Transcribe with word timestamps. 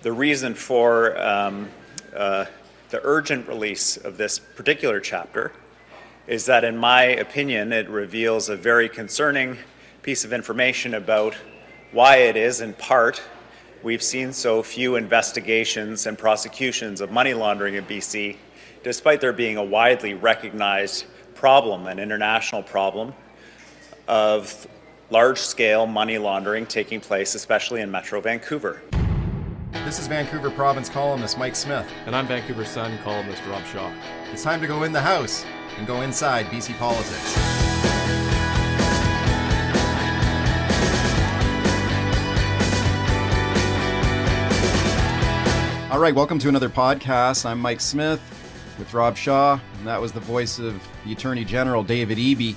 The 0.00 0.12
reason 0.12 0.54
for 0.54 1.20
um, 1.20 1.68
uh, 2.14 2.44
the 2.90 3.00
urgent 3.02 3.48
release 3.48 3.96
of 3.96 4.16
this 4.16 4.38
particular 4.38 5.00
chapter 5.00 5.50
is 6.28 6.46
that, 6.46 6.62
in 6.62 6.76
my 6.76 7.02
opinion, 7.02 7.72
it 7.72 7.88
reveals 7.88 8.48
a 8.48 8.54
very 8.54 8.88
concerning 8.88 9.58
piece 10.02 10.24
of 10.24 10.32
information 10.32 10.94
about 10.94 11.34
why 11.90 12.18
it 12.18 12.36
is, 12.36 12.60
in 12.60 12.74
part, 12.74 13.20
we've 13.82 14.04
seen 14.04 14.32
so 14.32 14.62
few 14.62 14.94
investigations 14.94 16.06
and 16.06 16.16
prosecutions 16.16 17.00
of 17.00 17.10
money 17.10 17.34
laundering 17.34 17.74
in 17.74 17.84
BC, 17.84 18.36
despite 18.84 19.20
there 19.20 19.32
being 19.32 19.56
a 19.56 19.64
widely 19.64 20.14
recognized 20.14 21.06
problem, 21.34 21.88
an 21.88 21.98
international 21.98 22.62
problem, 22.62 23.12
of 24.06 24.68
large 25.10 25.40
scale 25.40 25.88
money 25.88 26.18
laundering 26.18 26.66
taking 26.66 27.00
place, 27.00 27.34
especially 27.34 27.80
in 27.80 27.90
Metro 27.90 28.20
Vancouver. 28.20 28.80
This 29.70 29.98
is 29.98 30.06
Vancouver 30.06 30.50
Province 30.50 30.88
columnist 30.88 31.36
Mike 31.36 31.54
Smith. 31.54 31.86
And 32.06 32.16
I'm 32.16 32.26
Vancouver 32.26 32.64
Sun 32.64 32.96
columnist 33.04 33.42
Rob 33.46 33.62
Shaw. 33.66 33.92
It's 34.32 34.42
time 34.42 34.62
to 34.62 34.66
go 34.66 34.84
in 34.84 34.92
the 34.92 35.00
house 35.00 35.44
and 35.76 35.86
go 35.86 36.00
inside 36.00 36.46
BC 36.46 36.78
politics. 36.78 37.36
All 45.92 45.98
right, 45.98 46.14
welcome 46.14 46.38
to 46.38 46.48
another 46.48 46.70
podcast. 46.70 47.44
I'm 47.44 47.60
Mike 47.60 47.80
Smith 47.80 48.20
with 48.78 48.94
Rob 48.94 49.18
Shaw, 49.18 49.60
and 49.78 49.86
that 49.86 50.00
was 50.00 50.12
the 50.12 50.20
voice 50.20 50.58
of 50.58 50.82
the 51.04 51.12
Attorney 51.12 51.44
General 51.44 51.82
David 51.82 52.16
Eby 52.16 52.56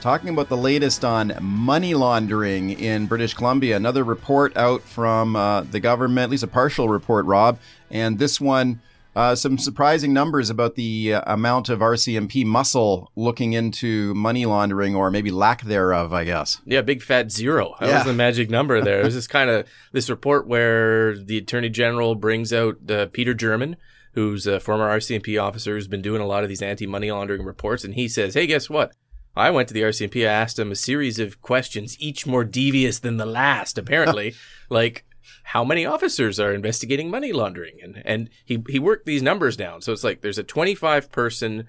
talking 0.00 0.30
about 0.30 0.48
the 0.48 0.56
latest 0.56 1.04
on 1.04 1.32
money 1.40 1.94
laundering 1.94 2.70
in 2.70 3.06
British 3.06 3.34
Columbia. 3.34 3.76
Another 3.76 4.02
report 4.04 4.56
out 4.56 4.82
from 4.82 5.36
uh, 5.36 5.62
the 5.62 5.80
government, 5.80 6.24
at 6.24 6.30
least 6.30 6.42
a 6.42 6.46
partial 6.48 6.88
report, 6.88 7.26
Rob. 7.26 7.58
And 7.90 8.18
this 8.18 8.40
one, 8.40 8.80
uh, 9.14 9.34
some 9.34 9.58
surprising 9.58 10.12
numbers 10.12 10.48
about 10.50 10.76
the 10.76 11.14
uh, 11.14 11.22
amount 11.34 11.68
of 11.68 11.80
RCMP 11.80 12.44
muscle 12.46 13.10
looking 13.16 13.52
into 13.52 14.14
money 14.14 14.46
laundering 14.46 14.94
or 14.94 15.10
maybe 15.10 15.30
lack 15.30 15.62
thereof, 15.62 16.12
I 16.12 16.24
guess. 16.24 16.60
Yeah, 16.64 16.80
big 16.80 17.02
fat 17.02 17.30
zero. 17.30 17.74
That 17.80 17.88
Yeah. 17.88 17.94
was 17.96 18.04
the 18.06 18.12
magic 18.12 18.48
number 18.50 18.80
there. 18.80 19.00
It 19.00 19.04
was 19.04 19.14
just 19.14 19.28
kind 19.38 19.50
of 19.50 19.66
this 19.92 20.08
report 20.08 20.46
where 20.46 21.16
the 21.18 21.38
Attorney 21.38 21.68
General 21.68 22.14
brings 22.14 22.52
out 22.52 22.76
uh, 22.90 23.06
Peter 23.12 23.34
German, 23.34 23.76
who's 24.14 24.46
a 24.46 24.60
former 24.60 24.88
RCMP 24.88 25.40
officer 25.42 25.74
who's 25.74 25.88
been 25.88 26.02
doing 26.02 26.22
a 26.22 26.26
lot 26.26 26.42
of 26.42 26.48
these 26.48 26.62
anti 26.62 26.86
money 26.86 27.10
laundering 27.10 27.44
reports. 27.44 27.84
And 27.84 27.94
he 27.94 28.08
says, 28.08 28.34
hey, 28.34 28.46
guess 28.46 28.70
what? 28.70 28.92
I 29.36 29.50
went 29.50 29.68
to 29.68 29.74
the 29.74 29.82
RCMP. 29.82 30.22
I 30.26 30.32
asked 30.32 30.58
him 30.58 30.72
a 30.72 30.76
series 30.76 31.18
of 31.18 31.40
questions, 31.40 31.96
each 32.00 32.26
more 32.26 32.44
devious 32.44 32.98
than 32.98 33.16
the 33.16 33.26
last, 33.26 33.78
apparently. 33.78 34.34
like, 34.70 35.04
how 35.44 35.64
many 35.64 35.86
officers 35.86 36.40
are 36.40 36.52
investigating 36.52 37.10
money 37.10 37.32
laundering? 37.32 37.78
And 37.82 38.02
and 38.04 38.30
he 38.44 38.62
he 38.68 38.78
worked 38.78 39.06
these 39.06 39.22
numbers 39.22 39.56
down. 39.56 39.82
So 39.82 39.92
it's 39.92 40.04
like 40.04 40.20
there's 40.20 40.38
a 40.38 40.42
25 40.42 41.10
person 41.12 41.68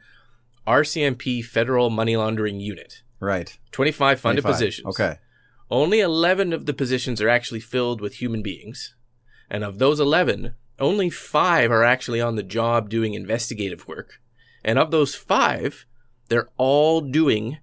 RCMP 0.67 1.43
federal 1.43 1.89
money 1.89 2.15
laundering 2.15 2.59
unit, 2.59 3.01
Right. 3.19 3.57
25 3.71 4.19
funded 4.19 4.43
25. 4.43 4.57
positions. 4.59 4.87
Okay. 4.87 5.19
Only 5.69 5.99
11 6.01 6.53
of 6.53 6.65
the 6.65 6.73
positions 6.73 7.21
are 7.21 7.29
actually 7.29 7.61
filled 7.61 8.01
with 8.01 8.15
human 8.15 8.41
beings. 8.41 8.95
And 9.49 9.63
of 9.63 9.79
those 9.79 9.99
11, 9.99 10.53
only 10.79 11.09
five 11.09 11.71
are 11.71 11.83
actually 11.83 12.19
on 12.19 12.35
the 12.35 12.43
job 12.43 12.89
doing 12.89 13.13
investigative 13.13 13.87
work. 13.87 14.19
And 14.63 14.77
of 14.77 14.91
those 14.91 15.15
five, 15.15 15.85
they're 16.31 16.47
all 16.55 17.01
doing 17.01 17.57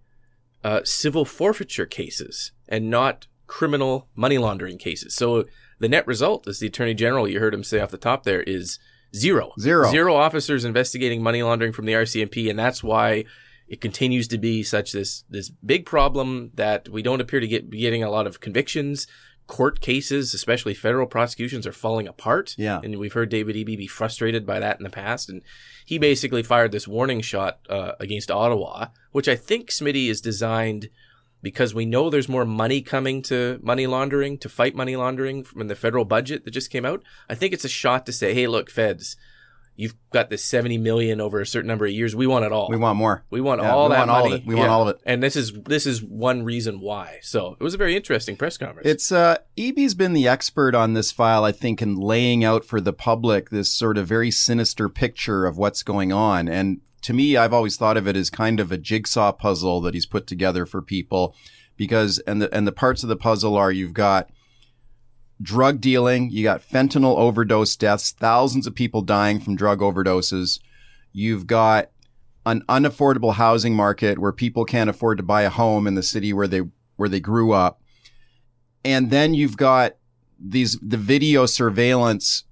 uh, 0.62 0.80
civil 0.84 1.24
forfeiture 1.24 1.86
cases 1.86 2.52
and 2.69 2.91
not 2.91 3.27
criminal 3.47 4.08
money 4.14 4.36
laundering 4.36 4.77
cases. 4.77 5.14
So 5.14 5.47
the 5.78 5.88
net 5.88 6.06
result, 6.06 6.47
as 6.47 6.58
the 6.58 6.66
Attorney 6.66 6.92
General, 6.92 7.27
you 7.27 7.41
heard 7.41 7.55
him 7.55 7.64
say 7.64 7.80
off 7.80 7.91
the 7.91 7.97
top 7.97 8.25
there, 8.25 8.42
is 8.42 8.78
zero. 9.16 9.52
Zero. 9.58 9.91
Zero 9.91 10.14
officers 10.14 10.66
investigating 10.66 11.22
money 11.22 11.42
laundering 11.42 11.72
from 11.72 11.86
the 11.86 11.94
RCMP. 11.94 12.50
And 12.50 12.58
that's 12.58 12.84
why 12.84 13.25
it 13.69 13.80
continues 13.80 14.28
to 14.28 14.36
be 14.36 14.62
such 14.62 14.92
this 14.92 15.25
this 15.30 15.48
big 15.48 15.87
problem 15.87 16.50
that 16.54 16.91
we 16.91 17.00
don't 17.00 17.22
appear 17.22 17.41
to 17.41 17.48
get 17.48 17.71
be 17.71 17.78
getting 17.78 18.03
a 18.03 18.10
lot 18.10 18.26
of 18.26 18.41
convictions. 18.41 19.06
Court 19.48 19.81
cases, 19.81 20.34
especially 20.34 20.75
federal 20.75 21.06
prosecutions, 21.06 21.66
are 21.66 21.72
falling 21.72 22.06
apart. 22.06 22.54
Yeah. 22.56 22.81
and 22.84 22.98
we've 22.98 23.14
heard 23.14 23.31
David 23.31 23.56
Eby 23.56 23.76
be 23.78 23.86
frustrated 23.88 24.47
by 24.47 24.60
that 24.60 24.78
in 24.78 24.84
the 24.84 24.91
past, 24.91 25.28
and 25.28 25.42
he 25.84 25.98
basically 25.98 26.42
fired 26.44 26.70
this 26.70 26.86
warning 26.86 27.20
shot 27.22 27.59
uh, 27.69 27.92
against 27.98 28.31
Ottawa, 28.31 28.88
which 29.10 29.26
I 29.26 29.34
think 29.34 29.70
Smitty 29.70 30.09
is 30.09 30.20
designed 30.20 30.91
because 31.42 31.75
we 31.75 31.86
know 31.86 32.10
there's 32.10 32.28
more 32.28 32.44
money 32.44 32.82
coming 32.82 33.22
to 33.22 33.59
money 33.62 33.86
laundering 33.86 34.38
to 34.38 34.48
fight 34.48 34.75
money 34.75 34.97
laundering 34.97 35.44
from 35.44 35.69
the 35.69 35.75
federal 35.75 36.04
budget 36.04 36.44
that 36.44 36.50
just 36.50 36.70
came 36.70 36.84
out. 36.84 37.03
I 37.28 37.34
think 37.34 37.53
it's 37.53 37.65
a 37.65 37.69
shot 37.69 38.06
to 38.06 38.12
say, 38.12 38.34
hey, 38.34 38.47
look, 38.47 38.70
feds, 38.70 39.16
you've 39.78 39.94
got 40.11 40.28
this 40.28 40.44
70 40.44 40.77
million 40.78 41.21
over 41.21 41.41
a 41.41 41.47
certain 41.47 41.69
number 41.69 41.87
of 41.87 41.93
years. 41.93 42.15
We 42.15 42.27
want 42.27 42.44
it 42.44 42.50
all. 42.50 42.69
We 42.69 42.77
want 42.77 42.99
more. 42.99 43.25
We 43.31 43.41
want 43.41 43.62
Yeah, 43.62 43.72
all 43.72 43.89
we 43.89 43.94
that 43.94 43.99
want 44.00 44.11
all 44.11 44.25
of 44.25 44.31
money. 44.31 44.43
it. 44.43 44.47
We 44.47 44.56
want 44.56 44.69
all 44.71 44.83
of 44.83 44.89
it. 44.97 45.00
And 45.06 45.22
this 45.22 45.37
is 45.37 45.53
this 45.53 45.87
is 45.87 46.03
one 46.03 46.43
reason 46.43 46.81
why. 46.81 47.19
So 47.22 47.56
it 47.59 47.62
was 47.62 47.75
a 47.75 47.78
very 47.78 47.94
interesting 47.97 48.37
press 48.37 48.59
conference. 48.59 48.89
It's 48.89 49.12
uh 49.12 49.37
Eby's 49.56 49.94
been 49.94 50.15
the 50.15 50.27
expert 50.27 50.75
on 50.75 50.94
this 50.94 51.12
file, 51.12 51.44
I 51.44 51.53
think, 51.53 51.81
in 51.81 51.94
laying 51.94 52.44
out 52.44 52.65
for 52.65 52.81
the 52.81 52.93
public 52.93 53.50
this 53.50 53.72
sort 53.72 53.97
of 53.97 54.06
very 54.09 54.33
sinister 54.33 54.89
picture 54.89 55.47
of 55.47 55.56
what's 55.56 55.84
going 55.84 56.12
on. 56.12 56.49
And 56.49 56.81
to 57.03 57.12
me, 57.12 57.37
I've 57.37 57.53
always 57.55 57.77
thought 57.77 57.97
of 57.97 58.09
it 58.09 58.16
as 58.16 58.31
kind 58.31 58.59
of 58.59 58.72
a 58.72 58.78
jigsaw 58.78 59.31
puzzle 59.31 59.81
that 59.83 59.95
he's 59.95 60.06
put 60.06 60.27
together 60.27 60.66
for 60.66 60.83
people 60.83 61.37
because 61.77 62.19
and 62.27 62.43
the 62.43 62.53
and 62.53 62.66
the 62.66 62.72
parts 62.72 63.05
of 63.05 63.09
the 63.09 63.16
puzzle 63.16 63.56
are 63.56 63.71
you've 63.71 63.95
got 63.95 64.28
drug 65.41 65.81
dealing, 65.81 66.31
you 66.31 66.43
got 66.43 66.62
fentanyl 66.62 67.16
overdose 67.16 67.76
deaths, 67.76 68.12
thousands 68.12 68.66
of 68.66 68.75
people 68.75 69.03
dying 69.03 69.41
from 69.41 69.56
drug 69.56 69.81
overdoses. 69.81 70.60
You've 71.12 71.47
got 71.47 71.91
an 72.44 72.62
unaffordable 72.69 73.34
housing 73.34 73.75
market 73.75 74.19
where 74.19 74.32
people 74.32 74.65
can't 74.65 74.91
afford 74.91 75.19
to 75.19 75.22
buy 75.22 75.43
a 75.43 75.50
home 75.50 75.87
in 75.87 75.94
the 75.94 76.03
city 76.03 76.32
where 76.32 76.48
they 76.48 76.62
where 76.97 77.09
they 77.09 77.21
grew 77.21 77.53
up. 77.53 77.81
And 78.84 79.10
then 79.10 79.34
you've 79.34 79.56
got 79.56 79.97
these 80.38 80.78
the 80.81 80.97
video 80.97 81.47
surveillance 81.47 82.44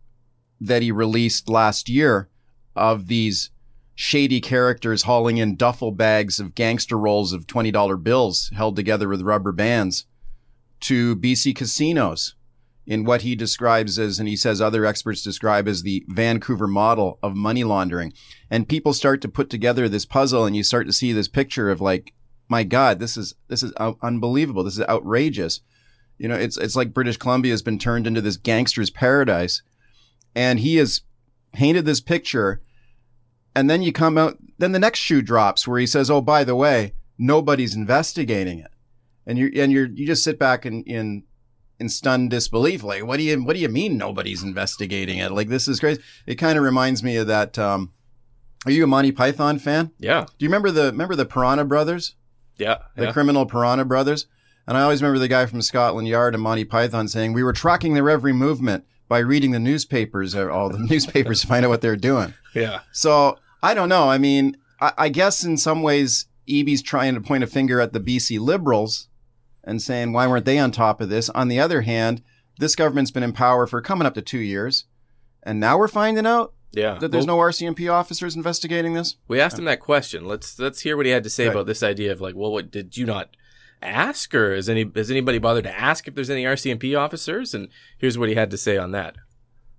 that 0.60 0.82
he 0.82 0.90
released 0.90 1.48
last 1.48 1.88
year 1.88 2.28
of 2.74 3.08
these 3.08 3.50
shady 3.94 4.40
characters 4.40 5.02
hauling 5.02 5.38
in 5.38 5.56
duffel 5.56 5.90
bags 5.90 6.38
of 6.38 6.54
gangster 6.54 6.98
rolls 6.98 7.32
of 7.32 7.46
$20 7.46 8.02
bills 8.02 8.50
held 8.54 8.76
together 8.76 9.08
with 9.08 9.22
rubber 9.22 9.52
bands 9.52 10.04
to 10.80 11.16
BC 11.16 11.56
casinos 11.56 12.34
in 12.86 13.04
what 13.04 13.22
he 13.22 13.34
describes 13.34 13.98
as, 13.98 14.18
and 14.18 14.28
he 14.28 14.36
says 14.36 14.60
other 14.60 14.86
experts 14.86 15.22
describe 15.22 15.66
as 15.66 15.82
the 15.82 16.04
Vancouver 16.08 16.68
model 16.68 17.18
of 17.22 17.34
money 17.34 17.64
laundering. 17.64 18.12
And 18.48 18.68
people 18.68 18.92
start 18.92 19.20
to 19.22 19.28
put 19.28 19.50
together 19.50 19.88
this 19.88 20.06
puzzle 20.06 20.44
and 20.44 20.54
you 20.54 20.62
start 20.62 20.86
to 20.86 20.92
see 20.92 21.12
this 21.12 21.28
picture 21.28 21.68
of 21.68 21.80
like, 21.80 22.12
my 22.48 22.62
God, 22.62 23.00
this 23.00 23.16
is, 23.16 23.34
this 23.48 23.64
is 23.64 23.72
unbelievable. 23.72 24.62
This 24.62 24.78
is 24.78 24.86
outrageous. 24.86 25.60
You 26.16 26.28
know, 26.28 26.36
it's, 26.36 26.56
it's 26.56 26.76
like 26.76 26.94
British 26.94 27.16
Columbia 27.16 27.52
has 27.52 27.62
been 27.62 27.78
turned 27.78 28.06
into 28.06 28.20
this 28.20 28.36
gangster's 28.36 28.90
paradise. 28.90 29.62
And 30.36 30.60
he 30.60 30.76
has 30.76 31.02
painted 31.52 31.86
this 31.86 32.00
picture. 32.00 32.60
And 33.56 33.68
then 33.68 33.82
you 33.82 33.92
come 33.92 34.16
out, 34.16 34.38
then 34.58 34.70
the 34.70 34.78
next 34.78 35.00
shoe 35.00 35.22
drops 35.22 35.66
where 35.66 35.80
he 35.80 35.86
says, 35.88 36.08
Oh, 36.08 36.20
by 36.20 36.44
the 36.44 36.54
way, 36.54 36.94
nobody's 37.18 37.74
investigating 37.74 38.60
it. 38.60 38.70
And 39.26 39.38
you're, 39.38 39.50
and 39.56 39.72
you're, 39.72 39.86
you 39.86 40.06
just 40.06 40.22
sit 40.22 40.38
back 40.38 40.64
and 40.64 40.86
in, 40.86 41.24
in 41.78 41.88
stunned 41.88 42.30
disbelief. 42.30 42.82
Like, 42.82 43.04
what 43.04 43.16
do 43.18 43.22
you, 43.22 43.42
what 43.44 43.54
do 43.54 43.60
you 43.60 43.68
mean 43.68 43.96
nobody's 43.98 44.42
investigating 44.42 45.18
it? 45.18 45.32
Like, 45.32 45.48
this 45.48 45.68
is 45.68 45.80
crazy. 45.80 46.02
It 46.26 46.36
kind 46.36 46.56
of 46.58 46.64
reminds 46.64 47.02
me 47.02 47.16
of 47.16 47.26
that, 47.26 47.58
um, 47.58 47.92
are 48.64 48.72
you 48.72 48.84
a 48.84 48.86
Monty 48.86 49.12
Python 49.12 49.58
fan? 49.58 49.92
yeah, 49.98 50.24
Do 50.24 50.44
you 50.44 50.48
remember 50.48 50.70
the, 50.70 50.86
remember 50.86 51.14
the 51.14 51.26
Piranha 51.26 51.64
Brothers? 51.64 52.14
yeah, 52.58 52.78
the 52.96 53.04
yeah. 53.04 53.12
criminal 53.12 53.44
Piranha 53.46 53.84
Brothers. 53.84 54.26
And 54.66 54.76
I 54.76 54.82
always 54.82 55.00
remember 55.02 55.18
the 55.20 55.28
guy 55.28 55.46
from 55.46 55.62
Scotland 55.62 56.08
Yard 56.08 56.34
and 56.34 56.42
Monty 56.42 56.64
Python 56.64 57.06
saying, 57.06 57.32
We 57.34 57.44
were 57.44 57.52
tracking 57.52 57.94
their 57.94 58.08
every 58.10 58.32
movement 58.32 58.84
by 59.08 59.18
reading 59.18 59.52
the 59.52 59.60
newspapers, 59.60 60.34
or 60.34 60.50
all 60.50 60.68
the 60.70 60.78
newspapers 60.90 61.42
to 61.42 61.46
find 61.46 61.64
out 61.64 61.68
what 61.68 61.80
they're 61.82 61.94
doing. 61.96 62.34
yeah. 62.54 62.80
So 62.90 63.38
I 63.62 63.74
don't 63.74 63.88
know. 63.88 64.08
I 64.10 64.18
mean, 64.18 64.56
I, 64.80 64.92
I 64.98 65.08
guess 65.10 65.44
in 65.44 65.56
some 65.56 65.82
ways, 65.82 66.26
Eby's 66.48 66.82
trying 66.82 67.14
to 67.14 67.20
point 67.20 67.44
a 67.44 67.46
finger 67.46 67.80
at 67.80 67.92
the 67.92 68.00
BC 68.00 68.40
Liberals 68.40 69.08
and 69.66 69.82
saying, 69.82 70.12
Why 70.12 70.26
weren't 70.26 70.44
they 70.46 70.58
on 70.58 70.70
top 70.70 71.00
of 71.00 71.08
this? 71.08 71.28
On 71.30 71.48
the 71.48 71.60
other 71.60 71.82
hand, 71.82 72.22
this 72.58 72.74
government's 72.76 73.10
been 73.10 73.22
in 73.22 73.32
power 73.32 73.66
for 73.66 73.80
coming 73.82 74.06
up 74.06 74.14
to 74.14 74.22
two 74.22 74.38
years. 74.38 74.84
And 75.42 75.60
now 75.60 75.76
we're 75.78 75.88
finding 75.88 76.26
out 76.26 76.54
Yeah. 76.72 76.98
that 76.98 77.10
there's 77.12 77.26
Well, 77.26 77.36
no 77.36 77.42
RCMP 77.42 77.88
officers 77.92 78.34
investigating 78.36 78.94
this. 78.94 79.16
We 79.28 79.40
asked 79.40 79.58
him 79.58 79.64
that 79.66 79.80
question. 79.80 80.24
Let's 80.26 80.58
let's 80.58 80.80
hear 80.80 80.96
what 80.96 81.06
he 81.06 81.12
had 81.12 81.24
to 81.24 81.30
say 81.30 81.46
Right. 81.46 81.52
about 81.54 81.66
this 81.66 81.82
idea 81.82 82.12
of 82.12 82.20
like, 82.20 82.34
well, 82.34 82.52
what 82.52 82.70
did 82.70 82.96
you 82.96 83.04
not 83.06 83.36
ask, 83.82 84.34
or 84.34 84.52
is 84.54 84.68
any 84.68 84.90
has 84.94 85.10
anybody 85.10 85.38
bothered 85.38 85.64
to 85.64 85.78
ask 85.78 86.08
if 86.08 86.14
there's 86.14 86.30
any 86.30 86.44
RCMP 86.44 86.94
officers? 86.98 87.52
And 87.54 87.68
here's 87.98 88.16
what 88.16 88.28
he 88.28 88.34
had 88.34 88.50
to 88.52 88.56
say 88.56 88.76
on 88.78 88.92
that. 88.92 89.16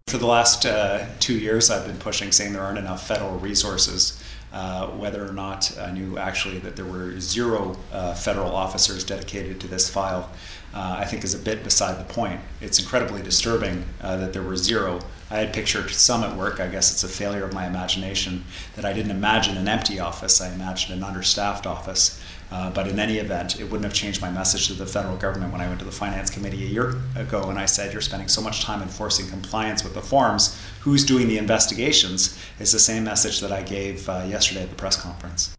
For 0.07 0.17
the 0.17 0.27
last 0.27 0.65
uh, 0.65 1.05
two 1.19 1.37
years, 1.37 1.69
I've 1.69 1.85
been 1.85 1.97
pushing 1.97 2.31
saying 2.31 2.53
there 2.53 2.61
aren't 2.61 2.77
enough 2.79 3.05
federal 3.05 3.37
resources 3.39 4.23
uh, 4.53 4.87
whether 4.87 5.27
or 5.27 5.33
not 5.33 5.77
I 5.77 5.91
knew 5.91 6.17
actually 6.17 6.59
that 6.59 6.75
there 6.75 6.85
were 6.85 7.19
zero 7.19 7.75
uh, 7.91 8.13
federal 8.13 8.55
officers 8.55 9.03
dedicated 9.03 9.59
to 9.61 9.67
this 9.67 9.89
file, 9.89 10.29
uh, 10.73 10.95
I 10.99 11.05
think 11.05 11.23
is 11.23 11.33
a 11.33 11.39
bit 11.39 11.63
beside 11.63 11.99
the 11.99 12.13
point. 12.13 12.39
It's 12.61 12.79
incredibly 12.79 13.21
disturbing 13.21 13.85
uh, 14.01 14.17
that 14.17 14.33
there 14.33 14.43
were 14.43 14.55
zero. 14.55 14.99
I 15.29 15.37
had 15.37 15.53
pictured 15.53 15.89
some 15.89 16.23
at 16.23 16.35
work. 16.37 16.59
I 16.61 16.67
guess 16.67 16.91
it's 16.93 17.03
a 17.03 17.09
failure 17.09 17.43
of 17.43 17.53
my 17.53 17.67
imagination 17.67 18.45
that 18.75 18.85
I 18.85 18.93
didn't 18.93 19.11
imagine 19.11 19.57
an 19.57 19.67
empty 19.67 19.99
office. 19.99 20.39
I 20.39 20.53
imagined 20.53 20.97
an 20.97 21.03
understaffed 21.03 21.67
office. 21.67 22.21
Uh, 22.49 22.69
but 22.69 22.87
in 22.87 22.97
any 22.97 23.17
event, 23.17 23.59
it 23.59 23.65
wouldn't 23.65 23.83
have 23.83 23.93
changed 23.93 24.21
my 24.21 24.31
message 24.31 24.67
to 24.67 24.73
the 24.73 24.85
federal 24.85 25.17
government 25.17 25.51
when 25.51 25.59
I 25.59 25.67
went 25.67 25.79
to 25.79 25.85
the 25.85 25.91
finance 25.91 26.29
committee 26.29 26.63
a 26.63 26.67
year 26.67 26.95
ago 27.15 27.49
and 27.49 27.59
I 27.59 27.65
said, 27.65 27.91
You're 27.91 28.01
spending 28.01 28.29
so 28.29 28.41
much 28.41 28.63
time 28.63 28.81
enforcing 28.81 29.27
compliance 29.27 29.83
with 29.83 29.93
the 29.93 30.01
forms. 30.01 30.59
Who's 30.81 31.05
doing 31.05 31.27
the 31.27 31.37
investigations? 31.37 32.37
Is 32.59 32.71
the 32.71 32.79
same 32.79 33.03
message 33.03 33.41
that 33.41 33.51
I 33.51 33.63
gave 33.63 34.07
uh, 34.07 34.25
yesterday 34.27 34.63
at 34.63 34.69
the 34.69 34.75
press 34.75 34.95
conference. 34.95 35.57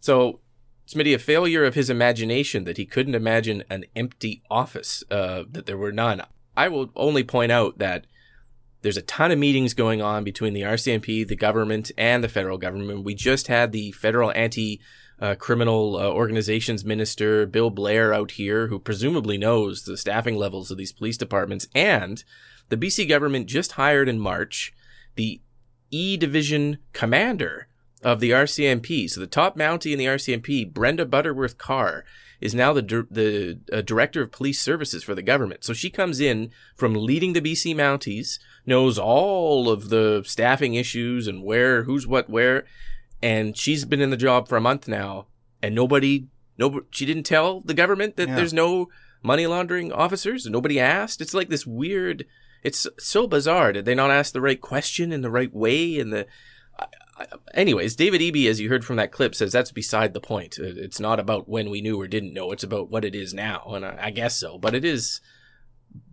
So, 0.00 0.40
Smitty, 0.86 1.14
a 1.14 1.18
failure 1.18 1.64
of 1.64 1.74
his 1.74 1.90
imagination 1.90 2.64
that 2.64 2.76
he 2.76 2.86
couldn't 2.86 3.14
imagine 3.14 3.64
an 3.68 3.84
empty 3.96 4.42
office, 4.50 5.04
uh, 5.10 5.44
that 5.50 5.66
there 5.66 5.76
were 5.76 5.92
none. 5.92 6.22
I 6.56 6.68
will 6.68 6.90
only 6.96 7.24
point 7.24 7.52
out 7.52 7.78
that 7.78 8.06
there's 8.82 8.96
a 8.96 9.02
ton 9.02 9.30
of 9.30 9.38
meetings 9.38 9.74
going 9.74 10.00
on 10.00 10.24
between 10.24 10.54
the 10.54 10.62
RCMP, 10.62 11.26
the 11.26 11.36
government, 11.36 11.90
and 11.98 12.22
the 12.22 12.28
federal 12.28 12.58
government. 12.58 13.04
We 13.04 13.14
just 13.14 13.48
had 13.48 13.72
the 13.72 13.92
federal 13.92 14.32
anti 14.32 14.80
uh, 15.20 15.34
criminal 15.34 15.96
uh, 15.96 16.08
organizations 16.08 16.84
minister 16.84 17.44
Bill 17.44 17.70
Blair 17.70 18.14
out 18.14 18.32
here, 18.32 18.68
who 18.68 18.78
presumably 18.78 19.36
knows 19.36 19.82
the 19.82 19.96
staffing 19.96 20.36
levels 20.36 20.70
of 20.70 20.78
these 20.78 20.92
police 20.92 21.16
departments. 21.16 21.66
And 21.74 22.22
the 22.68 22.76
BC 22.76 23.08
government 23.08 23.46
just 23.46 23.72
hired 23.72 24.08
in 24.08 24.20
March 24.20 24.72
the 25.16 25.40
E 25.90 26.16
Division 26.16 26.78
commander 26.92 27.66
of 28.02 28.20
the 28.20 28.30
RCMP. 28.30 29.10
So 29.10 29.20
the 29.20 29.26
top 29.26 29.56
Mountie 29.56 29.92
in 29.92 29.98
the 29.98 30.06
RCMP, 30.06 30.72
Brenda 30.72 31.04
Butterworth 31.04 31.58
Carr, 31.58 32.04
is 32.40 32.54
now 32.54 32.72
the 32.72 33.06
the 33.10 33.58
uh, 33.72 33.80
director 33.80 34.22
of 34.22 34.30
police 34.30 34.60
services 34.60 35.02
for 35.02 35.14
the 35.14 35.22
government. 35.22 35.64
So 35.64 35.72
she 35.72 35.90
comes 35.90 36.20
in 36.20 36.50
from 36.76 36.94
leading 36.94 37.32
the 37.32 37.40
BC 37.40 37.74
Mounties, 37.74 38.38
knows 38.66 38.98
all 38.98 39.70
of 39.70 39.88
the 39.88 40.22
staffing 40.26 40.74
issues 40.74 41.26
and 41.26 41.42
where 41.42 41.84
who's 41.84 42.06
what 42.06 42.28
where, 42.28 42.64
and 43.22 43.56
she's 43.56 43.84
been 43.84 44.00
in 44.00 44.10
the 44.10 44.16
job 44.16 44.48
for 44.48 44.56
a 44.56 44.60
month 44.60 44.86
now, 44.88 45.26
and 45.62 45.74
nobody, 45.74 46.26
nobody, 46.58 46.86
she 46.90 47.06
didn't 47.06 47.24
tell 47.24 47.60
the 47.60 47.74
government 47.74 48.16
that 48.16 48.28
Yeah. 48.28 48.36
there's 48.36 48.52
no 48.52 48.88
money 49.22 49.46
laundering 49.46 49.90
officers. 49.92 50.46
Nobody 50.46 50.78
asked. 50.78 51.20
It's 51.20 51.34
like 51.34 51.48
this 51.48 51.66
weird. 51.66 52.24
It's 52.62 52.86
so 52.98 53.26
bizarre. 53.26 53.72
Did 53.72 53.84
they 53.84 53.94
not 53.94 54.10
ask 54.10 54.32
the 54.32 54.40
right 54.40 54.60
question 54.60 55.12
in 55.12 55.22
the 55.22 55.30
right 55.30 55.52
way? 55.54 55.98
And 55.98 56.12
the, 56.12 56.26
I, 56.78 56.86
I, 57.18 57.26
anyways, 57.54 57.96
David 57.96 58.20
Eby, 58.20 58.46
as 58.48 58.60
you 58.60 58.68
heard 58.68 58.84
from 58.84 58.96
that 58.96 59.12
clip, 59.12 59.34
says 59.34 59.52
that's 59.52 59.72
beside 59.72 60.12
the 60.14 60.20
point. 60.20 60.58
It's 60.58 61.00
not 61.00 61.18
about 61.18 61.48
when 61.48 61.70
we 61.70 61.80
knew 61.80 62.00
or 62.00 62.06
didn't 62.06 62.34
know. 62.34 62.52
It's 62.52 62.64
about 62.64 62.90
what 62.90 63.04
it 63.04 63.14
is 63.14 63.32
now, 63.34 63.62
and 63.74 63.84
I, 63.84 63.98
I 64.02 64.10
guess 64.10 64.36
so. 64.36 64.58
But 64.58 64.74
it 64.74 64.84
is 64.84 65.20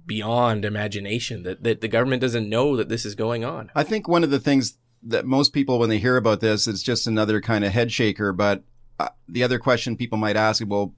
beyond 0.06 0.66
imagination 0.66 1.44
that, 1.44 1.64
that 1.64 1.82
the 1.82 1.88
government 1.88 2.22
doesn't 2.22 2.50
know 2.50 2.76
that 2.76 2.90
this 2.90 3.06
is 3.06 3.16
going 3.16 3.44
on. 3.44 3.72
I 3.76 3.84
think 3.84 4.08
one 4.08 4.24
of 4.24 4.30
the 4.30 4.40
things 4.40 4.78
that 5.04 5.26
most 5.26 5.54
people, 5.54 5.80
when 5.80 5.90
they 5.90 6.00
hear 6.00 6.18
about 6.18 6.40
this, 6.40 6.68
it's 6.68 6.84
just 6.84 7.08
another 7.08 7.42
kind 7.42 7.64
of 7.64 7.72
head 7.72 7.92
shaker. 7.92 8.32
But 8.32 8.64
uh, 9.00 9.10
the 9.28 9.44
other 9.44 9.60
question 9.60 9.98
people 9.98 10.18
might 10.18 10.36
ask, 10.36 10.64
well, 10.66 10.94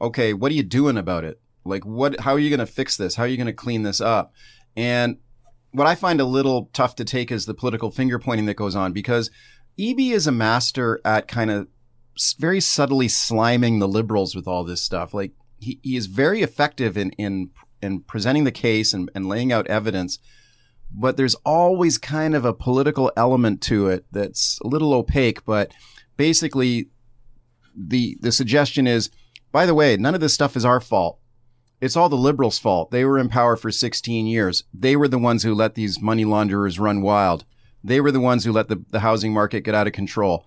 okay, 0.00 0.32
what 0.32 0.50
are 0.50 0.54
you 0.54 0.62
doing 0.62 0.96
about 0.96 1.24
it? 1.24 1.40
Like, 1.64 1.84
what? 1.84 2.20
How 2.20 2.32
are 2.32 2.38
you 2.38 2.50
going 2.50 2.60
to 2.60 2.66
fix 2.66 2.96
this? 2.96 3.14
How 3.14 3.24
are 3.24 3.28
you 3.28 3.36
going 3.36 3.46
to 3.46 3.52
clean 3.52 3.82
this 3.82 4.00
up? 4.00 4.34
And 4.76 5.18
what 5.72 5.86
I 5.86 5.94
find 5.94 6.20
a 6.20 6.24
little 6.24 6.70
tough 6.72 6.94
to 6.96 7.04
take 7.04 7.32
is 7.32 7.46
the 7.46 7.54
political 7.54 7.90
finger 7.90 8.18
pointing 8.18 8.46
that 8.46 8.54
goes 8.54 8.76
on 8.76 8.92
because 8.92 9.30
Eby 9.78 10.12
is 10.12 10.26
a 10.26 10.32
master 10.32 11.00
at 11.04 11.26
kind 11.26 11.50
of 11.50 11.68
very 12.38 12.60
subtly 12.60 13.08
sliming 13.08 13.80
the 13.80 13.88
liberals 13.88 14.36
with 14.36 14.46
all 14.46 14.62
this 14.62 14.82
stuff. 14.82 15.12
Like 15.14 15.32
he, 15.58 15.80
he 15.82 15.96
is 15.96 16.06
very 16.06 16.42
effective 16.42 16.96
in 16.96 17.10
in 17.12 17.50
in 17.84 18.00
presenting 18.00 18.44
the 18.44 18.50
case 18.50 18.92
and, 18.92 19.10
and 19.14 19.28
laying 19.28 19.52
out 19.52 19.66
evidence 19.68 20.18
but 20.94 21.16
there's 21.16 21.34
always 21.44 21.98
kind 21.98 22.34
of 22.34 22.44
a 22.44 22.54
political 22.54 23.10
element 23.16 23.60
to 23.62 23.88
it 23.88 24.06
that's 24.12 24.60
a 24.60 24.68
little 24.68 24.94
opaque. 24.94 25.44
But 25.44 25.72
basically, 26.16 26.88
the 27.76 28.16
the 28.20 28.32
suggestion 28.32 28.86
is, 28.86 29.10
by 29.50 29.66
the 29.66 29.74
way, 29.74 29.96
none 29.96 30.14
of 30.14 30.20
this 30.20 30.32
stuff 30.34 30.56
is 30.56 30.64
our 30.64 30.80
fault. 30.80 31.18
It's 31.80 31.96
all 31.96 32.08
the 32.08 32.16
liberals' 32.16 32.58
fault. 32.58 32.92
They 32.92 33.04
were 33.04 33.18
in 33.18 33.28
power 33.28 33.56
for 33.56 33.70
16 33.70 34.26
years. 34.26 34.64
They 34.72 34.96
were 34.96 35.08
the 35.08 35.18
ones 35.18 35.42
who 35.42 35.54
let 35.54 35.74
these 35.74 36.00
money 36.00 36.24
launderers 36.24 36.78
run 36.78 37.02
wild. 37.02 37.44
They 37.82 38.00
were 38.00 38.12
the 38.12 38.20
ones 38.20 38.44
who 38.44 38.52
let 38.52 38.68
the, 38.68 38.82
the 38.90 39.00
housing 39.00 39.34
market 39.34 39.62
get 39.62 39.74
out 39.74 39.86
of 39.86 39.92
control. 39.92 40.46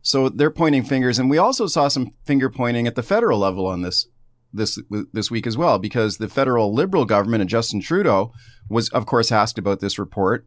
So 0.00 0.28
they're 0.28 0.50
pointing 0.50 0.84
fingers, 0.84 1.18
and 1.18 1.28
we 1.28 1.36
also 1.36 1.66
saw 1.66 1.88
some 1.88 2.14
finger 2.24 2.48
pointing 2.48 2.86
at 2.86 2.94
the 2.94 3.02
federal 3.02 3.40
level 3.40 3.66
on 3.66 3.82
this 3.82 4.06
this 4.52 4.78
this 5.12 5.30
week 5.30 5.46
as 5.46 5.56
well, 5.56 5.78
because 5.78 6.18
the 6.18 6.28
federal 6.28 6.72
liberal 6.72 7.04
government 7.04 7.40
and 7.40 7.50
Justin 7.50 7.80
Trudeau 7.80 8.32
was, 8.68 8.88
of 8.90 9.06
course, 9.06 9.30
asked 9.32 9.58
about 9.58 9.80
this 9.80 9.98
report, 9.98 10.46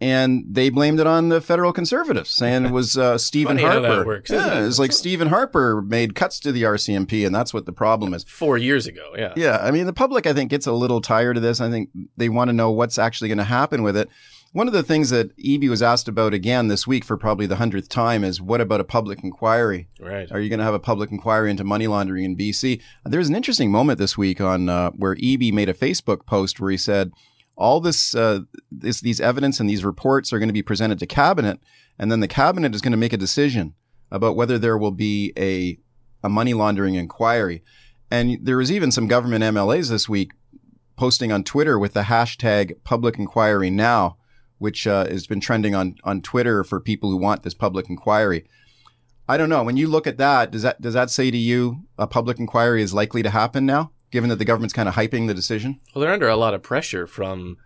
and 0.00 0.44
they 0.48 0.70
blamed 0.70 0.98
it 0.98 1.06
on 1.06 1.28
the 1.28 1.40
federal 1.40 1.72
conservatives, 1.72 2.30
saying 2.30 2.66
it 2.66 2.70
was 2.70 2.96
uh, 2.96 3.18
Stephen 3.28 3.58
Funny 3.58 3.68
how 3.68 3.80
Harper. 3.80 3.96
that 3.96 4.06
works, 4.06 4.30
yeah, 4.30 4.60
it? 4.60 4.66
it's 4.66 4.78
like 4.78 4.92
Stephen 4.92 5.28
Harper 5.28 5.82
made 5.82 6.14
cuts 6.14 6.40
to 6.40 6.52
the 6.52 6.62
RCMP, 6.62 7.26
and 7.26 7.34
that's 7.34 7.52
what 7.52 7.66
the 7.66 7.72
problem 7.72 8.14
is. 8.14 8.24
Four 8.24 8.56
years 8.58 8.86
ago, 8.86 9.12
yeah. 9.16 9.32
Yeah, 9.36 9.58
I 9.60 9.70
mean, 9.70 9.86
the 9.86 9.92
public, 9.92 10.26
I 10.26 10.32
think, 10.32 10.50
gets 10.50 10.66
a 10.66 10.72
little 10.72 11.00
tired 11.00 11.36
of 11.36 11.42
this. 11.42 11.60
I 11.60 11.70
think 11.70 11.90
they 12.16 12.28
want 12.28 12.48
to 12.48 12.52
know 12.52 12.70
what's 12.70 12.98
actually 12.98 13.28
going 13.28 13.38
to 13.38 13.44
happen 13.44 13.82
with 13.82 13.96
it. 13.96 14.08
One 14.52 14.66
of 14.66 14.72
the 14.72 14.82
things 14.82 15.10
that 15.10 15.36
Eby 15.36 15.68
was 15.68 15.80
asked 15.80 16.08
about 16.08 16.34
again 16.34 16.66
this 16.66 16.84
week 16.84 17.04
for 17.04 17.16
probably 17.16 17.46
the 17.46 17.56
hundredth 17.56 17.88
time 17.88 18.24
is 18.24 18.40
what 18.40 18.60
about 18.60 18.80
a 18.80 18.84
public 18.84 19.22
inquiry? 19.22 19.88
Right. 20.00 20.30
Are 20.32 20.40
you 20.40 20.48
going 20.48 20.58
to 20.58 20.64
have 20.64 20.74
a 20.74 20.80
public 20.80 21.12
inquiry 21.12 21.52
into 21.52 21.62
money 21.62 21.86
laundering 21.86 22.24
in 22.24 22.36
BC? 22.36 22.80
There 23.04 23.20
was 23.20 23.28
an 23.28 23.36
interesting 23.36 23.70
moment 23.70 24.00
this 24.00 24.18
week 24.18 24.40
on 24.40 24.68
uh, 24.68 24.90
where 24.90 25.14
Eby 25.14 25.52
made 25.52 25.68
a 25.68 25.74
Facebook 25.74 26.26
post 26.26 26.58
where 26.58 26.72
he 26.72 26.76
said 26.76 27.12
all 27.54 27.80
this, 27.80 28.12
uh, 28.16 28.40
this 28.72 29.00
these 29.00 29.20
evidence 29.20 29.60
and 29.60 29.70
these 29.70 29.84
reports 29.84 30.32
are 30.32 30.40
going 30.40 30.48
to 30.48 30.52
be 30.52 30.62
presented 30.62 30.98
to 30.98 31.06
cabinet, 31.06 31.60
and 31.96 32.10
then 32.10 32.18
the 32.18 32.26
cabinet 32.26 32.74
is 32.74 32.80
going 32.80 32.90
to 32.90 32.96
make 32.96 33.12
a 33.12 33.18
decision 33.18 33.74
about 34.10 34.34
whether 34.34 34.58
there 34.58 34.78
will 34.78 34.90
be 34.90 35.32
a 35.36 35.78
a 36.24 36.28
money 36.28 36.54
laundering 36.54 36.96
inquiry. 36.96 37.62
And 38.10 38.38
there 38.42 38.56
was 38.56 38.72
even 38.72 38.90
some 38.90 39.06
government 39.06 39.44
MLAs 39.44 39.90
this 39.90 40.08
week 40.08 40.32
posting 40.96 41.30
on 41.30 41.44
Twitter 41.44 41.78
with 41.78 41.92
the 41.92 42.02
hashtag 42.02 42.74
public 42.82 43.16
inquiry 43.16 43.70
now, 43.70 44.16
which 44.60 44.86
uh, 44.86 45.06
has 45.06 45.26
been 45.26 45.40
trending 45.40 45.74
on, 45.74 45.96
on 46.04 46.20
Twitter 46.20 46.62
for 46.62 46.78
people 46.80 47.10
who 47.10 47.16
want 47.16 47.42
this 47.42 47.54
public 47.54 47.88
inquiry. 47.88 48.44
I 49.26 49.38
don't 49.38 49.48
know. 49.48 49.64
When 49.64 49.78
you 49.78 49.88
look 49.88 50.06
at 50.06 50.18
that, 50.18 50.50
does 50.50 50.62
that 50.62 50.80
does 50.82 50.94
that 50.94 51.08
say 51.08 51.30
to 51.30 51.36
you 51.36 51.86
a 51.96 52.06
public 52.06 52.38
inquiry 52.38 52.82
is 52.82 52.92
likely 52.92 53.22
to 53.22 53.30
happen 53.30 53.64
now, 53.64 53.92
given 54.10 54.28
that 54.28 54.36
the 54.36 54.44
government's 54.44 54.74
kind 54.74 54.88
of 54.88 54.96
hyping 54.96 55.28
the 55.28 55.34
decision? 55.34 55.80
Well, 55.94 56.02
they're 56.02 56.12
under 56.12 56.28
a 56.28 56.36
lot 56.36 56.52
of 56.52 56.62
pressure 56.62 57.06
from, 57.06 57.56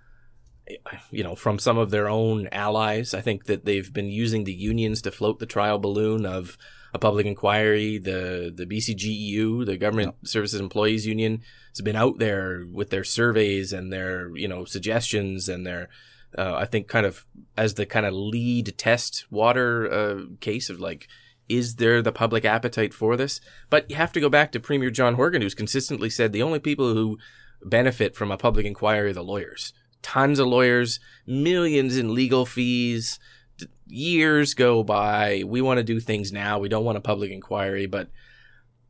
you 1.10 1.24
know, 1.24 1.34
from 1.34 1.58
some 1.58 1.76
of 1.76 1.90
their 1.90 2.08
own 2.08 2.48
allies. 2.52 3.12
I 3.12 3.20
think 3.20 3.46
that 3.46 3.64
they've 3.64 3.92
been 3.92 4.08
using 4.10 4.44
the 4.44 4.52
unions 4.52 5.02
to 5.02 5.10
float 5.10 5.40
the 5.40 5.46
trial 5.46 5.78
balloon 5.78 6.24
of 6.24 6.56
a 6.92 6.98
public 6.98 7.26
inquiry. 7.26 7.98
The 7.98 8.52
the 8.54 8.66
BCGEU, 8.66 9.66
the 9.66 9.76
Government 9.76 10.14
Services 10.28 10.60
Employees 10.60 11.06
Union, 11.06 11.40
has 11.70 11.80
been 11.80 11.96
out 11.96 12.18
there 12.18 12.64
with 12.70 12.90
their 12.90 13.04
surveys 13.04 13.72
and 13.72 13.92
their 13.92 14.36
you 14.36 14.46
know 14.46 14.64
suggestions 14.64 15.48
and 15.48 15.66
their. 15.66 15.88
Uh, 16.36 16.54
I 16.54 16.64
think 16.64 16.88
kind 16.88 17.06
of 17.06 17.26
as 17.56 17.74
the 17.74 17.86
kind 17.86 18.06
of 18.06 18.12
lead 18.12 18.76
test 18.76 19.26
water 19.30 19.90
uh, 19.90 20.20
case 20.40 20.70
of 20.70 20.80
like, 20.80 21.08
is 21.48 21.76
there 21.76 22.02
the 22.02 22.12
public 22.12 22.44
appetite 22.44 22.94
for 22.94 23.16
this? 23.16 23.40
But 23.70 23.90
you 23.90 23.96
have 23.96 24.12
to 24.12 24.20
go 24.20 24.28
back 24.28 24.52
to 24.52 24.60
Premier 24.60 24.90
John 24.90 25.14
Horgan, 25.14 25.42
who's 25.42 25.54
consistently 25.54 26.10
said 26.10 26.32
the 26.32 26.42
only 26.42 26.58
people 26.58 26.94
who 26.94 27.18
benefit 27.64 28.14
from 28.14 28.30
a 28.30 28.36
public 28.36 28.66
inquiry 28.66 29.10
are 29.10 29.12
the 29.12 29.22
lawyers. 29.22 29.72
Tons 30.02 30.38
of 30.38 30.46
lawyers, 30.46 31.00
millions 31.26 31.96
in 31.96 32.14
legal 32.14 32.46
fees. 32.46 33.18
Years 33.86 34.54
go 34.54 34.82
by. 34.82 35.42
We 35.46 35.62
want 35.62 35.78
to 35.78 35.84
do 35.84 36.00
things 36.00 36.32
now. 36.32 36.58
We 36.58 36.68
don't 36.68 36.84
want 36.84 36.98
a 36.98 37.02
public 37.02 37.30
inquiry, 37.30 37.86
but 37.86 38.08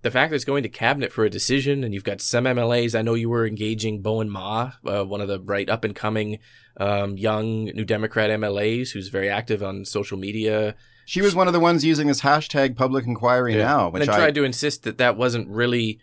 the 0.02 0.10
fact 0.10 0.30
that 0.30 0.36
it's 0.36 0.44
going 0.44 0.62
to 0.62 0.68
cabinet 0.68 1.12
for 1.12 1.24
a 1.24 1.30
decision, 1.30 1.82
and 1.82 1.94
you've 1.94 2.04
got 2.04 2.20
some 2.20 2.44
MLAs. 2.44 2.98
I 2.98 3.02
know 3.02 3.14
you 3.14 3.30
were 3.30 3.46
engaging 3.46 4.02
Bowinn 4.02 4.28
Ma, 4.28 4.72
uh, 4.86 5.04
one 5.04 5.20
of 5.20 5.28
the 5.28 5.40
right 5.40 5.68
up 5.68 5.82
and 5.82 5.94
coming 5.94 6.38
um, 6.76 7.16
young 7.16 7.64
New 7.66 7.85
Democrat 7.85 8.31
MLAs, 8.31 8.93
who's 8.93 9.09
very 9.09 9.28
active 9.28 9.62
on 9.62 9.85
social 9.85 10.19
media. 10.19 10.75
She 11.07 11.21
was 11.21 11.35
one 11.35 11.47
of 11.47 11.52
the 11.52 11.61
ones 11.61 11.85
using 11.85 12.07
this 12.07 12.23
hashtag 12.23 12.76
public 12.76 13.07
inquiry 13.07 13.54
now, 13.57 13.87
and 13.87 13.95
which 13.95 14.07
then 14.07 14.14
I, 14.14 14.19
tried 14.19 14.35
to 14.37 14.45
insist 14.45 14.85
that 14.85 14.99
that 14.99 15.16
wasn't 15.16 15.49
really 15.49 16.00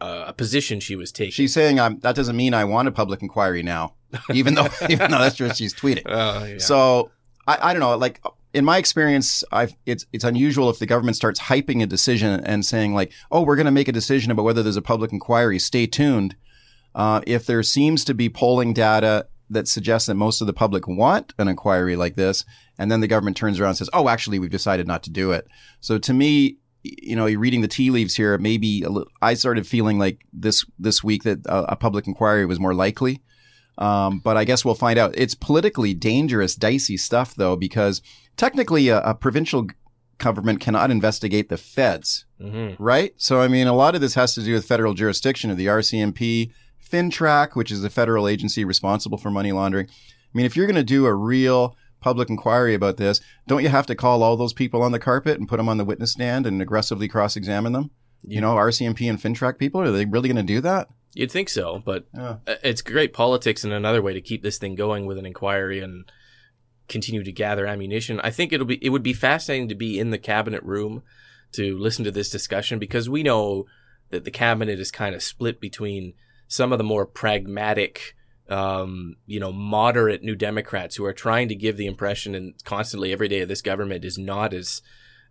uh, 0.00 0.24
a 0.28 0.32
position 0.32 0.80
she 0.80 0.96
was 0.96 1.12
taking. 1.12 1.32
she's 1.32 1.52
saying 1.52 1.78
I'm, 1.78 2.00
that 2.00 2.14
doesn't 2.14 2.36
mean 2.36 2.54
I 2.54 2.64
want 2.64 2.88
a 2.88 2.92
public 2.92 3.22
inquiry 3.22 3.62
now, 3.62 3.94
even 4.32 4.54
though 4.54 4.68
even 4.88 5.10
though 5.10 5.18
that's 5.18 5.38
what 5.38 5.56
she's 5.56 5.74
tweeting. 5.74 6.02
Oh, 6.06 6.44
yeah. 6.44 6.58
So 6.58 7.10
I, 7.46 7.70
I 7.70 7.72
don't 7.72 7.80
know. 7.80 7.96
Like 7.96 8.20
in 8.54 8.64
my 8.64 8.78
experience, 8.78 9.44
I've 9.52 9.74
it's 9.84 10.06
it's 10.12 10.24
unusual 10.24 10.70
if 10.70 10.78
the 10.78 10.86
government 10.86 11.16
starts 11.16 11.40
hyping 11.40 11.82
a 11.82 11.86
decision 11.86 12.40
and 12.40 12.64
saying 12.64 12.94
like, 12.94 13.12
"Oh, 13.30 13.42
we're 13.42 13.56
going 13.56 13.66
to 13.66 13.72
make 13.72 13.88
a 13.88 13.92
decision 13.92 14.30
about 14.30 14.44
whether 14.44 14.62
there's 14.62 14.76
a 14.76 14.82
public 14.82 15.12
inquiry. 15.12 15.58
Stay 15.58 15.86
tuned." 15.86 16.36
Uh, 16.94 17.20
if 17.26 17.44
there 17.44 17.62
seems 17.64 18.04
to 18.04 18.14
be 18.14 18.28
polling 18.28 18.72
data 18.72 19.26
that 19.50 19.68
suggests 19.68 20.06
that 20.06 20.14
most 20.14 20.40
of 20.40 20.46
the 20.46 20.52
public 20.52 20.86
want 20.88 21.34
an 21.38 21.48
inquiry 21.48 21.96
like 21.96 22.14
this, 22.14 22.44
and 22.78 22.90
then 22.90 23.00
the 23.00 23.06
government 23.08 23.36
turns 23.36 23.60
around 23.60 23.70
and 23.70 23.78
says, 23.78 23.90
"Oh, 23.92 24.08
actually, 24.08 24.38
we've 24.38 24.50
decided 24.50 24.86
not 24.86 25.02
to 25.04 25.10
do 25.10 25.32
it." 25.32 25.46
So 25.80 25.98
to 25.98 26.12
me, 26.14 26.58
you 26.82 27.16
know, 27.16 27.24
reading 27.26 27.60
the 27.62 27.68
tea 27.68 27.90
leaves 27.90 28.14
here, 28.14 28.36
maybe 28.38 28.84
I 29.22 29.34
started 29.34 29.66
feeling 29.66 29.98
like 29.98 30.26
this 30.32 30.64
this 30.78 31.02
week 31.04 31.22
that 31.24 31.44
a, 31.46 31.72
a 31.72 31.76
public 31.76 32.06
inquiry 32.06 32.46
was 32.46 32.60
more 32.60 32.74
likely. 32.74 33.22
Um, 33.76 34.20
but 34.20 34.36
I 34.36 34.44
guess 34.44 34.64
we'll 34.64 34.76
find 34.76 34.98
out. 34.98 35.14
It's 35.16 35.34
politically 35.34 35.94
dangerous, 35.94 36.54
dicey 36.54 36.96
stuff, 36.96 37.34
though, 37.34 37.56
because 37.56 38.02
technically 38.36 38.88
a, 38.88 39.00
a 39.00 39.14
provincial 39.14 39.66
government 40.18 40.60
cannot 40.60 40.90
investigate 40.92 41.48
the 41.48 41.56
feds, 41.56 42.24
Mm-hmm. 42.40 42.80
right? 42.82 43.14
So, 43.16 43.40
I 43.40 43.48
mean, 43.48 43.66
a 43.66 43.72
lot 43.72 43.94
of 43.96 44.00
this 44.00 44.14
has 44.14 44.34
to 44.34 44.42
do 44.42 44.52
with 44.52 44.64
federal 44.66 44.94
jurisdiction 44.94 45.50
of 45.50 45.56
the 45.56 45.66
RCMP, 45.66 46.52
FINTRAC, 46.90 47.54
which 47.54 47.70
is 47.70 47.82
the 47.82 47.90
federal 47.90 48.28
agency 48.28 48.64
responsible 48.64 49.18
for 49.18 49.30
money 49.30 49.52
laundering. 49.52 49.86
I 49.88 50.36
mean, 50.36 50.46
if 50.46 50.56
you're 50.56 50.66
going 50.66 50.76
to 50.76 50.84
do 50.84 51.06
a 51.06 51.14
real 51.14 51.76
public 52.00 52.28
inquiry 52.28 52.74
about 52.74 52.96
this, 52.96 53.20
don't 53.46 53.62
you 53.62 53.68
have 53.68 53.86
to 53.86 53.94
call 53.94 54.22
all 54.22 54.36
those 54.36 54.52
people 54.52 54.82
on 54.82 54.92
the 54.92 54.98
carpet 54.98 55.38
and 55.38 55.48
put 55.48 55.56
them 55.56 55.68
on 55.68 55.78
the 55.78 55.84
witness 55.84 56.12
stand 56.12 56.46
and 56.46 56.60
aggressively 56.60 57.08
cross 57.08 57.36
examine 57.36 57.72
them? 57.72 57.90
You 58.26 58.40
know, 58.40 58.54
RCMP 58.54 59.08
and 59.08 59.20
FINTRAC 59.20 59.58
people, 59.58 59.80
are 59.80 59.90
they 59.90 60.04
really 60.06 60.28
going 60.28 60.36
to 60.36 60.42
do 60.54 60.60
that? 60.62 60.88
You'd 61.14 61.30
think 61.30 61.48
so, 61.48 61.80
but 61.84 62.06
Yeah. 62.14 62.36
uh, 62.46 62.56
it's 62.62 62.82
great 62.82 63.12
politics 63.12 63.64
and 63.64 63.72
another 63.72 64.02
way 64.02 64.12
to 64.14 64.20
keep 64.20 64.42
this 64.42 64.58
thing 64.58 64.74
going 64.74 65.06
with 65.06 65.16
an 65.18 65.26
inquiry 65.26 65.80
and 65.80 66.10
continue 66.88 67.22
to 67.22 67.32
gather 67.32 67.66
ammunition. 67.66 68.20
I 68.20 68.30
think 68.30 68.52
it'll 68.52 68.66
be 68.66 68.84
it 68.84 68.90
would 68.90 69.02
be 69.02 69.12
fascinating 69.12 69.68
to 69.68 69.74
be 69.74 69.98
in 69.98 70.10
the 70.10 70.18
cabinet 70.18 70.62
room 70.64 71.02
to 71.52 71.78
listen 71.78 72.04
to 72.04 72.10
this 72.10 72.30
discussion 72.30 72.78
because 72.78 73.08
we 73.08 73.22
know 73.22 73.64
that 74.10 74.24
the 74.24 74.30
cabinet 74.30 74.80
is 74.80 74.90
kind 74.90 75.14
of 75.14 75.22
split 75.22 75.60
between 75.60 76.14
some 76.48 76.72
of 76.72 76.78
the 76.78 76.84
more 76.84 77.06
pragmatic 77.06 78.14
um, 78.48 79.16
you 79.26 79.40
know, 79.40 79.52
moderate 79.52 80.22
New 80.22 80.36
Democrats 80.36 80.96
who 80.96 81.04
are 81.04 81.14
trying 81.14 81.48
to 81.48 81.54
give 81.54 81.76
the 81.76 81.86
impression 81.86 82.34
and 82.34 82.54
constantly 82.64 83.12
every 83.12 83.28
day 83.28 83.44
this 83.44 83.62
government 83.62 84.04
is 84.04 84.18
not 84.18 84.52
as 84.52 84.82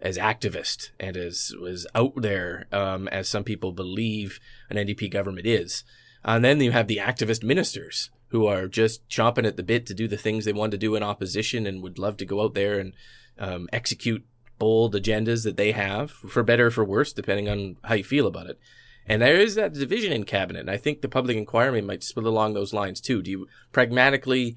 as 0.02 0.18
activist 0.18 0.90
and 1.00 1.16
as 1.16 1.54
as 1.70 1.88
out 1.96 2.14
there 2.18 2.66
um, 2.72 3.08
as 3.10 3.30
some 3.30 3.44
people 3.44 3.72
believe 3.72 4.40
an 4.70 4.78
NDP 4.78 5.12
government 5.12 5.46
is. 5.46 5.84
And 6.26 6.44
then 6.44 6.60
you 6.60 6.72
have 6.72 6.88
the 6.88 6.98
activist 6.98 7.44
ministers 7.44 8.10
who 8.30 8.48
are 8.48 8.68
just 8.68 9.08
chomping 9.08 9.46
at 9.46 9.58
the 9.58 9.64
bit 9.64 9.86
to 9.86 9.94
do 9.94 10.08
the 10.08 10.18
things 10.18 10.44
they 10.44 10.54
want 10.54 10.72
to 10.72 10.78
do 10.78 10.96
in 10.96 11.04
opposition 11.04 11.68
and 11.68 11.84
would 11.84 12.00
love 12.00 12.18
to 12.18 12.26
go 12.26 12.42
out 12.42 12.56
there 12.56 12.80
and 12.80 12.94
um, 13.38 13.70
execute 13.72 14.26
bold 14.58 14.96
agendas 14.96 15.44
that 15.44 15.58
they 15.58 15.72
have, 15.72 16.10
for 16.10 16.42
better 16.42 16.68
or 16.68 16.72
for 16.72 16.86
worse, 16.86 17.14
depending 17.14 17.50
on 17.50 17.78
how 17.84 17.94
you 17.94 18.04
feel 18.04 18.26
about 18.26 18.48
it. 18.48 18.60
And 19.08 19.22
there 19.22 19.40
is 19.40 19.56
that 19.56 19.74
division 19.74 20.14
in 20.14 20.24
cabinet. 20.24 20.62
And 20.62 20.72
I 20.72 20.78
think 20.78 21.02
the 21.02 21.10
public 21.10 21.38
inquiry 21.38 21.82
might 21.82 22.04
split 22.04 22.26
along 22.26 22.54
those 22.54 22.74
lines 22.74 23.02
too. 23.02 23.22
Do 23.22 23.32
you 23.32 23.48
pragmatically 23.72 24.56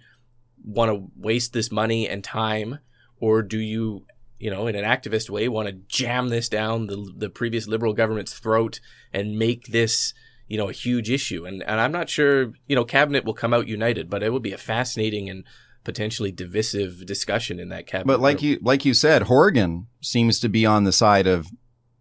want 0.64 0.90
to 0.90 1.10
waste 1.16 1.52
this 1.52 1.72
money 1.72 2.08
and 2.08 2.22
time, 2.22 2.78
or 3.18 3.42
do 3.42 3.58
you, 3.58 4.04
you 4.38 4.50
know, 4.50 4.66
in 4.66 4.76
an 4.76 4.84
activist 4.84 5.30
way, 5.30 5.48
want 5.48 5.68
to 5.68 5.74
jam 5.88 6.28
this 6.28 6.48
down 6.48 6.86
the 6.86 7.12
the 7.16 7.30
previous 7.30 7.66
liberal 7.66 7.92
government's 7.92 8.38
throat 8.38 8.80
and 9.12 9.38
make 9.38 9.66
this, 9.68 10.14
you 10.48 10.56
know, 10.56 10.68
a 10.68 10.72
huge 10.72 11.10
issue? 11.10 11.44
And 11.44 11.62
and 11.62 11.80
I'm 11.80 11.92
not 11.92 12.08
sure, 12.08 12.52
you 12.66 12.76
know, 12.76 12.84
cabinet 12.84 13.24
will 13.24 13.34
come 13.34 13.54
out 13.54 13.68
united, 13.68 14.08
but 14.08 14.22
it 14.22 14.30
will 14.30 14.40
be 14.40 14.52
a 14.52 14.58
fascinating 14.58 15.28
and 15.28 15.44
potentially 15.84 16.32
divisive 16.32 17.06
discussion 17.06 17.60
in 17.60 17.68
that 17.68 17.86
cabinet. 17.86 18.06
But 18.06 18.20
like 18.20 18.42
room. 18.42 18.52
you 18.52 18.58
like 18.62 18.84
you 18.84 18.94
said, 18.94 19.22
Horgan 19.22 19.86
seems 20.00 20.40
to 20.40 20.48
be 20.48 20.66
on 20.66 20.84
the 20.84 20.92
side 20.92 21.26
of 21.26 21.48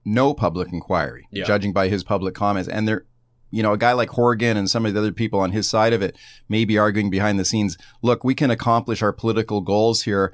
no 0.06 0.34
public 0.34 0.72
inquiry, 0.72 1.28
Yeah. 1.32 1.46
judging 1.46 1.74
by 1.74 1.88
his 1.90 2.04
public 2.04 2.36
comments. 2.36 2.70
And 2.70 2.88
there, 2.88 3.06
you 3.52 3.64
know, 3.64 3.74
a 3.74 3.78
guy 3.78 3.94
like 3.94 4.10
Horgan 4.10 4.56
and 4.58 4.70
some 4.70 4.86
of 4.86 4.94
the 4.94 5.00
other 5.00 5.12
people 5.12 5.40
on 5.40 5.52
his 5.52 5.68
side 5.70 5.94
of 5.94 6.02
it 6.02 6.16
may 6.48 6.64
be 6.64 6.78
arguing 6.78 7.10
behind 7.10 7.40
the 7.40 7.46
scenes. 7.46 7.78
Look, 8.02 8.24
we 8.24 8.36
can 8.36 8.52
accomplish 8.52 9.02
our 9.02 9.12
political 9.14 9.62
goals 9.62 10.04
here, 10.04 10.34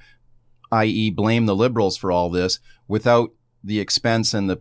i.e., 0.72 1.10
blame 1.10 1.46
the 1.46 1.56
liberals 1.56 1.98
for 1.98 2.12
all 2.12 2.30
this 2.30 2.60
without 2.88 3.32
the 3.64 3.80
expense 3.80 4.34
and 4.34 4.50
the 4.50 4.60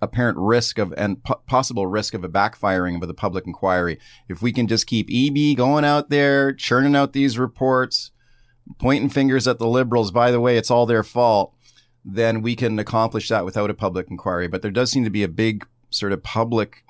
apparent 0.00 0.38
risk 0.38 0.78
of 0.78 0.94
and 0.96 1.22
po- 1.24 1.40
possible 1.46 1.86
risk 1.86 2.14
of 2.14 2.22
a 2.24 2.28
backfiring 2.28 3.00
of 3.02 3.08
the 3.08 3.14
public 3.14 3.46
inquiry. 3.46 3.98
If 4.28 4.40
we 4.40 4.52
can 4.52 4.66
just 4.68 4.86
keep 4.86 5.08
Eby 5.08 5.56
going 5.56 5.84
out 5.84 6.08
there, 6.08 6.52
churning 6.52 6.94
out 6.96 7.12
these 7.12 7.36
reports, 7.38 8.12
pointing 8.78 9.10
fingers 9.10 9.48
at 9.48 9.58
the 9.58 9.66
liberals, 9.66 10.10
by 10.12 10.30
the 10.30 10.40
way, 10.40 10.56
it's 10.56 10.70
all 10.70 10.86
their 10.86 11.02
fault, 11.02 11.52
then 12.10 12.40
we 12.40 12.56
can 12.56 12.78
accomplish 12.78 13.28
that 13.28 13.44
without 13.44 13.68
a 13.70 13.74
public 13.74 14.10
inquiry. 14.10 14.48
But 14.48 14.62
there 14.62 14.70
does 14.70 14.90
seem 14.90 15.04
to 15.04 15.10
be 15.10 15.22
a 15.22 15.28
big 15.28 15.66
sort 15.90 16.12
of 16.12 16.22
public 16.22 16.84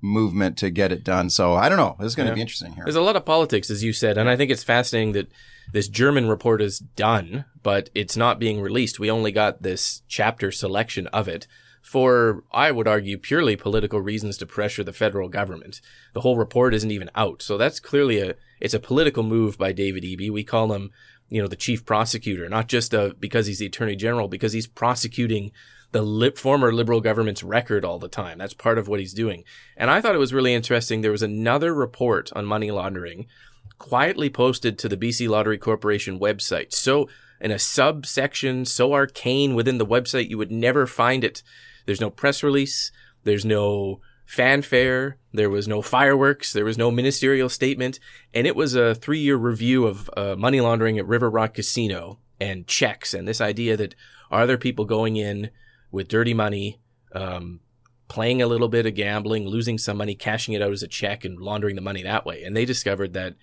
movement 0.00 0.58
to 0.58 0.68
get 0.70 0.92
it 0.92 1.04
done. 1.04 1.30
So 1.30 1.54
I 1.54 1.68
don't 1.68 1.78
know. 1.78 1.96
This 1.98 2.08
is 2.08 2.14
going 2.16 2.26
to 2.26 2.30
Yeah. 2.32 2.34
be 2.34 2.40
interesting 2.42 2.72
here. 2.72 2.84
There's 2.84 2.96
a 2.96 3.00
lot 3.00 3.16
of 3.16 3.24
politics, 3.24 3.70
as 3.70 3.82
you 3.82 3.92
said, 3.92 4.18
and 4.18 4.28
I 4.28 4.36
think 4.36 4.50
it's 4.50 4.64
fascinating 4.64 5.12
that 5.12 5.28
this 5.72 5.88
German 5.88 6.26
report 6.28 6.60
is 6.60 6.78
done, 6.78 7.44
but 7.62 7.88
it's 7.94 8.16
not 8.16 8.38
being 8.38 8.60
released. 8.60 8.98
We 9.00 9.10
only 9.10 9.32
got 9.32 9.62
this 9.62 10.02
chapter 10.08 10.50
selection 10.52 11.06
of 11.08 11.26
it 11.28 11.46
for, 11.80 12.44
I 12.52 12.70
would 12.70 12.88
argue, 12.88 13.16
purely 13.16 13.56
political 13.56 14.00
reasons 14.00 14.36
to 14.38 14.46
pressure 14.46 14.84
the 14.84 14.92
federal 14.92 15.28
government. 15.28 15.80
The 16.14 16.20
whole 16.20 16.36
report 16.36 16.74
isn't 16.74 16.90
even 16.90 17.10
out, 17.14 17.40
so 17.42 17.56
that's 17.56 17.80
clearly 17.80 18.20
a 18.20 18.34
it's 18.60 18.74
a 18.74 18.80
political 18.80 19.22
move 19.22 19.58
by 19.58 19.72
David 19.72 20.04
Eby. 20.04 20.30
We 20.30 20.42
call 20.44 20.72
him, 20.72 20.90
you 21.28 21.40
know, 21.40 21.48
the 21.48 21.56
chief 21.56 21.84
prosecutor, 21.84 22.48
not 22.48 22.68
just 22.68 22.94
uh 22.94 23.10
because 23.18 23.46
he's 23.46 23.58
the 23.58 23.66
attorney 23.66 23.96
general, 23.96 24.28
because 24.28 24.52
he's 24.52 24.66
prosecuting 24.66 25.52
the 25.92 26.32
former 26.36 26.72
liberal 26.72 27.00
government's 27.00 27.44
record 27.44 27.84
all 27.84 28.00
the 28.00 28.08
time. 28.08 28.38
That's 28.38 28.52
part 28.52 28.78
of 28.78 28.88
what 28.88 28.98
he's 28.98 29.14
doing. 29.14 29.44
And 29.76 29.90
I 29.90 30.00
thought 30.00 30.16
it 30.16 30.18
was 30.18 30.34
really 30.34 30.52
interesting. 30.52 31.00
There 31.00 31.12
was 31.12 31.22
another 31.22 31.72
report 31.72 32.32
on 32.34 32.44
money 32.44 32.72
laundering 32.72 33.26
quietly 33.78 34.28
posted 34.28 34.78
to 34.78 34.88
the 34.88 34.96
BC 34.96 35.28
Lottery 35.28 35.58
Corporation 35.58 36.18
website. 36.18 36.72
So 36.72 37.08
in 37.40 37.50
a 37.50 37.58
subsection 37.58 38.64
so 38.64 38.92
arcane 38.92 39.54
within 39.54 39.78
the 39.78 39.86
website, 39.86 40.28
you 40.28 40.38
would 40.38 40.50
never 40.50 40.86
find 40.86 41.22
it. 41.22 41.42
There's 41.86 42.00
no 42.00 42.10
press 42.10 42.42
release. 42.42 42.90
There's 43.22 43.44
no 43.44 44.00
fanfare. 44.34 45.16
There 45.32 45.48
was 45.48 45.66
no 45.66 45.80
fireworks. 45.80 46.52
There 46.52 46.64
was 46.64 46.76
no 46.76 46.90
ministerial 46.90 47.48
statement. 47.48 47.98
And 48.34 48.46
it 48.46 48.56
was 48.56 48.74
a 48.74 48.94
three 48.94 49.20
year 49.20 49.36
review 49.36 49.86
of 49.86 50.10
uh, 50.16 50.34
money 50.36 50.60
laundering 50.60 50.98
at 50.98 51.06
River 51.06 51.30
Rock 51.30 51.54
Casino 51.54 52.18
and 52.40 52.66
checks 52.66 53.14
and 53.14 53.26
this 53.26 53.40
idea 53.40 53.76
that 53.76 53.94
are 54.30 54.46
there 54.46 54.58
people 54.58 54.84
going 54.84 55.16
in 55.16 55.50
with 55.90 56.08
dirty 56.08 56.34
money, 56.34 56.80
um, 57.14 57.60
playing 58.08 58.42
a 58.42 58.46
little 58.46 58.68
bit 58.68 58.86
of 58.86 58.94
gambling, 58.94 59.46
losing 59.46 59.78
some 59.78 59.96
money, 59.96 60.14
cashing 60.14 60.54
it 60.54 60.62
out 60.62 60.72
as 60.72 60.82
a 60.82 60.88
check 60.88 61.24
and 61.24 61.38
laundering 61.38 61.76
the 61.76 61.80
money 61.80 62.02
that 62.02 62.26
way. 62.26 62.42
And 62.42 62.56
they 62.56 62.64
discovered 62.64 63.12
that 63.12 63.36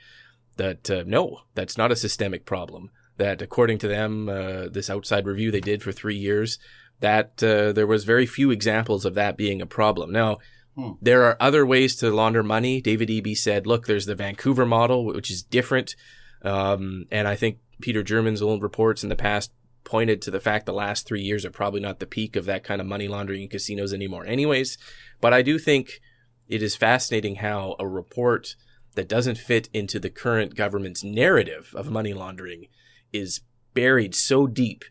that 0.58 0.90
uh, 0.92 1.04
no, 1.08 1.40
that's 1.56 1.78
not 1.78 1.92
a 1.92 1.96
systemic 1.96 2.46
problem. 2.46 2.92
That 3.18 3.42
according 3.42 3.78
to 3.80 3.88
them, 3.88 4.28
uh, 4.28 4.68
this 4.68 4.90
outside 4.90 5.26
review 5.26 5.50
they 5.50 5.62
did 5.62 5.82
for 5.82 5.92
three 5.92 6.18
years, 6.18 6.60
that 7.00 7.42
uh, 7.44 7.72
there 7.72 7.88
was 7.88 8.04
very 8.04 8.26
few 8.26 8.52
examples 8.52 9.06
of 9.06 9.16
that 9.16 9.38
being 9.38 9.62
a 9.62 9.66
problem. 9.66 10.12
Now, 10.12 10.38
Hmm. 10.76 10.92
there 11.02 11.24
are 11.24 11.36
other 11.42 11.66
ways 11.66 11.96
to 11.98 12.10
launder 12.12 12.44
money. 12.44 12.80
David 12.82 13.10
Eby 13.10 13.36
said, 13.38 13.68
"Look, 13.68 13.88
there's 13.88 14.06
the 14.06 14.16
Vancouver 14.16 14.66
model, 14.66 15.04
which 15.06 15.30
is 15.30 15.44
different." 15.44 15.96
Um, 16.44 17.06
and 17.12 17.28
I 17.28 17.36
think 17.36 17.58
Peter 17.82 18.04
German's 18.04 18.42
own 18.42 18.60
reports 18.62 19.04
in 19.04 19.10
the 19.10 19.16
past 19.16 19.52
pointed 19.84 20.22
to 20.22 20.32
the 20.32 20.40
fact 20.40 20.66
the 20.66 20.74
last 20.74 21.06
three 21.08 21.22
years 21.22 21.44
are 21.44 21.52
probably 21.52 21.82
not 21.82 22.00
the 22.00 22.06
peak 22.06 22.36
of 22.36 22.46
that 22.46 22.64
kind 22.64 22.80
of 22.80 22.88
money 22.88 23.08
laundering 23.08 23.42
in 23.44 23.50
casinos 23.50 23.94
anymore, 23.94 24.26
anyways. 24.26 24.78
But 25.20 25.34
I 25.34 25.42
do 25.42 25.60
think 25.60 26.00
it 26.48 26.62
is 26.64 26.76
fascinating 26.76 27.36
how 27.36 27.76
a 27.80 27.88
report 27.88 28.56
that 28.96 29.10
doesn't 29.10 29.38
fit 29.38 29.70
into 29.74 30.00
the 30.00 30.10
current 30.10 30.56
government's 30.56 31.04
narrative 31.04 31.74
of 31.76 31.90
money 31.90 32.14
laundering 32.14 32.68
is 33.12 33.42
buried 33.74 34.14
so 34.16 34.48
deep 34.48 34.84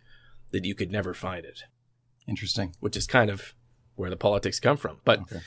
that 0.52 0.64
you 0.64 0.74
could 0.74 0.90
never 0.90 1.14
find 1.14 1.44
it, 1.44 1.60
Interesting. 2.26 2.74
which 2.80 2.96
is 2.96 3.06
kind 3.06 3.30
of 3.30 3.54
where 3.94 4.10
the 4.10 4.16
politics 4.16 4.58
come 4.58 4.76
from. 4.76 4.98
But 5.04 5.20
Okay. 5.20 5.40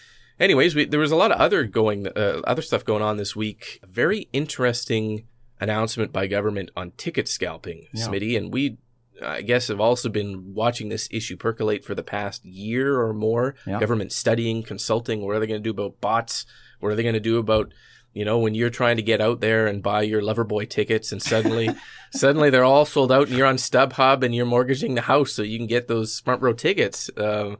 Anyways, 0.43 0.75
we, 0.75 0.85
there 0.85 0.99
was 0.99 1.11
a 1.11 1.15
lot 1.15 1.31
of 1.31 1.39
other 1.39 1.63
going, 1.63 2.07
uh, 2.07 2.41
other 2.45 2.61
stuff 2.61 2.85
going 2.85 3.01
on 3.01 3.17
this 3.17 3.35
week. 3.35 3.79
A 3.83 3.87
very 3.87 4.29
interesting 4.33 5.25
announcement 5.59 6.11
by 6.11 6.27
government 6.27 6.69
on 6.75 6.91
ticket 6.91 7.27
scalping, 7.27 7.87
Yeah. 7.93 8.07
Smitty, 8.07 8.37
and 8.37 8.53
we, 8.53 8.77
I 9.21 9.41
guess, 9.41 9.69
have 9.69 9.79
also 9.79 10.09
been 10.09 10.53
watching 10.53 10.89
this 10.89 11.07
issue 11.11 11.37
percolate 11.37 11.83
for 11.83 11.95
the 11.95 12.03
past 12.03 12.45
year 12.45 12.99
or 12.99 13.13
more. 13.13 13.55
Yeah. 13.65 13.79
Government 13.79 14.11
studying, 14.11 14.63
consulting. 14.63 15.21
What 15.21 15.35
are 15.35 15.39
they 15.39 15.47
going 15.47 15.63
to 15.63 15.63
do 15.63 15.71
about 15.71 16.01
bots? 16.01 16.45
What 16.79 16.91
are 16.91 16.95
they 16.95 17.03
going 17.03 17.13
to 17.13 17.19
do 17.19 17.37
about 17.37 17.73
you 18.13 18.25
know, 18.25 18.37
when 18.37 18.53
you're 18.53 18.69
trying 18.69 18.97
to 18.97 19.01
get 19.01 19.21
out 19.21 19.41
there 19.41 19.65
and 19.65 19.81
buy 19.81 20.03
your 20.03 20.21
Loverboy 20.21 20.69
tickets 20.69 21.11
and 21.11 21.21
suddenly, 21.21 21.69
suddenly 22.13 22.51
they're 22.51 22.63
all 22.63 22.85
sold 22.85 23.11
out 23.11 23.27
and 23.27 23.35
you're 23.35 23.47
on 23.47 23.55
StubHub 23.55 24.23
and 24.23 24.35
you're 24.35 24.45
mortgaging 24.45 24.93
the 24.93 25.01
house 25.01 25.33
so 25.33 25.41
you 25.41 25.57
can 25.57 25.65
get 25.65 25.87
those 25.87 26.13
Smart 26.13 26.39
Row 26.39 26.53
tickets. 26.53 27.09
Um, 27.17 27.57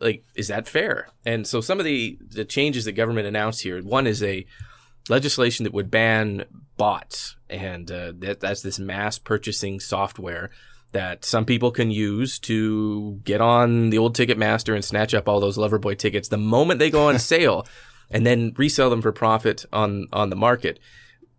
like, 0.00 0.24
is 0.34 0.48
that 0.48 0.68
fair? 0.68 1.08
And 1.24 1.46
so 1.46 1.60
some 1.60 1.78
of 1.78 1.84
the, 1.84 2.18
the 2.20 2.44
changes 2.44 2.84
that 2.84 2.92
government 2.92 3.26
announced 3.26 3.62
here, 3.62 3.82
one 3.82 4.06
is 4.06 4.22
a 4.22 4.46
legislation 5.08 5.64
that 5.64 5.72
would 5.72 5.90
ban 5.90 6.44
bots. 6.76 7.36
And, 7.48 7.90
uh, 7.90 8.12
that, 8.18 8.40
that's 8.40 8.62
this 8.62 8.78
mass 8.78 9.18
purchasing 9.18 9.80
software 9.80 10.50
that 10.92 11.24
some 11.24 11.44
people 11.44 11.70
can 11.70 11.90
use 11.90 12.38
to 12.38 13.20
get 13.24 13.40
on 13.40 13.90
the 13.90 13.98
old 13.98 14.16
Ticketmaster 14.16 14.74
and 14.74 14.84
snatch 14.84 15.14
up 15.14 15.28
all 15.28 15.40
those 15.40 15.58
Loverboy 15.58 15.98
tickets 15.98 16.28
the 16.28 16.38
moment 16.38 16.78
they 16.78 16.90
go 16.90 17.08
on 17.08 17.18
sale 17.20 17.66
and 18.10 18.24
then 18.24 18.54
resell 18.56 18.90
them 18.90 19.02
for 19.02 19.12
profit 19.12 19.64
on 19.72 20.06
on 20.12 20.30
the 20.30 20.36
market. 20.36 20.78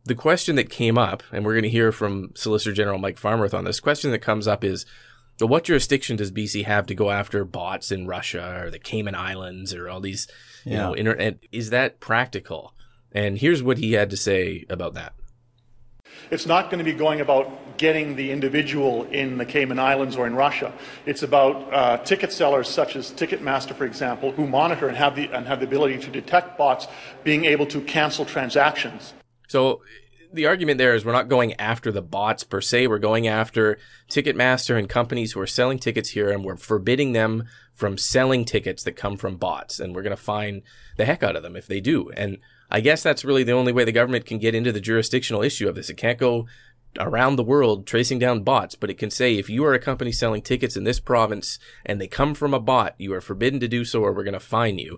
the 0.06 0.16
question 0.16 0.56
that 0.56 0.70
came 0.70 0.98
up, 0.98 1.22
and 1.32 1.44
we're 1.46 1.54
going 1.54 1.64
to 1.64 1.70
hear 1.70 1.92
from 1.92 2.32
Solicitor 2.34 2.74
General 2.74 2.98
Mike 2.98 3.18
Farnworth 3.18 3.54
on 3.54 3.66
this 3.66 3.80
question 3.80 4.12
that 4.12 4.20
comes 4.20 4.48
up 4.48 4.64
is, 4.64 4.86
well, 5.40 5.50
what 5.50 5.64
jurisdiction 5.66 6.16
does 6.16 6.32
BC 6.32 6.66
have 6.66 6.86
to 6.88 6.96
go 6.96 7.12
after 7.12 7.44
bots 7.46 7.92
in 7.92 8.08
Russia 8.08 8.62
or 8.64 8.72
the 8.72 8.80
Cayman 8.80 9.16
Islands 9.16 9.74
or 9.74 9.90
all 9.90 10.00
these, 10.00 10.28
you 10.66 10.74
Yeah. 10.74 10.84
know, 10.84 10.96
internet? 10.96 11.40
Is 11.52 11.70
that 11.70 12.00
practical? 12.00 12.74
And 13.12 13.38
here's 13.38 13.64
what 13.64 13.78
he 13.78 13.94
had 13.94 14.10
to 14.10 14.18
say 14.18 14.66
about 14.70 14.94
that. 14.96 15.14
It's 16.30 16.46
not 16.46 16.70
going 16.70 16.80
to 16.80 16.84
be 16.84 16.94
going 16.94 17.22
about 17.22 17.78
getting 17.78 18.16
the 18.16 18.32
individual 18.32 19.04
in 19.06 19.38
the 19.38 19.46
Cayman 19.46 19.80
Islands 19.80 20.16
or 20.16 20.26
in 20.28 20.36
Russia. 20.36 20.74
It's 21.06 21.24
about 21.24 21.74
uh, 21.74 21.98
ticket 21.98 22.34
sellers 22.34 22.68
such 22.68 22.96
as 22.96 23.12
Ticketmaster, 23.12 23.76
for 23.76 23.86
example, 23.86 24.32
who 24.32 24.48
monitor 24.48 24.88
and 24.88 24.98
have, 24.98 25.16
the, 25.16 25.30
and 25.32 25.48
have 25.48 25.60
the 25.60 25.66
ability 25.68 26.00
to 26.00 26.10
detect 26.10 26.58
bots 26.58 26.88
being 27.24 27.46
able 27.46 27.66
to 27.68 27.82
cancel 27.82 28.26
transactions. 28.26 29.14
So 29.48 29.82
the 30.32 30.46
argument 30.46 30.78
there 30.78 30.96
is 30.96 31.06
we're 31.06 31.12
not 31.12 31.30
going 31.30 31.54
after 31.56 31.92
the 31.92 32.02
bots 32.02 32.44
per 32.44 32.62
se. 32.62 32.88
We're 32.88 33.00
going 33.00 33.28
after 33.28 33.78
Ticketmaster 34.10 34.78
and 34.78 34.90
companies 34.90 35.32
who 35.32 35.40
are 35.40 35.48
selling 35.48 35.80
tickets 35.80 36.10
here, 36.10 36.30
and 36.30 36.44
we're 36.44 36.58
forbidding 36.58 37.14
them 37.14 37.46
from 37.74 37.98
selling 37.98 38.46
tickets 38.46 38.84
that 38.84 38.94
come 38.94 39.18
from 39.18 39.38
bots. 39.38 39.80
And 39.80 39.96
we're 39.96 40.04
going 40.04 40.16
to 40.16 40.22
fine 40.22 40.64
the 40.98 41.06
heck 41.06 41.24
out 41.24 41.36
of 41.36 41.44
them 41.44 41.56
if 41.56 41.68
they 41.68 41.80
do. 41.80 42.10
And 42.12 42.40
I 42.70 42.82
guess 42.82 43.04
that's 43.04 43.26
really 43.26 43.44
the 43.44 43.54
only 43.54 43.72
way 43.72 43.84
the 43.84 43.92
government 43.92 44.26
can 44.26 44.40
get 44.40 44.56
into 44.56 44.72
the 44.72 44.82
jurisdictional 44.82 45.44
issue 45.44 45.70
of 45.70 45.76
this. 45.76 45.90
It 45.90 45.98
can't 45.98 46.20
go 46.20 46.48
around 47.00 47.36
the 47.36 47.44
world 47.44 47.86
tracing 47.86 48.20
down 48.20 48.44
bots, 48.44 48.76
but 48.76 48.90
it 48.90 48.98
can 48.98 49.10
say 49.10 49.36
if 49.36 49.50
you 49.50 49.64
are 49.66 49.74
a 49.74 49.80
company 49.80 50.12
selling 50.12 50.42
tickets 50.42 50.76
in 50.76 50.84
this 50.84 51.00
province 51.00 51.60
and 51.86 52.02
they 52.02 52.08
come 52.08 52.34
from 52.34 52.54
a 52.54 52.60
bot, 52.60 52.96
you 52.98 53.14
are 53.14 53.22
forbidden 53.22 53.60
to 53.60 53.68
do 53.68 53.86
so 53.86 54.02
or 54.02 54.14
we're 54.14 54.24
going 54.24 54.34
to 54.34 54.40
fine 54.40 54.80
you. 54.80 54.98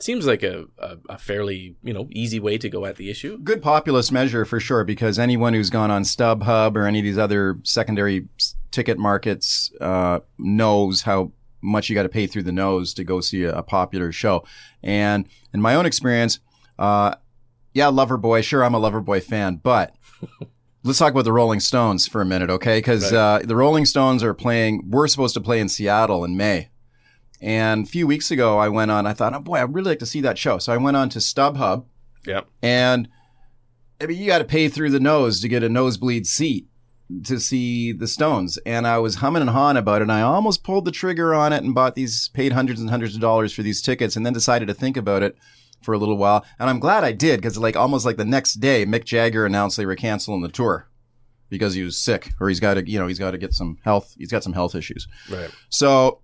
Seems 0.00 0.26
like 0.26 0.42
a, 0.42 0.64
a, 0.78 0.96
a 1.10 1.18
fairly, 1.18 1.76
you 1.82 1.92
know, 1.92 2.08
easy 2.10 2.40
way 2.40 2.58
to 2.58 2.68
go 2.68 2.86
at 2.86 2.96
the 2.96 3.10
issue. 3.10 3.38
Good 3.38 3.62
populist 3.62 4.10
measure 4.10 4.44
for 4.44 4.58
sure, 4.58 4.84
because 4.84 5.18
anyone 5.18 5.52
who's 5.52 5.70
gone 5.70 5.90
on 5.90 6.02
StubHub 6.02 6.74
or 6.76 6.86
any 6.86 7.00
of 7.00 7.04
these 7.04 7.18
other 7.18 7.58
secondary 7.62 8.26
ticket 8.70 8.98
markets 8.98 9.70
uh, 9.80 10.20
knows 10.38 11.02
how 11.02 11.32
much 11.62 11.88
you 11.88 11.94
got 11.94 12.04
to 12.04 12.08
pay 12.08 12.26
through 12.26 12.44
the 12.44 12.52
nose 12.52 12.94
to 12.94 13.04
go 13.04 13.20
see 13.20 13.44
a, 13.44 13.58
a 13.58 13.62
popular 13.62 14.10
show. 14.12 14.44
And 14.82 15.26
in 15.52 15.60
my 15.60 15.74
own 15.74 15.86
experience, 15.86 16.40
uh, 16.78 17.14
yeah, 17.74 17.86
Loverboy, 17.86 18.42
sure, 18.42 18.64
I'm 18.64 18.74
a 18.74 18.80
Loverboy 18.80 19.22
fan, 19.22 19.56
but 19.56 19.94
let's 20.82 20.98
talk 20.98 21.12
about 21.12 21.24
the 21.24 21.32
Rolling 21.32 21.60
Stones 21.60 22.06
for 22.06 22.20
a 22.20 22.24
minute, 22.24 22.50
okay? 22.50 22.78
Because 22.78 23.12
uh, 23.12 23.40
the 23.44 23.56
Rolling 23.56 23.84
Stones 23.84 24.22
are 24.22 24.34
playing, 24.34 24.88
we're 24.88 25.08
supposed 25.08 25.34
to 25.34 25.40
play 25.40 25.60
in 25.60 25.68
Seattle 25.68 26.24
in 26.24 26.36
May. 26.36 26.70
And 27.40 27.86
a 27.86 27.88
few 27.88 28.06
weeks 28.06 28.30
ago, 28.30 28.58
I 28.58 28.68
went 28.68 28.90
on, 28.90 29.06
I 29.06 29.12
thought, 29.12 29.34
oh 29.34 29.40
boy, 29.40 29.56
I'd 29.56 29.74
really 29.74 29.90
like 29.90 29.98
to 30.00 30.06
see 30.06 30.20
that 30.20 30.38
show. 30.38 30.58
So 30.58 30.72
I 30.72 30.76
went 30.76 30.96
on 30.96 31.08
to 31.10 31.18
StubHub. 31.18 31.84
Yep. 32.26 32.46
And 32.62 33.08
I 34.00 34.06
mean, 34.06 34.18
you 34.18 34.26
got 34.26 34.38
to 34.38 34.44
pay 34.44 34.68
through 34.68 34.90
the 34.90 35.00
nose 35.00 35.40
to 35.40 35.48
get 35.48 35.62
a 35.62 35.68
nosebleed 35.68 36.26
seat 36.26 36.66
to 37.24 37.40
see 37.40 37.92
the 37.92 38.06
Stones. 38.06 38.58
And 38.66 38.86
I 38.86 38.98
was 38.98 39.16
humming 39.16 39.42
and 39.42 39.50
hawing 39.50 39.76
about 39.76 40.00
it. 40.00 40.02
And 40.02 40.12
I 40.12 40.22
almost 40.22 40.62
pulled 40.62 40.84
the 40.84 40.92
trigger 40.92 41.34
on 41.34 41.52
it 41.52 41.62
and 41.62 41.74
bought 41.74 41.94
these, 41.94 42.28
paid 42.28 42.52
hundreds 42.52 42.80
and 42.80 42.90
hundreds 42.90 43.14
of 43.14 43.20
dollars 43.20 43.52
for 43.52 43.62
these 43.62 43.82
tickets 43.82 44.16
and 44.16 44.24
then 44.24 44.32
decided 44.32 44.68
to 44.68 44.74
think 44.74 44.96
about 44.96 45.22
it 45.22 45.36
for 45.82 45.94
a 45.94 45.98
little 45.98 46.16
while. 46.16 46.44
And 46.58 46.68
I'm 46.68 46.78
glad 46.78 47.04
I 47.04 47.12
did 47.12 47.40
because 47.40 47.58
like 47.58 47.76
almost 47.76 48.04
like 48.04 48.16
the 48.16 48.24
next 48.24 48.54
day, 48.54 48.84
Mick 48.84 49.04
Jagger 49.04 49.46
announced 49.46 49.76
they 49.76 49.86
were 49.86 49.96
canceling 49.96 50.42
the 50.42 50.48
tour 50.48 50.88
because 51.48 51.74
he 51.74 51.82
was 51.82 51.96
sick 51.96 52.32
or 52.38 52.48
he's 52.48 52.60
got 52.60 52.74
to, 52.74 52.88
you 52.88 52.98
know, 52.98 53.06
he's 53.06 53.18
got 53.18 53.32
to 53.32 53.38
get 53.38 53.54
some 53.54 53.78
health, 53.82 54.14
he's 54.18 54.30
got 54.30 54.44
some 54.44 54.52
health 54.52 54.74
issues. 54.74 55.08
Right. 55.30 55.50
So 55.68 56.20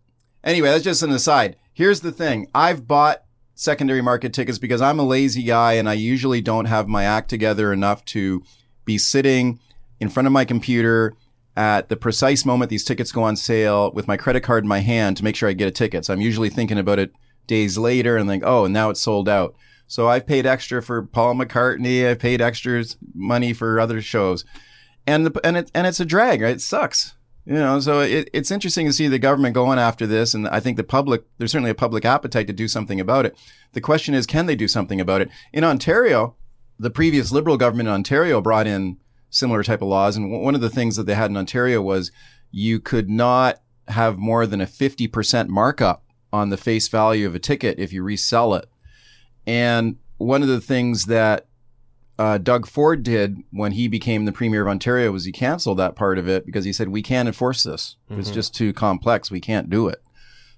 anyway, 0.46 0.70
that's 0.70 0.84
just 0.84 1.02
an 1.02 1.10
aside. 1.10 1.56
Here's 1.74 2.00
the 2.00 2.12
thing. 2.12 2.48
I've 2.54 2.86
bought 2.86 3.22
secondary 3.54 4.00
market 4.00 4.32
tickets 4.32 4.58
because 4.58 4.80
I'm 4.80 4.98
a 4.98 5.04
lazy 5.04 5.42
guy 5.42 5.74
and 5.74 5.88
I 5.88 5.94
usually 5.94 6.40
don't 6.40 6.66
have 6.66 6.88
my 6.88 7.04
act 7.04 7.28
together 7.28 7.72
enough 7.72 8.04
to 8.06 8.42
be 8.84 8.96
sitting 8.96 9.58
in 10.00 10.08
front 10.08 10.26
of 10.26 10.32
my 10.32 10.44
computer 10.44 11.14
at 11.56 11.88
the 11.88 11.96
precise 11.96 12.44
moment 12.44 12.70
these 12.70 12.84
tickets 12.84 13.12
go 13.12 13.22
on 13.22 13.34
sale 13.34 13.90
with 13.92 14.06
my 14.06 14.16
credit 14.16 14.42
card 14.42 14.62
in 14.62 14.68
my 14.68 14.80
hand 14.80 15.16
to 15.16 15.24
make 15.24 15.34
sure 15.34 15.48
I 15.48 15.54
get 15.54 15.68
a 15.68 15.72
ticket. 15.72 16.04
So 16.04 16.12
I'm 16.12 16.20
usually 16.20 16.50
thinking 16.50 16.78
about 16.78 16.98
it 16.98 17.12
days 17.46 17.78
later 17.78 18.16
and 18.16 18.28
think, 18.28 18.44
oh, 18.44 18.66
now 18.66 18.90
it's 18.90 19.00
sold 19.00 19.28
out. 19.28 19.54
So 19.86 20.08
I've 20.08 20.26
paid 20.26 20.46
extra 20.46 20.82
for 20.82 21.02
Paul 21.02 21.34
McCartney. 21.34 22.06
I've 22.06 22.18
paid 22.18 22.42
extra 22.42 22.84
money 23.14 23.52
for 23.52 23.80
other 23.80 24.02
shows. 24.02 24.44
And 25.06 25.26
the, 25.26 25.40
and 25.44 25.56
it, 25.56 25.70
and 25.74 25.86
it's 25.86 26.00
a 26.00 26.04
drag, 26.04 26.42
right? 26.42 26.56
It 26.56 26.60
sucks. 26.60 27.14
You 27.46 27.54
know, 27.54 27.78
so 27.78 28.00
it, 28.00 28.28
it's 28.32 28.50
interesting 28.50 28.86
to 28.86 28.92
see 28.92 29.06
the 29.06 29.20
government 29.20 29.54
going 29.54 29.78
after 29.78 30.04
this, 30.04 30.34
and 30.34 30.48
I 30.48 30.58
think 30.58 30.76
the 30.76 30.82
public, 30.82 31.24
there's 31.38 31.52
certainly 31.52 31.70
a 31.70 31.76
public 31.76 32.04
appetite 32.04 32.48
to 32.48 32.52
do 32.52 32.66
something 32.66 33.00
about 33.00 33.24
it. 33.24 33.36
The 33.72 33.80
question 33.80 34.14
is, 34.14 34.26
can 34.26 34.46
they 34.46 34.56
do 34.56 34.66
something 34.66 35.00
about 35.00 35.20
it? 35.20 35.30
In 35.52 35.62
Ontario, 35.62 36.34
the 36.76 36.90
previous 36.90 37.30
Liberal 37.30 37.56
government 37.56 37.88
in 37.88 37.94
Ontario 37.94 38.40
brought 38.40 38.66
in 38.66 38.96
similar 39.30 39.62
type 39.62 39.80
of 39.80 39.86
laws, 39.86 40.16
and 40.16 40.42
one 40.42 40.56
of 40.56 40.60
the 40.60 40.68
things 40.68 40.96
that 40.96 41.04
they 41.04 41.14
had 41.14 41.30
in 41.30 41.36
Ontario 41.36 41.80
was 41.80 42.10
you 42.50 42.80
could 42.80 43.08
not 43.08 43.60
have 43.88 44.18
more 44.18 44.44
than 44.44 44.60
a 44.60 44.66
50% 44.66 45.46
markup 45.46 46.02
on 46.32 46.50
the 46.50 46.56
face 46.56 46.88
value 46.88 47.28
of 47.28 47.36
a 47.36 47.38
ticket 47.38 47.78
if 47.78 47.92
you 47.92 48.02
resell 48.02 48.54
it. 48.54 48.68
And 49.46 49.98
one 50.16 50.42
of 50.42 50.48
the 50.48 50.60
things 50.60 51.06
that 51.06 51.46
uh, 52.18 52.38
Doug 52.38 52.66
Ford 52.66 53.02
did 53.02 53.36
when 53.50 53.72
he 53.72 53.88
became 53.88 54.24
the 54.24 54.32
premier 54.32 54.62
of 54.62 54.68
Ontario 54.68 55.12
was 55.12 55.24
he 55.24 55.32
canceled 55.32 55.78
that 55.78 55.96
part 55.96 56.18
of 56.18 56.28
it 56.28 56.46
because 56.46 56.64
he 56.64 56.72
said 56.72 56.88
we 56.88 57.02
can't 57.02 57.28
enforce 57.28 57.62
this. 57.62 57.96
It's 58.10 58.30
just 58.30 58.54
too 58.54 58.72
complex. 58.72 59.30
We 59.30 59.40
can't 59.40 59.68
do 59.68 59.88
it. 59.88 60.02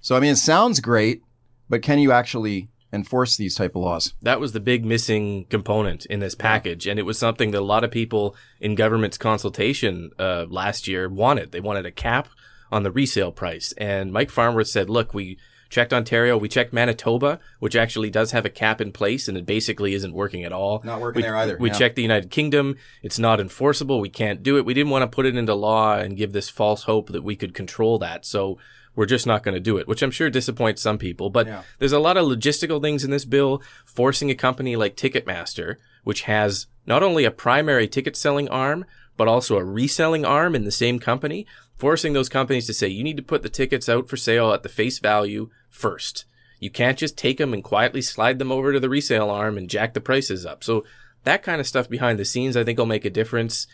So 0.01 0.17
I 0.17 0.21
mean, 0.21 0.33
it 0.33 0.37
sounds 0.37 0.81
great, 0.81 1.23
but 1.69 1.83
can 1.83 1.99
you 1.99 2.13
actually 2.13 2.69
enforce 2.93 3.37
these 3.37 3.55
type 3.57 3.75
of 3.75 3.83
laws? 3.83 4.15
That 4.23 4.41
was 4.41 4.53
the 4.53 4.61
big 4.61 4.85
missing 4.85 5.47
component 5.47 6.07
in 6.07 6.21
this 6.21 6.35
package, 6.35 6.87
and 6.87 6.99
it 6.99 7.03
was 7.03 7.19
something 7.19 7.51
that 7.51 7.61
a 7.61 7.61
lot 7.61 7.85
of 7.85 7.91
people 7.91 8.37
in 8.61 8.77
government's 8.77 9.19
consultation 9.19 10.11
uh, 10.19 10.47
last 10.49 10.87
year 10.87 11.09
wanted. 11.09 11.51
They 11.51 11.61
wanted 11.61 11.87
a 11.87 11.91
cap 11.91 12.29
on 12.71 12.85
the 12.85 12.93
resale 12.93 13.33
price, 13.33 13.73
and 13.79 14.13
Mike 14.13 14.31
Farnworth 14.31 14.69
said, 14.69 14.89
"Look, 14.89 15.13
we." 15.13 15.39
Checked 15.71 15.93
Ontario, 15.93 16.39
we 16.39 16.49
checked 16.49 16.73
Manitoba, 16.73 17.41
which 17.59 17.77
actually 17.77 18.09
does 18.11 18.33
have 18.33 18.47
a 18.47 18.51
cap 18.51 18.81
in 18.81 18.91
place 18.91 19.29
and 19.29 19.37
it 19.37 19.45
basically 19.45 19.93
isn't 19.95 20.15
working 20.15 20.45
at 20.45 20.53
all. 20.53 20.81
Not 20.83 21.01
working 21.01 21.21
we, 21.21 21.23
there 21.23 21.37
either, 21.37 21.57
We 21.59 21.71
checked 21.71 21.97
the 21.97 22.03
United 22.03 22.31
Kingdom, 22.31 22.77
it's 23.03 23.19
not 23.19 23.41
enforceable, 23.41 24.01
we 24.01 24.09
can't 24.09 24.43
do 24.43 24.57
it. 24.57 24.65
We 24.65 24.75
didn't 24.75 24.91
want 24.91 25.03
to 25.03 25.15
put 25.15 25.27
it 25.27 25.37
into 25.37 25.55
law 25.55 25.97
and 25.97 26.17
give 26.17 26.33
this 26.33 26.49
false 26.49 26.85
hope 26.85 27.11
that 27.11 27.23
we 27.23 27.37
could 27.37 27.53
control 27.55 27.99
that. 27.99 28.25
So 28.25 28.59
we're 28.97 29.07
just 29.07 29.27
not 29.27 29.43
going 29.43 29.55
to 29.55 29.61
do 29.61 29.77
it, 29.77 29.87
which 29.87 30.03
I'm 30.03 30.11
sure 30.11 30.31
disappoints 30.31 30.83
some 30.83 30.99
people. 30.99 31.31
But 31.31 31.47
Yeah. 31.47 31.63
there's 31.79 31.93
a 31.93 32.01
lot 32.01 32.17
of 32.17 32.27
logistical 32.27 32.83
things 32.83 33.05
in 33.05 33.11
this 33.11 33.25
bill 33.25 33.63
forcing 33.85 34.31
a 34.31 34.35
company 34.35 34.75
like 34.75 34.97
Ticketmaster, 34.97 35.77
which 36.03 36.23
has 36.23 36.67
not 36.87 37.03
only 37.03 37.25
a 37.25 37.31
primary 37.31 37.87
ticket 37.87 38.17
selling 38.17 38.49
arm, 38.49 38.87
but 39.17 39.29
also 39.29 39.57
a 39.57 39.65
reselling 39.65 40.25
arm 40.25 40.55
in 40.55 40.65
the 40.65 40.73
same 40.73 40.99
company, 40.99 41.47
forcing 41.77 42.13
those 42.13 42.29
companies 42.29 42.67
to 42.67 42.73
say, 42.75 42.89
you 42.89 43.05
need 43.05 43.17
to 43.17 43.23
put 43.23 43.43
the 43.43 43.49
tickets 43.49 43.89
out 43.89 44.09
for 44.09 44.17
sale 44.17 44.53
at 44.53 44.63
the 44.63 44.69
face 44.69 44.99
value 44.99 45.49
first. 45.71 46.25
You 46.61 46.71
can't 46.71 46.99
just 46.99 47.17
take 47.17 47.39
them 47.39 47.55
and 47.55 47.63
quietly 47.63 48.03
slide 48.03 48.39
them 48.39 48.51
over 48.51 48.73
to 48.73 48.81
the 48.81 48.89
resale 48.89 49.31
arm 49.31 49.57
and 49.57 49.71
jack 49.71 49.95
the 49.95 50.01
prices 50.01 50.45
up. 50.45 50.65
So 50.65 50.85
that 51.25 51.43
kind 51.43 51.61
of 51.61 51.67
stuff 51.67 51.89
behind 51.89 52.19
the 52.19 52.25
scenes, 52.25 52.57
I 52.57 52.65
think 52.65 52.79
will 52.79 52.87
make 52.87 53.05
a 53.05 53.11
difference 53.11 53.67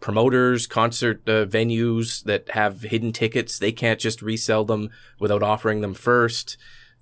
promoters, 0.00 0.66
concert 0.66 1.22
uh, 1.28 1.44
venues 1.44 2.24
that 2.24 2.50
have 2.50 2.82
hidden 2.82 3.12
tickets, 3.12 3.58
they 3.58 3.72
can't 3.72 4.00
just 4.00 4.22
resell 4.22 4.64
them 4.64 4.90
without 5.18 5.42
offering 5.42 5.82
them 5.82 5.94
first. 5.94 6.56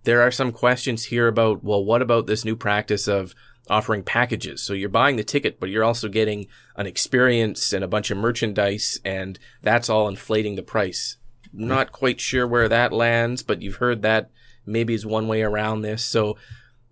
There 0.05 0.21
are 0.21 0.31
some 0.31 0.53
questions 0.53 1.05
here 1.05 1.29
about, 1.29 1.65
well, 1.65 1.85
what 1.85 2.03
about 2.03 2.27
this 2.27 2.45
new 2.45 2.57
practice 2.57 3.09
of 3.09 3.35
offering 3.71 4.03
packages? 4.03 4.63
So 4.63 4.73
you're 4.73 4.89
buying 4.89 5.17
the 5.17 5.25
ticket, 5.25 5.61
but 5.61 5.71
you're 5.71 5.85
also 5.85 6.09
getting 6.09 6.47
an 6.77 6.87
experience 6.87 7.73
and 7.73 7.85
a 7.85 7.89
bunch 7.89 8.11
of 8.11 8.19
merchandise, 8.19 9.01
and 9.05 9.39
that's 9.63 9.89
all 9.89 10.09
inflating 10.09 10.57
the 10.57 10.63
price. 10.63 11.17
Not 11.53 11.93
quite 11.93 12.21
sure 12.21 12.47
where 12.47 12.69
that 12.69 12.93
lands, 12.93 13.43
but 13.43 13.63
you've 13.63 13.77
heard 13.77 14.03
that 14.03 14.31
maybe 14.69 14.95
is 14.95 15.05
one 15.07 15.27
way 15.29 15.43
around 15.43 15.83
this. 15.83 16.05
So 16.05 16.37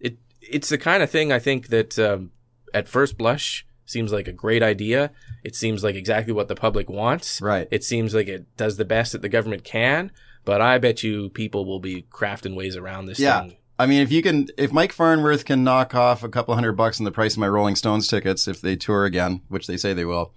it 0.01 0.19
it's 0.41 0.69
the 0.69 0.79
kind 0.79 1.03
of 1.03 1.11
thing 1.11 1.31
I 1.33 1.39
think 1.39 1.69
that 1.69 1.99
um, 1.99 2.31
at 2.75 2.89
first 2.89 3.17
blush 3.19 3.67
seems 3.85 4.13
like 4.13 4.27
a 4.27 4.33
great 4.33 4.63
idea. 4.63 5.13
It 5.45 5.55
seems 5.55 5.85
like 5.85 5.95
exactly 5.95 6.33
what 6.33 6.49
the 6.49 6.57
public 6.57 6.91
wants. 6.91 7.41
Right. 7.41 7.69
It 7.71 7.85
seems 7.85 8.15
like 8.15 8.27
it 8.27 8.57
does 8.57 8.77
the 8.77 8.85
best 8.85 9.13
that 9.13 9.23
the 9.23 9.29
government 9.29 9.63
can, 9.63 10.11
but 10.45 10.61
I 10.61 10.79
bet 10.79 11.05
you 11.05 11.31
people 11.31 11.65
will 11.65 11.79
be 11.79 12.05
crafting 12.11 12.57
ways 12.57 12.75
around 12.77 13.07
this 13.07 13.21
Yeah. 13.21 13.43
thing. 13.43 13.57
I 13.79 13.87
mean, 13.87 14.01
if 14.01 14.11
you 14.11 14.23
can, 14.23 14.49
if 14.57 14.73
Mike 14.73 14.91
Farnworth 14.91 15.45
can 15.45 15.63
knock 15.63 15.95
off 15.95 16.25
a 16.25 16.29
couple 16.31 16.55
hundred 16.55 16.73
bucks 16.73 16.99
on 16.99 17.05
the 17.05 17.13
price 17.13 17.35
of 17.35 17.39
my 17.39 17.49
Rolling 17.49 17.77
Stones 17.77 18.09
tickets 18.09 18.49
if 18.49 18.61
they 18.61 18.75
tour 18.75 19.05
again, 19.05 19.43
which 19.49 19.67
they 19.67 19.77
say 19.77 19.93
they 19.93 20.07
will, 20.07 20.33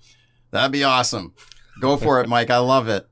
that'd 0.52 0.72
be 0.74 0.84
awesome. 0.84 1.34
Go 1.82 1.96
for 1.98 2.20
it, 2.22 2.28
Mike. 2.28 2.50
I 2.52 2.58
love 2.58 2.88
it, 2.90 3.08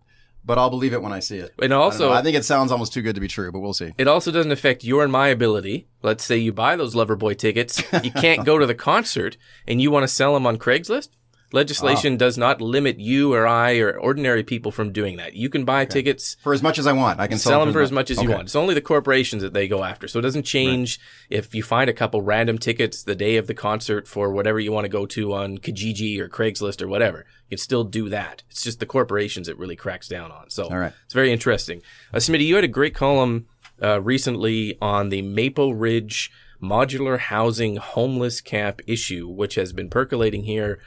but 0.47 0.57
I'll 0.57 0.69
believe 0.69 0.93
it 0.93 1.01
when 1.01 1.11
I 1.11 1.19
see 1.19 1.37
it. 1.37 1.53
And 1.61 1.73
also, 1.73 2.07
know. 2.07 2.13
I 2.13 2.23
think 2.23 2.37
it 2.37 2.45
sounds 2.45 2.71
almost 2.71 2.93
too 2.93 3.01
good 3.01 3.15
to 3.15 3.21
be 3.21 3.27
true, 3.27 3.51
but 3.51 3.59
we'll 3.59 3.73
see. 3.73 3.93
It 3.97 4.07
also 4.07 4.31
doesn't 4.31 4.51
affect 4.51 4.83
your 4.83 5.03
and 5.03 5.11
my 5.11 5.27
ability. 5.27 5.87
Let's 6.01 6.23
say 6.23 6.37
you 6.37 6.53
buy 6.53 6.77
those 6.77 6.95
Loverboy 6.95 7.37
tickets, 7.37 7.83
you 8.03 8.11
can't 8.11 8.45
go 8.45 8.57
to 8.57 8.65
the 8.65 8.73
concert, 8.73 9.37
and 9.67 9.81
you 9.81 9.91
want 9.91 10.03
to 10.03 10.07
sell 10.07 10.33
them 10.33 10.47
on 10.47 10.57
Craigslist. 10.57 11.09
Legislation 11.53 12.17
does 12.17 12.37
not 12.37 12.59
limit 12.59 12.99
you 12.99 13.33
or 13.33 13.47
I 13.47 13.77
or 13.77 13.97
ordinary 13.97 14.43
people 14.43 14.71
from 14.71 14.91
doing 14.91 15.17
that. 15.17 15.33
You 15.33 15.49
can 15.49 15.63
buy 15.63 15.85
tickets 15.85 16.35
For 16.41 16.53
as 16.53 16.61
much 16.61 16.77
as 16.77 16.85
I 16.85 16.91
want, 16.91 17.19
I 17.19 17.27
can 17.27 17.37
sell 17.37 17.63
them 17.63 17.73
for 17.73 17.81
as 17.81 17.91
much 17.91 18.11
as 18.11 18.17
you 18.17 18.23
Okay. 18.23 18.33
want. 18.33 18.47
It's 18.47 18.55
only 18.55 18.73
the 18.73 18.81
corporations 18.81 19.41
that 19.43 19.53
they 19.53 19.67
go 19.67 19.83
after. 19.83 20.07
So 20.07 20.19
it 20.19 20.23
doesn't 20.23 20.43
change 20.43 20.99
if 21.29 21.55
you 21.55 21.63
find 21.63 21.89
a 21.89 21.93
couple 21.93 22.21
random 22.21 22.57
tickets 22.57 23.01
the 23.01 23.15
day 23.15 23.37
of 23.37 23.47
the 23.47 23.53
concert 23.53 24.07
for 24.07 24.31
whatever 24.31 24.59
you 24.59 24.73
want 24.73 24.85
to 24.85 24.89
go 24.89 25.05
to 25.05 25.33
on 25.33 25.57
Kijiji 25.57 26.19
or 26.19 26.27
Craigslist 26.27 26.81
or 26.81 26.87
whatever. 26.87 27.19
You 27.47 27.55
can 27.55 27.57
still 27.59 27.85
do 27.85 28.09
that. 28.09 28.43
It's 28.49 28.63
just 28.63 28.81
the 28.81 28.85
corporations 28.85 29.47
it 29.47 29.57
really 29.57 29.77
cracks 29.77 30.09
down 30.09 30.31
on. 30.31 30.49
So 30.49 30.69
right. 30.69 30.91
it's 31.05 31.13
very 31.13 31.31
interesting. 31.31 31.81
Uh, 32.13 32.17
Smitty, 32.17 32.45
you 32.45 32.55
had 32.55 32.65
a 32.65 32.69
great 32.69 32.93
column 32.93 33.47
uh, 33.81 34.01
recently 34.01 34.77
on 34.81 35.09
the 35.09 35.21
Maple 35.21 35.75
Ridge 35.75 36.29
modular 36.61 37.19
housing 37.19 37.77
homeless 37.77 38.41
camp 38.41 38.81
issue, 38.87 39.27
which 39.27 39.55
has 39.55 39.71
been 39.73 39.89
percolating 39.89 40.43
here 40.43 40.79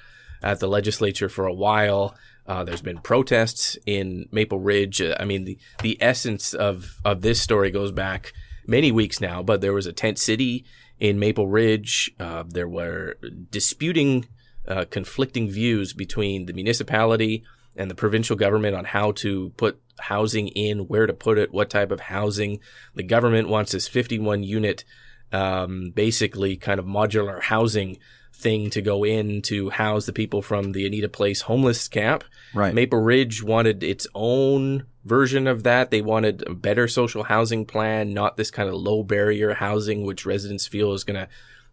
at 0.42 0.60
the 0.60 0.68
legislature 0.68 1.28
for 1.28 1.46
a 1.46 1.54
while. 1.54 2.14
Uh, 2.46 2.64
there's 2.64 2.82
been 2.82 2.98
protests 2.98 3.78
in 3.86 4.28
Maple 4.32 4.58
Ridge. 4.58 5.00
Uh, 5.00 5.14
I 5.20 5.24
mean, 5.24 5.44
the, 5.44 5.58
the 5.82 5.96
essence 6.00 6.52
of, 6.54 7.00
of 7.04 7.20
this 7.20 7.40
story 7.40 7.70
goes 7.70 7.92
back 7.92 8.32
many 8.66 8.90
weeks 8.90 9.20
now, 9.20 9.42
but 9.42 9.60
there 9.60 9.72
was 9.72 9.86
a 9.86 9.92
tent 9.92 10.18
city 10.18 10.64
in 10.98 11.18
Maple 11.18 11.46
Ridge. 11.46 12.10
Uh, 12.18 12.44
there 12.46 12.68
were 12.68 13.16
disputing, 13.50 14.26
uh, 14.66 14.84
conflicting 14.90 15.48
views 15.48 15.92
between 15.92 16.46
the 16.46 16.52
municipality 16.52 17.44
and 17.76 17.90
the 17.90 17.94
provincial 17.94 18.36
government 18.36 18.74
on 18.74 18.84
how 18.84 19.12
to 19.12 19.50
put 19.50 19.80
housing 20.00 20.48
in, 20.48 20.80
where 20.80 21.06
to 21.06 21.12
put 21.12 21.38
it, 21.38 21.52
what 21.52 21.70
type 21.70 21.90
of 21.90 22.00
housing. 22.00 22.60
The 22.94 23.02
government 23.02 23.48
wants 23.48 23.72
this 23.72 23.86
51 23.86 24.42
unit, 24.42 24.84
um, 25.32 25.92
basically 25.94 26.56
kind 26.56 26.80
of 26.80 26.86
modular 26.86 27.40
housing 27.42 27.98
thing 28.40 28.70
to 28.70 28.82
go 28.82 29.04
in 29.04 29.42
to 29.42 29.70
house 29.70 30.06
the 30.06 30.12
people 30.12 30.42
from 30.42 30.72
the 30.72 30.86
Anita 30.86 31.08
Place 31.08 31.42
homeless 31.42 31.88
camp. 31.88 32.24
Right. 32.54 32.74
Maple 32.74 33.00
Ridge 33.00 33.42
wanted 33.42 33.82
its 33.82 34.06
own 34.14 34.86
version 35.04 35.46
of 35.46 35.62
that. 35.62 35.90
They 35.90 36.02
wanted 36.02 36.46
a 36.46 36.54
better 36.54 36.88
social 36.88 37.24
housing 37.24 37.64
plan, 37.64 38.12
not 38.12 38.36
this 38.36 38.50
kind 38.50 38.68
of 38.68 38.74
low 38.74 39.02
barrier 39.02 39.54
housing, 39.54 40.04
which 40.04 40.26
residents 40.26 40.66
feel 40.66 40.92
is 40.92 41.04
going 41.04 41.20
to 41.20 41.28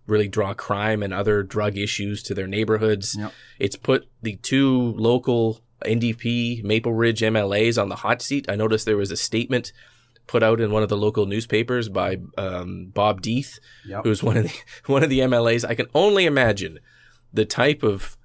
really 0.05 0.27
draw 0.27 0.53
crime 0.53 1.03
and 1.03 1.13
other 1.13 1.43
drug 1.43 1.77
issues 1.77 2.23
to 2.23 2.33
their 2.33 2.47
neighborhoods. 2.47 3.15
Yep. 3.17 3.33
It's 3.59 3.75
put 3.75 4.07
the 4.21 4.37
two 4.37 4.93
local 4.93 5.61
NDP 5.85 6.63
Maple 6.63 6.93
Ridge 6.93 7.21
MLAs 7.21 7.81
on 7.81 7.89
the 7.89 7.97
hot 7.97 8.21
seat. 8.21 8.49
I 8.49 8.55
noticed 8.55 8.85
there 8.85 8.97
was 8.97 9.11
a 9.11 9.17
statement 9.17 9.71
put 10.27 10.43
out 10.43 10.59
in 10.61 10.71
one 10.71 10.83
of 10.83 10.89
the 10.89 10.97
local 10.97 11.25
newspapers 11.25 11.89
by 11.89 12.17
um, 12.37 12.87
Bob 12.93 13.21
D'Eith, 13.21 13.59
Yep. 13.87 14.03
who's 14.03 14.21
one 14.21 14.37
of 14.37 14.43
the 14.43 14.53
one 14.91 15.03
of 15.03 15.09
the 15.09 15.19
MLAs. 15.19 15.65
I 15.67 15.73
can 15.75 15.87
only 15.95 16.25
imagine 16.25 16.79
the 17.33 17.45
type 17.45 17.81
of 17.83 18.17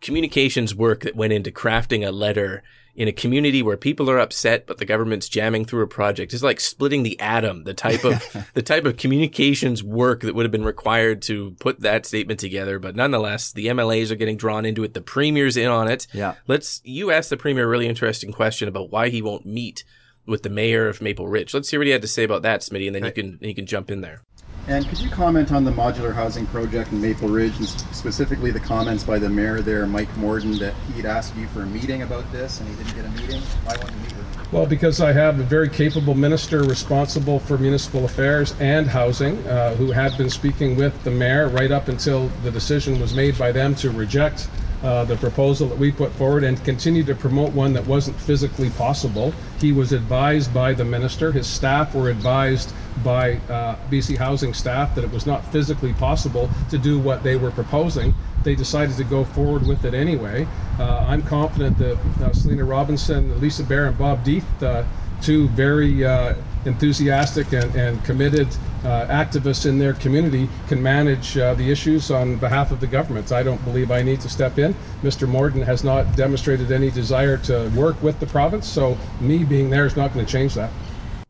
communications 0.00 0.74
work 0.74 1.00
that 1.02 1.14
went 1.16 1.32
into 1.32 1.50
crafting 1.50 2.06
a 2.06 2.10
letter 2.10 2.62
in 2.96 3.06
a 3.06 3.12
community 3.12 3.62
where 3.62 3.76
people 3.76 4.10
are 4.10 4.18
upset, 4.18 4.66
but 4.66 4.78
the 4.78 4.84
government's 4.84 5.28
jamming 5.28 5.64
through 5.64 5.82
a 5.82 5.86
project. 5.86 6.34
It's 6.34 6.42
like 6.42 6.58
splitting 6.58 7.02
the 7.02 7.18
atom. 7.20 7.64
The 7.64 7.72
type 7.72 8.04
of 8.04 8.48
the 8.54 8.62
type 8.62 8.84
of 8.84 8.96
communications 8.96 9.82
work 9.82 10.22
that 10.22 10.34
would 10.34 10.44
have 10.44 10.50
been 10.52 10.64
required 10.64 11.22
to 11.22 11.52
put 11.60 11.80
that 11.80 12.04
statement 12.04 12.40
together. 12.40 12.78
But 12.78 12.96
nonetheless, 12.96 13.52
the 13.52 13.66
MLAs 13.66 14.10
are 14.10 14.16
getting 14.16 14.36
drawn 14.36 14.64
into 14.64 14.82
it. 14.82 14.94
The 14.94 15.00
premier's 15.00 15.56
in 15.56 15.68
on 15.68 15.86
it. 15.88 16.06
Yeah. 16.12 16.34
Let's. 16.48 16.80
You 16.84 17.10
asked 17.10 17.30
the 17.30 17.36
premier 17.36 17.64
a 17.64 17.68
really 17.68 17.86
interesting 17.86 18.32
question 18.32 18.68
about 18.68 18.90
why 18.90 19.08
he 19.08 19.22
won't 19.22 19.46
meet 19.46 19.84
with 20.26 20.42
the 20.42 20.50
mayor 20.50 20.88
of 20.88 21.00
Maple 21.00 21.28
Ridge. 21.28 21.54
Let's 21.54 21.70
hear 21.70 21.80
what 21.80 21.86
he 21.86 21.92
had 21.92 22.02
to 22.02 22.08
say 22.08 22.24
about 22.24 22.42
that, 22.42 22.60
Smitty, 22.60 22.86
and 22.86 22.94
then 22.94 23.04
you 23.04 23.12
can 23.12 23.38
you 23.40 23.54
can 23.54 23.66
jump 23.66 23.90
in 23.90 24.00
there. 24.00 24.22
And 24.68 24.86
could 24.86 25.00
you 25.00 25.10
comment 25.10 25.52
on 25.52 25.64
the 25.64 25.72
modular 25.72 26.14
housing 26.14 26.46
project 26.46 26.92
in 26.92 27.00
Maple 27.00 27.28
Ridge, 27.28 27.56
and 27.56 27.68
specifically 27.68 28.50
the 28.50 28.60
comments 28.60 29.02
by 29.02 29.18
the 29.18 29.28
mayor 29.28 29.60
there, 29.62 29.86
Mike 29.86 30.14
Morden, 30.16 30.58
that 30.58 30.74
he'd 30.94 31.06
asked 31.06 31.34
you 31.36 31.48
for 31.48 31.62
a 31.62 31.66
meeting 31.66 32.02
about 32.02 32.30
this 32.30 32.60
and 32.60 32.68
he 32.68 32.76
didn't 32.76 32.94
get 32.94 33.04
a 33.04 33.08
meeting? 33.20 33.42
Why 33.64 33.76
won't 33.78 33.90
you 33.90 33.96
meet 33.96 34.16
with 34.16 34.36
him? 34.36 34.46
Well, 34.52 34.66
because 34.66 35.00
I 35.00 35.12
have 35.12 35.40
a 35.40 35.42
very 35.42 35.68
capable 35.68 36.14
minister 36.14 36.62
responsible 36.62 37.40
for 37.40 37.56
municipal 37.58 38.04
affairs 38.04 38.54
and 38.60 38.86
housing, 38.86 39.38
uh, 39.46 39.74
who 39.74 39.90
had 39.90 40.16
been 40.18 40.30
speaking 40.30 40.76
with 40.76 41.02
the 41.02 41.10
mayor 41.10 41.48
right 41.48 41.72
up 41.72 41.88
until 41.88 42.28
the 42.44 42.50
decision 42.50 43.00
was 43.00 43.14
made 43.14 43.36
by 43.38 43.52
them 43.52 43.74
to 43.76 43.90
reject 43.90 44.48
uh, 44.82 45.04
the 45.04 45.16
proposal 45.16 45.68
that 45.68 45.78
we 45.78 45.92
put 45.92 46.10
forward 46.12 46.44
and 46.44 46.62
continue 46.64 47.04
to 47.04 47.14
promote 47.14 47.52
one 47.52 47.72
that 47.72 47.86
wasn't 47.86 48.18
physically 48.18 48.70
possible. 48.70 49.32
He 49.58 49.72
was 49.72 49.92
advised 49.92 50.52
by 50.54 50.72
the 50.72 50.84
minister, 50.84 51.32
his 51.32 51.46
staff 51.46 51.94
were 51.94 52.10
advised 52.10 52.72
by 53.04 53.36
uh, 53.48 53.76
BC 53.90 54.16
Housing 54.16 54.54
staff 54.54 54.94
that 54.94 55.04
it 55.04 55.10
was 55.10 55.26
not 55.26 55.44
physically 55.52 55.92
possible 55.94 56.50
to 56.70 56.78
do 56.78 56.98
what 56.98 57.22
they 57.22 57.36
were 57.36 57.50
proposing. 57.50 58.14
They 58.42 58.54
decided 58.54 58.96
to 58.96 59.04
go 59.04 59.24
forward 59.24 59.66
with 59.66 59.84
it 59.84 59.94
anyway. 59.94 60.46
Uh, 60.78 61.04
I'm 61.06 61.22
confident 61.22 61.76
that 61.78 61.98
uh, 62.22 62.32
Selina 62.32 62.64
Robinson, 62.64 63.38
Lisa 63.40 63.62
Beare, 63.64 63.86
and 63.86 63.98
Bob 63.98 64.24
D'Eith, 64.24 64.62
uh, 64.62 64.84
two 65.20 65.48
very 65.48 66.04
uh, 66.04 66.34
enthusiastic 66.64 67.52
and, 67.52 67.74
and 67.74 68.02
committed 68.04 68.48
uh, 68.84 69.06
activists 69.06 69.66
in 69.66 69.78
their 69.78 69.94
community, 69.94 70.48
can 70.68 70.82
manage 70.82 71.36
uh, 71.36 71.54
the 71.54 71.70
issues 71.70 72.10
on 72.10 72.36
behalf 72.36 72.72
of 72.72 72.80
the 72.80 72.86
government. 72.86 73.32
I 73.32 73.42
don't 73.42 73.62
believe 73.64 73.90
I 73.90 74.02
need 74.02 74.20
to 74.22 74.28
step 74.28 74.58
in. 74.58 74.74
Mr. 75.02 75.28
Morden 75.28 75.62
has 75.62 75.84
not 75.84 76.16
demonstrated 76.16 76.72
any 76.72 76.90
desire 76.90 77.36
to 77.38 77.68
work 77.76 78.02
with 78.02 78.18
the 78.20 78.26
province, 78.26 78.68
so 78.68 78.96
me 79.20 79.44
being 79.44 79.70
there 79.70 79.86
is 79.86 79.96
not 79.96 80.12
going 80.14 80.24
to 80.24 80.30
change 80.30 80.54
that. 80.54 80.70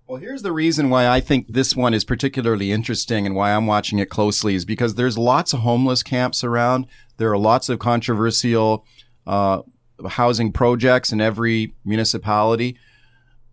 Well, 0.07 0.19
here's 0.19 0.43
the 0.43 0.53
reason 0.53 0.91
why 0.91 1.07
I 1.07 1.21
think 1.21 1.47
this 1.47 1.77
one 1.77 1.95
is 1.95 2.05
particularly 2.05 2.73
interesting 2.73 3.27
and 3.27 3.37
why 3.37 3.53
I'm 3.55 3.69
watching 3.69 4.01
it 4.01 4.11
closely 4.11 4.57
is 4.57 4.65
because 4.65 4.97
there's 4.97 5.17
lots 5.17 5.53
of 5.53 5.61
homeless 5.61 6.03
camps 6.03 6.43
around. 6.43 6.87
There 7.19 7.31
are 7.31 7.39
lots 7.39 7.69
of 7.69 7.79
controversial 7.79 8.85
uh, 9.25 9.63
housing 10.09 10.51
projects 10.51 11.13
in 11.13 11.21
every 11.21 11.75
municipality. 11.85 12.77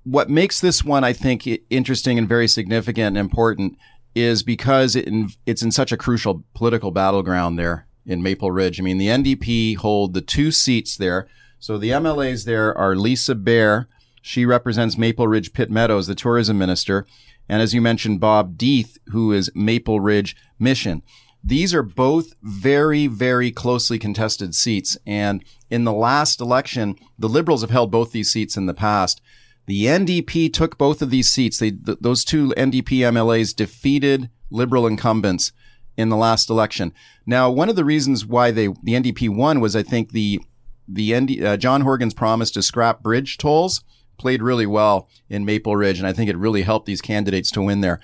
What 0.10 0.30
makes 0.30 0.62
this 0.62 0.86
one, 0.86 1.04
I 1.04 1.12
think, 1.12 1.46
interesting 1.70 2.18
and 2.18 2.30
very 2.30 2.48
significant 2.48 3.08
and 3.08 3.18
important 3.18 3.78
is 4.16 4.42
because 4.42 4.96
it 4.96 5.06
in, 5.06 5.32
it's 5.46 5.62
in 5.62 5.72
such 5.72 5.92
a 5.92 5.98
crucial 5.98 6.46
political 6.54 6.92
battleground 6.92 7.60
there 7.60 7.88
in 8.06 8.24
Maple 8.24 8.50
Ridge. 8.50 8.80
I 8.80 8.84
mean, 8.84 9.00
the 9.00 9.10
NDP 9.10 9.76
hold 9.76 10.14
the 10.14 10.22
two 10.22 10.50
seats 10.50 10.96
there. 10.96 11.28
So 11.60 11.78
the 11.78 11.90
MLAs 11.90 12.46
there 12.46 12.76
are 12.78 12.96
Lisa 12.96 13.36
Beare. 13.36 13.90
She 14.22 14.46
represents 14.46 14.98
Maple 14.98 15.28
Ridge 15.28 15.52
Pitt 15.52 15.70
Meadows, 15.70 16.08
the 16.08 16.16
tourism 16.16 16.58
minister. 16.58 17.06
And 17.50 17.62
as 17.62 17.74
you 17.74 17.82
mentioned, 17.82 18.22
Bob 18.22 18.58
D'Eith, 18.58 18.98
who 19.08 19.34
is 19.34 19.52
Maple 19.56 20.00
Ridge 20.00 20.38
Mission. 20.58 21.02
These 21.44 21.74
are 21.74 21.84
both 21.84 22.34
very, 22.42 23.08
very 23.08 23.52
closely 23.52 24.00
contested 24.00 24.56
seats. 24.56 24.98
And 25.06 25.44
in 25.70 25.84
the 25.84 25.92
last 25.92 26.40
election, 26.40 26.96
the 27.20 27.28
Liberals 27.28 27.60
have 27.60 27.72
held 27.72 27.92
both 27.92 28.14
these 28.14 28.32
seats 28.32 28.56
in 28.56 28.68
the 28.68 28.74
past. 28.74 29.22
The 29.68 29.86
NDP 29.86 30.52
took 30.52 30.78
both 30.78 31.02
of 31.02 31.10
these 31.10 31.30
seats. 31.30 31.60
They, 31.60 31.72
th- 31.72 32.00
those 32.02 32.24
two 32.24 32.54
NDP 32.58 33.00
MLAs 33.00 33.56
defeated 33.56 34.30
Liberal 34.50 34.88
incumbents 34.88 35.52
in 35.98 36.10
the 36.10 36.16
last 36.16 36.50
election. 36.50 36.94
Now, 37.26 37.52
one 37.52 37.70
of 37.70 37.76
the 37.76 37.84
reasons 37.84 38.26
why 38.26 38.52
they 38.52 38.68
the 38.68 38.94
NDP 38.94 39.36
won 39.36 39.60
was, 39.60 39.76
I 39.76 39.84
think, 39.84 40.12
the 40.12 40.40
the 40.88 41.20
ND, 41.20 41.44
uh, 41.44 41.58
John 41.58 41.82
Horgan's 41.82 42.14
promise 42.14 42.50
to 42.52 42.62
scrap 42.62 43.04
bridge 43.04 43.38
tolls 43.38 43.84
played 44.18 44.42
really 44.42 44.66
well 44.66 45.10
in 45.30 45.46
Maple 45.46 45.76
Ridge, 45.76 46.00
and 46.00 46.08
I 46.08 46.14
think 46.14 46.30
it 46.30 46.38
really 46.38 46.62
helped 46.62 46.86
these 46.86 47.02
candidates 47.02 47.52
to 47.52 47.62
win 47.62 47.82
there. 47.82 48.00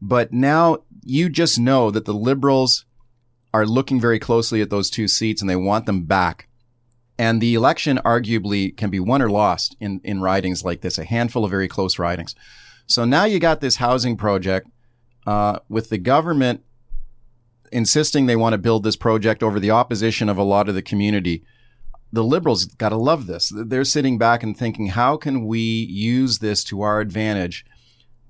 But 0.00 0.32
now 0.32 0.78
you 1.04 1.28
just 1.28 1.58
know 1.58 1.90
that 1.90 2.06
the 2.06 2.14
Liberals 2.14 2.86
are 3.54 3.66
looking 3.66 4.00
very 4.00 4.18
closely 4.18 4.62
at 4.62 4.70
those 4.70 4.88
two 4.90 5.06
seats 5.06 5.40
and 5.40 5.50
they 5.50 5.56
want 5.56 5.86
them 5.86 6.04
back. 6.04 6.48
And 7.22 7.40
the 7.40 7.54
election 7.54 8.00
arguably 8.04 8.76
can 8.76 8.90
be 8.90 8.98
won 8.98 9.22
or 9.22 9.30
lost 9.30 9.76
in, 9.78 10.00
in 10.02 10.20
ridings 10.20 10.64
like 10.64 10.80
this, 10.80 10.98
a 10.98 11.04
handful 11.04 11.44
of 11.44 11.52
very 11.52 11.68
close 11.68 11.96
ridings. 11.96 12.34
So 12.88 13.04
now 13.04 13.26
you 13.26 13.38
got 13.38 13.60
this 13.60 13.76
housing 13.76 14.16
project 14.16 14.66
uh, 15.24 15.60
with 15.68 15.88
the 15.88 15.98
government 15.98 16.64
insisting 17.70 18.26
they 18.26 18.34
want 18.34 18.54
to 18.54 18.58
build 18.58 18.82
this 18.82 18.96
project 18.96 19.40
over 19.40 19.60
the 19.60 19.70
opposition 19.70 20.28
of 20.28 20.36
a 20.36 20.42
lot 20.42 20.68
of 20.68 20.74
the 20.74 20.82
community. 20.82 21.44
The 22.12 22.24
liberals 22.24 22.64
got 22.64 22.88
to 22.88 22.96
love 22.96 23.28
this. 23.28 23.52
They're 23.54 23.84
sitting 23.84 24.18
back 24.18 24.42
and 24.42 24.58
thinking, 24.58 24.88
how 24.88 25.16
can 25.16 25.46
we 25.46 25.60
use 25.60 26.40
this 26.40 26.64
to 26.64 26.82
our 26.82 26.98
advantage 26.98 27.64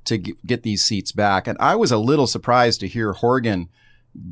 to 0.04 0.18
get 0.18 0.64
these 0.64 0.84
seats 0.84 1.12
back? 1.12 1.48
And 1.48 1.56
I 1.58 1.76
was 1.76 1.92
a 1.92 1.96
little 1.96 2.26
surprised 2.26 2.80
to 2.80 2.88
hear 2.88 3.14
Horgan 3.14 3.70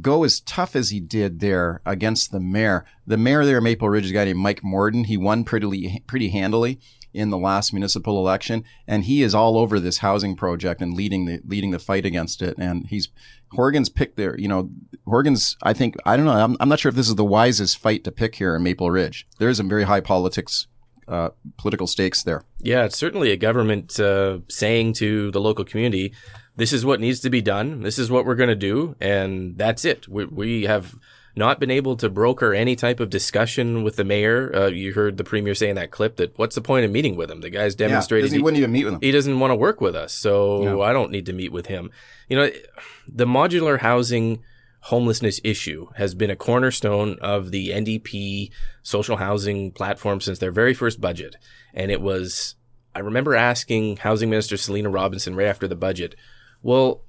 go 0.00 0.24
as 0.24 0.40
tough 0.40 0.76
as 0.76 0.90
he 0.90 1.00
did 1.00 1.40
there 1.40 1.80
against 1.86 2.32
the 2.32 2.40
mayor. 2.40 2.84
The 3.06 3.16
mayor 3.16 3.44
there, 3.44 3.60
Maple 3.60 3.88
Ridge, 3.88 4.04
is 4.04 4.10
a 4.10 4.14
guy 4.14 4.24
named 4.24 4.38
Mike 4.38 4.62
Morden. 4.62 5.04
He 5.04 5.16
won 5.16 5.44
pretty 5.44 6.02
pretty 6.06 6.28
handily 6.30 6.80
in 7.12 7.30
the 7.30 7.38
last 7.38 7.72
municipal 7.72 8.18
election, 8.18 8.64
and 8.86 9.04
he 9.04 9.22
is 9.22 9.34
all 9.34 9.58
over 9.58 9.80
this 9.80 9.98
housing 9.98 10.36
project 10.36 10.80
and 10.80 10.94
leading 10.94 11.24
the 11.24 11.40
leading 11.44 11.70
the 11.70 11.78
fight 11.78 12.06
against 12.06 12.42
it. 12.42 12.56
And 12.58 12.86
he's 12.86 13.08
Horgan's 13.52 13.88
picked 13.88 14.16
there. 14.16 14.38
You 14.38 14.48
know, 14.48 14.70
Horgan's. 15.06 15.56
I 15.62 15.72
think 15.72 15.96
I 16.04 16.16
don't 16.16 16.26
know. 16.26 16.32
I'm, 16.32 16.56
I'm 16.60 16.68
not 16.68 16.80
sure 16.80 16.90
if 16.90 16.96
this 16.96 17.08
is 17.08 17.16
the 17.16 17.24
wisest 17.24 17.78
fight 17.78 18.04
to 18.04 18.12
pick 18.12 18.36
here 18.36 18.54
in 18.54 18.62
Maple 18.62 18.90
Ridge. 18.90 19.26
There's 19.38 19.56
some 19.56 19.68
very 19.68 19.84
high 19.84 20.00
politics. 20.00 20.66
Uh, 21.08 21.30
political 21.56 21.88
stakes 21.88 22.22
there. 22.22 22.44
Yeah, 22.60 22.84
it's 22.84 22.96
certainly 22.96 23.32
a 23.32 23.36
government 23.36 23.98
uh, 23.98 24.38
saying 24.48 24.92
to 24.92 25.32
the 25.32 25.40
local 25.40 25.64
community, 25.64 26.12
"This 26.60 26.72
is 26.72 26.84
what 26.84 27.00
needs 27.00 27.20
to 27.20 27.30
be 27.30 27.40
done. 27.40 27.82
This 27.82 27.98
is 27.98 28.10
what 28.10 28.24
we're 28.26 28.34
going 28.34 28.48
to 28.50 28.54
do, 28.70 28.94
and 29.00 29.56
that's 29.56 29.84
it. 29.84 30.06
We, 30.08 30.26
we 30.26 30.64
have 30.64 30.94
not 31.36 31.58
been 31.60 31.70
able 31.70 31.96
to 31.96 32.08
broker 32.10 32.52
any 32.52 32.76
type 32.76 33.00
of 33.00 33.08
discussion 33.08 33.82
with 33.82 33.96
the 33.96 34.04
mayor. 34.04 34.54
Uh, 34.54 34.66
you 34.66 34.92
heard 34.92 35.16
the 35.16 35.24
premier 35.24 35.54
say 35.54 35.70
in 35.70 35.76
that 35.76 35.90
clip 35.90 36.16
that 36.16 36.36
what's 36.38 36.54
the 36.56 36.60
point 36.60 36.84
of 36.84 36.90
meeting 36.90 37.16
with 37.16 37.30
him? 37.30 37.40
The 37.40 37.50
guy's 37.50 37.74
Yeah, 37.78 37.88
demonstrated 37.88 38.32
he 38.32 38.40
wouldn't 38.40 38.58
even 38.58 38.72
meet 38.72 38.84
with 38.84 38.94
them. 38.94 39.00
he 39.00 39.10
doesn't 39.12 39.38
want 39.40 39.52
to 39.52 39.54
work 39.56 39.80
with 39.80 39.94
us, 39.96 40.12
so 40.12 40.62
No. 40.62 40.82
I 40.82 40.92
don't 40.92 41.10
need 41.10 41.26
to 41.26 41.32
meet 41.32 41.52
with 41.52 41.66
him. 41.66 41.90
You 42.28 42.36
know, 42.36 42.50
the 43.08 43.26
modular 43.26 43.78
housing 43.80 44.42
homelessness 44.84 45.40
issue 45.44 45.86
has 45.96 46.14
been 46.14 46.30
a 46.30 46.36
cornerstone 46.36 47.16
of 47.20 47.50
the 47.52 47.68
NDP 47.70 48.50
social 48.82 49.16
housing 49.16 49.70
platform 49.72 50.20
since 50.20 50.38
their 50.38 50.52
very 50.52 50.74
first 50.74 51.00
budget. 51.00 51.36
And 51.74 51.90
it 51.90 52.00
was, 52.00 52.54
I 52.94 53.00
remember 53.00 53.34
asking 53.34 53.98
Housing 53.98 54.30
Minister 54.30 54.56
Selina 54.56 54.90
Robinson 54.90 55.36
right 55.36 55.46
after 55.46 55.68
the 55.68 55.76
budget, 55.76 56.16
well, 56.62 57.02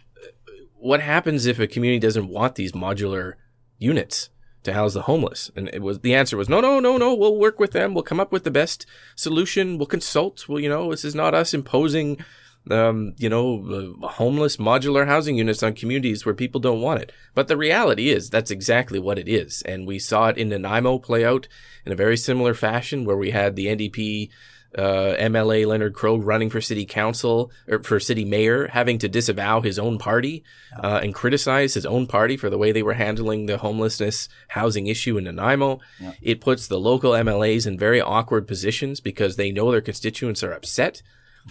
what 0.76 1.02
happens 1.02 1.46
if 1.46 1.60
a 1.60 1.68
community 1.68 2.00
doesn't 2.00 2.28
want 2.28 2.56
these 2.56 2.72
modular 2.72 3.34
units? 3.78 4.30
to 4.64 4.74
house 4.74 4.94
the 4.94 5.04
homeless. 5.04 5.52
And 5.56 5.70
it 5.74 5.82
was 5.82 6.00
the 6.00 6.14
answer 6.14 6.38
was 6.38 6.50
no, 6.50 6.62
no, 6.62 6.80
no, 6.80 6.98
no. 6.98 7.14
We'll 7.16 7.38
work 7.38 7.60
with 7.60 7.72
them. 7.72 7.94
We'll 7.94 8.04
come 8.04 8.20
up 8.20 8.32
with 8.32 8.44
the 8.44 8.52
best 8.52 8.86
solution. 9.16 9.78
We'll 9.78 9.88
consult. 9.88 10.48
Well, 10.48 10.60
you 10.60 10.70
know, 10.70 10.92
this 10.92 11.06
is 11.06 11.16
not 11.16 11.34
us 11.34 11.54
imposing, 11.54 12.24
um, 12.70 13.16
you 13.18 13.30
know, 13.30 13.96
uh, 14.04 14.08
homeless 14.08 14.58
modular 14.58 15.08
housing 15.08 15.38
units 15.38 15.64
on 15.64 15.74
communities 15.74 16.26
where 16.26 16.36
people 16.36 16.62
don't 16.62 16.82
want 16.82 17.02
it. 17.02 17.12
But 17.34 17.48
the 17.48 17.58
reality 17.58 18.10
is 18.10 18.30
that's 18.30 18.52
exactly 18.52 19.00
what 19.00 19.18
it 19.18 19.28
is. 19.28 19.62
And 19.64 19.88
we 19.88 19.98
saw 19.98 20.28
it 20.28 20.38
in 20.38 20.50
Nanaimo 20.50 21.00
play 21.00 21.26
out 21.26 21.48
in 21.86 21.92
a 21.92 21.96
very 21.96 22.18
similar 22.18 22.54
fashion 22.54 23.06
where 23.06 23.18
we 23.18 23.32
had 23.32 23.56
the 23.56 23.68
NDP 23.68 24.30
uh, 24.77 25.15
MLA 25.19 25.65
Leonard 25.65 25.93
Krog 25.93 26.21
running 26.23 26.49
for 26.49 26.62
city 26.62 26.86
council 26.86 27.51
or 27.67 27.84
for 27.84 27.99
city 27.99 28.23
mayor, 28.23 28.67
having 28.67 28.97
to 28.99 29.10
disavow 29.10 29.62
his 29.62 29.77
own 29.77 29.97
party 29.97 30.43
uh, 30.81 30.99
and 31.03 31.13
criticize 31.13 31.73
his 31.73 31.86
own 31.86 32.07
party 32.07 32.38
for 32.38 32.49
the 32.49 32.57
way 32.57 32.71
they 32.71 32.84
were 32.84 32.93
handling 32.93 33.45
the 33.45 33.57
homelessness 33.57 34.29
housing 34.49 34.88
issue 34.88 35.17
in 35.17 35.25
Nanaimo. 35.25 35.79
It 36.21 36.41
puts 36.41 36.67
the 36.67 36.79
local 36.79 37.12
MLAs 37.12 37.67
in 37.67 37.77
very 37.77 38.01
awkward 38.01 38.47
positions 38.47 38.99
because 38.99 39.36
they 39.36 39.51
know 39.51 39.71
their 39.71 39.81
constituents 39.81 40.43
are 40.43 40.53
upset, 40.53 41.01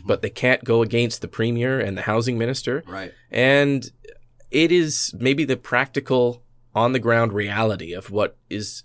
but 0.05 0.23
they 0.23 0.31
can't 0.31 0.65
go 0.65 0.83
against 0.83 1.21
the 1.21 1.29
premier 1.29 1.79
and 1.79 1.97
the 1.97 2.03
housing 2.03 2.39
minister. 2.39 2.83
Right. 2.87 3.13
And 3.31 3.91
it 4.51 4.73
is 4.73 5.15
maybe 5.19 5.45
the 5.45 5.57
practical 5.57 6.43
on 6.75 6.93
the 6.93 6.99
ground 6.99 7.33
reality 7.33 7.93
of 7.93 8.11
what 8.11 8.37
is, 8.49 8.83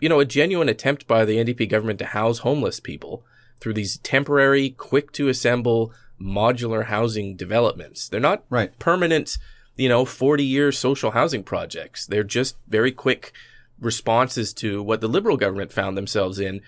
you 0.00 0.08
know, 0.08 0.20
a 0.20 0.24
genuine 0.24 0.68
attempt 0.68 1.06
by 1.06 1.24
the 1.24 1.36
NDP 1.36 1.68
government 1.68 1.98
to 1.98 2.06
house 2.06 2.38
homeless 2.38 2.80
people 2.80 3.24
through 3.60 3.74
these 3.74 3.98
temporary, 3.98 4.70
quick 4.70 5.12
to 5.12 5.28
assemble 5.28 5.92
modular 6.20 6.86
housing 6.86 7.36
developments. 7.36 8.08
They're 8.08 8.20
not 8.20 8.44
Right. 8.50 8.76
permanent, 8.78 9.38
you 9.76 9.88
know, 9.88 10.04
40 10.04 10.44
year 10.44 10.72
social 10.72 11.12
housing 11.12 11.42
projects. 11.42 12.06
They're 12.06 12.22
just 12.24 12.56
very 12.68 12.92
quick 12.92 13.32
responses 13.80 14.52
to 14.54 14.82
what 14.82 15.00
the 15.00 15.08
liberal 15.08 15.36
government 15.36 15.72
found 15.72 15.96
themselves 15.96 16.38
in 16.38 16.60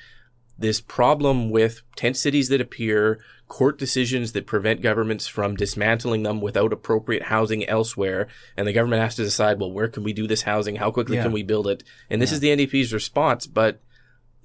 this 0.58 0.80
problem 0.80 1.50
with 1.50 1.82
tent 1.96 2.16
cities 2.16 2.48
that 2.48 2.60
appear, 2.60 3.18
court 3.48 3.78
decisions 3.78 4.32
that 4.32 4.46
prevent 4.46 4.80
governments 4.80 5.26
from 5.26 5.56
dismantling 5.56 6.22
them 6.22 6.40
without 6.40 6.72
appropriate 6.72 7.24
housing 7.24 7.68
elsewhere, 7.68 8.28
and 8.56 8.66
the 8.66 8.72
government 8.72 9.02
has 9.02 9.14
to 9.16 9.24
decide, 9.24 9.58
well, 9.60 9.70
where 9.72 9.88
can 9.88 10.02
we 10.02 10.12
do 10.14 10.26
this 10.26 10.42
housing? 10.42 10.76
How 10.76 10.90
quickly 10.90 11.16
Yeah. 11.16 11.24
can 11.24 11.32
we 11.32 11.42
build 11.42 11.66
it? 11.66 11.82
And 12.08 12.22
this 12.22 12.32
is 12.32 12.40
the 12.40 12.50
NDP's 12.50 12.94
response, 12.94 13.46
but 13.46 13.80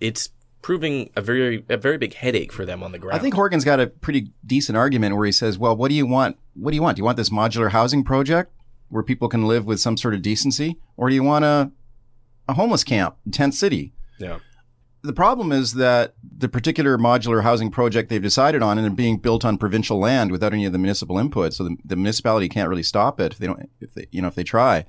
it's 0.02 0.30
proving 0.68 1.10
a 1.16 1.22
very 1.22 1.64
a 1.70 1.78
very 1.78 1.98
big 1.98 2.14
headache 2.14 2.52
for 2.52 2.66
them 2.66 2.84
on 2.84 2.92
the 2.92 3.00
ground. 3.00 3.18
I 3.18 3.22
think 3.22 3.34
Horgan's 3.36 3.64
got 3.64 3.80
a 3.80 3.88
pretty 3.88 4.34
decent 4.46 4.78
argument 4.78 5.16
where 5.16 5.26
he 5.26 5.32
says, 5.32 5.58
"Well, 5.58 5.78
what 5.78 5.88
do 5.88 5.96
you 5.96 6.06
want? 6.06 6.38
What 6.56 6.72
do 6.72 6.76
you 6.76 6.82
want? 6.82 6.98
Do 6.98 7.00
you 7.00 7.06
want 7.06 7.16
this 7.16 7.30
modular 7.30 7.72
housing 7.72 8.04
project 8.04 8.52
where 8.90 9.02
people 9.02 9.30
can 9.30 9.48
live 9.48 9.66
with 9.66 9.80
some 9.80 9.96
sort 9.96 10.14
of 10.14 10.22
decency, 10.22 10.78
or 10.98 11.08
do 11.08 11.16
you 11.16 11.24
want 11.24 11.46
a 11.46 11.72
a 12.50 12.56
homeless 12.56 12.84
camp, 12.84 13.16
tent 13.32 13.54
city?" 13.54 13.94
yeah. 14.20 14.40
The 15.04 15.14
problem 15.14 15.54
is 15.54 15.76
that 15.76 16.16
the 16.22 16.50
particular 16.50 16.98
modular 16.98 17.44
housing 17.44 17.72
project 17.72 18.10
they've 18.10 18.22
decided 18.22 18.62
on 18.62 18.78
and 18.78 18.94
being 18.94 19.20
built 19.20 19.46
on 19.46 19.58
provincial 19.58 20.00
land 20.00 20.32
without 20.32 20.52
any 20.52 20.66
of 20.66 20.74
the 20.74 20.80
municipal 20.80 21.18
input, 21.18 21.54
so 21.54 21.64
the, 21.64 21.78
the 21.86 21.96
municipality 21.96 22.50
can't 22.50 22.68
really 22.68 22.84
stop 22.84 23.22
it 23.22 23.32
if 23.32 23.38
they 23.38 23.48
don't, 23.48 23.70
if 23.80 23.94
they, 23.94 24.08
you 24.12 24.22
know, 24.22 24.28
if 24.28 24.36
they 24.36 24.44
try, 24.44 24.84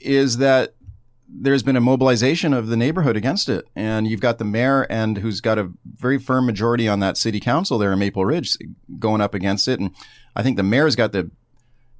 is 0.00 0.38
that 0.38 0.75
there's 1.28 1.62
been 1.62 1.76
a 1.76 1.80
mobilization 1.80 2.52
of 2.52 2.68
the 2.68 2.76
neighborhood 2.76 3.16
against 3.16 3.48
it, 3.48 3.66
and 3.74 4.06
you've 4.06 4.20
got 4.20 4.38
the 4.38 4.44
mayor 4.44 4.86
and 4.88 5.18
who's 5.18 5.40
got 5.40 5.58
a 5.58 5.70
very 5.84 6.18
firm 6.18 6.46
majority 6.46 6.88
on 6.88 7.00
that 7.00 7.16
city 7.16 7.40
council 7.40 7.78
there 7.78 7.92
in 7.92 7.98
Maple 7.98 8.24
Ridge 8.24 8.56
going 8.98 9.20
up 9.20 9.34
against 9.34 9.68
it, 9.68 9.80
and 9.80 9.90
I 10.34 10.42
think 10.42 10.56
the 10.56 10.62
mayor's 10.62 10.96
got 10.96 11.12
the 11.12 11.30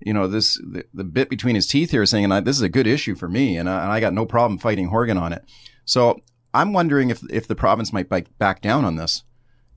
you 0.00 0.12
know 0.12 0.26
this 0.26 0.54
the, 0.56 0.84
the 0.92 1.04
bit 1.04 1.30
between 1.30 1.54
his 1.54 1.66
teeth 1.66 1.90
here 1.90 2.04
saying 2.04 2.28
this 2.44 2.56
is 2.56 2.62
a 2.62 2.68
good 2.68 2.86
issue 2.86 3.14
for 3.14 3.28
me 3.28 3.56
and 3.56 3.68
I, 3.68 3.82
and 3.82 3.92
I 3.92 3.98
got 3.98 4.12
no 4.12 4.26
problem 4.26 4.58
fighting 4.58 4.88
Horgan 4.88 5.16
on 5.16 5.32
it. 5.32 5.42
So 5.84 6.20
I'm 6.52 6.72
wondering 6.72 7.10
if 7.10 7.22
if 7.30 7.48
the 7.48 7.54
province 7.54 7.92
might 7.92 8.08
back, 8.08 8.26
back 8.38 8.60
down 8.60 8.84
on 8.84 8.96
this 8.96 9.22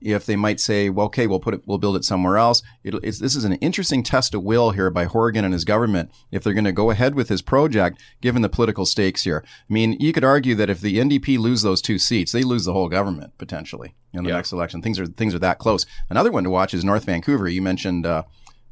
if 0.00 0.24
they 0.26 0.36
might 0.36 0.58
say 0.60 0.88
well 0.90 1.06
okay 1.06 1.26
we'll 1.26 1.40
put 1.40 1.54
it 1.54 1.62
we'll 1.66 1.78
build 1.78 1.96
it 1.96 2.04
somewhere 2.04 2.36
else. 2.36 2.62
It's, 2.84 3.18
this 3.18 3.36
is 3.36 3.44
an 3.44 3.54
interesting 3.54 4.02
test 4.02 4.34
of 4.34 4.42
will 4.42 4.70
here 4.70 4.90
by 4.90 5.04
Horgan 5.04 5.44
and 5.44 5.52
his 5.52 5.64
government 5.64 6.10
if 6.30 6.42
they're 6.42 6.54
going 6.54 6.64
to 6.64 6.72
go 6.72 6.90
ahead 6.90 7.14
with 7.14 7.28
his 7.28 7.42
project 7.42 8.00
given 8.20 8.42
the 8.42 8.48
political 8.48 8.86
stakes 8.86 9.24
here. 9.24 9.44
I 9.46 9.72
mean 9.72 9.96
you 10.00 10.12
could 10.12 10.24
argue 10.24 10.54
that 10.54 10.70
if 10.70 10.80
the 10.80 10.98
NDP 10.98 11.38
lose 11.38 11.62
those 11.62 11.82
two 11.82 11.98
seats 11.98 12.32
they 12.32 12.42
lose 12.42 12.64
the 12.64 12.72
whole 12.72 12.88
government 12.88 13.36
potentially 13.38 13.94
in 14.12 14.24
the 14.24 14.30
Yeah. 14.30 14.36
next 14.36 14.52
election. 14.52 14.82
Things 14.82 14.98
are 14.98 15.06
things 15.06 15.34
are 15.34 15.38
that 15.40 15.58
close. 15.58 15.86
Another 16.08 16.30
one 16.32 16.44
to 16.44 16.50
watch 16.50 16.74
is 16.74 16.84
North 16.84 17.04
Vancouver. 17.04 17.48
You 17.48 17.62
mentioned 17.62 18.06
uh, 18.06 18.22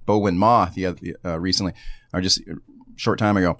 Bowinn 0.06 0.36
Ma 0.36 0.66
the 0.74 1.14
uh, 1.24 1.38
recently, 1.38 1.74
or 2.12 2.20
just 2.20 2.38
a 2.40 2.56
short 2.96 3.18
time 3.18 3.36
ago. 3.36 3.58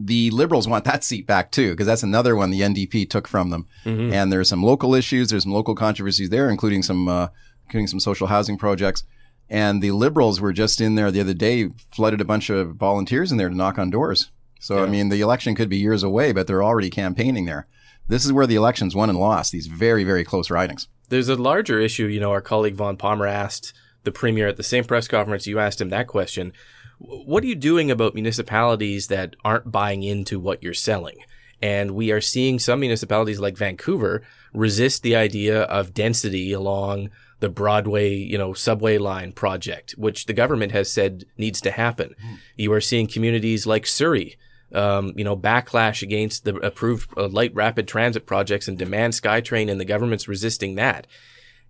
The 0.00 0.30
Liberals 0.30 0.66
want 0.66 0.84
that 0.84 1.04
seat 1.04 1.26
back 1.26 1.50
too, 1.50 1.70
because 1.70 1.86
that's 1.86 2.02
another 2.02 2.34
one 2.34 2.50
the 2.50 2.60
NDP 2.62 3.08
took 3.08 3.28
from 3.28 3.50
them. 3.50 3.66
And 4.12 4.32
there's 4.32 4.48
some 4.48 4.62
local 4.62 4.94
issues, 4.94 5.30
there's 5.30 5.44
some 5.44 5.52
local 5.52 5.74
controversies 5.74 6.30
there, 6.30 6.50
including 6.50 6.82
some, 6.82 7.08
uh, 7.08 7.28
including 7.66 7.86
some 7.86 8.00
social 8.00 8.26
housing 8.26 8.58
projects. 8.58 9.04
And 9.48 9.82
the 9.82 9.92
Liberals 9.92 10.40
were 10.40 10.52
just 10.52 10.80
in 10.80 10.94
there 10.94 11.10
the 11.10 11.20
other 11.20 11.34
day, 11.34 11.68
flooded 11.92 12.20
a 12.20 12.24
bunch 12.24 12.50
of 12.50 12.76
volunteers 12.76 13.30
in 13.30 13.38
there 13.38 13.48
to 13.48 13.54
knock 13.54 13.78
on 13.78 13.90
doors. 13.90 14.30
So 14.58 14.82
I 14.82 14.86
mean, 14.86 15.10
the 15.10 15.20
election 15.20 15.54
could 15.54 15.68
be 15.68 15.76
years 15.76 16.02
away, 16.02 16.32
but 16.32 16.46
they're 16.46 16.62
already 16.62 16.88
campaigning 16.88 17.44
there. 17.44 17.66
This 18.08 18.24
is 18.24 18.32
where 18.32 18.46
the 18.46 18.54
election's 18.54 18.94
won 18.94 19.10
and 19.10 19.18
lost. 19.18 19.52
These 19.52 19.66
very, 19.66 20.04
very 20.04 20.24
close 20.24 20.50
ridings. 20.50 20.88
There's 21.10 21.28
a 21.28 21.36
larger 21.36 21.78
issue. 21.78 22.06
You 22.06 22.20
know, 22.20 22.30
our 22.30 22.40
colleague 22.40 22.74
Vaughn 22.74 22.96
Palmer 22.96 23.26
asked 23.26 23.74
the 24.04 24.12
premier 24.12 24.48
at 24.48 24.56
the 24.56 24.62
same 24.62 24.84
press 24.84 25.06
conference. 25.06 25.46
You 25.46 25.58
asked 25.58 25.80
him 25.80 25.90
that 25.90 26.06
question. 26.06 26.52
What 26.98 27.42
are 27.44 27.46
you 27.46 27.54
doing 27.54 27.90
about 27.90 28.14
municipalities 28.14 29.08
that 29.08 29.36
aren't 29.44 29.72
buying 29.72 30.02
into 30.02 30.38
what 30.38 30.62
you're 30.62 30.74
selling? 30.74 31.18
And 31.62 31.92
we 31.92 32.10
are 32.10 32.20
seeing 32.20 32.58
some 32.58 32.80
municipalities 32.80 33.40
like 33.40 33.56
Vancouver 33.56 34.22
resist 34.52 35.02
the 35.02 35.16
idea 35.16 35.62
of 35.62 35.94
density 35.94 36.52
along 36.52 37.10
the 37.40 37.48
Broadway, 37.48 38.14
you 38.14 38.38
know, 38.38 38.52
subway 38.52 38.98
line 38.98 39.32
project, 39.32 39.92
which 39.92 40.26
the 40.26 40.32
government 40.32 40.72
has 40.72 40.92
said 40.92 41.24
needs 41.36 41.60
to 41.62 41.70
happen. 41.70 42.14
You 42.56 42.72
are 42.72 42.80
seeing 42.80 43.06
communities 43.06 43.66
like 43.66 43.86
Surrey 43.86 44.36
um, 44.74 45.12
you 45.16 45.24
know, 45.24 45.36
backlash 45.36 46.02
against 46.02 46.44
the 46.44 46.56
approved 46.56 47.10
uh, 47.16 47.28
light 47.28 47.54
rapid 47.54 47.86
transit 47.86 48.26
projects 48.26 48.68
and 48.68 48.76
demand 48.76 49.12
SkyTrain, 49.12 49.70
and 49.70 49.80
the 49.80 49.84
government's 49.84 50.28
resisting 50.28 50.74
that. 50.74 51.06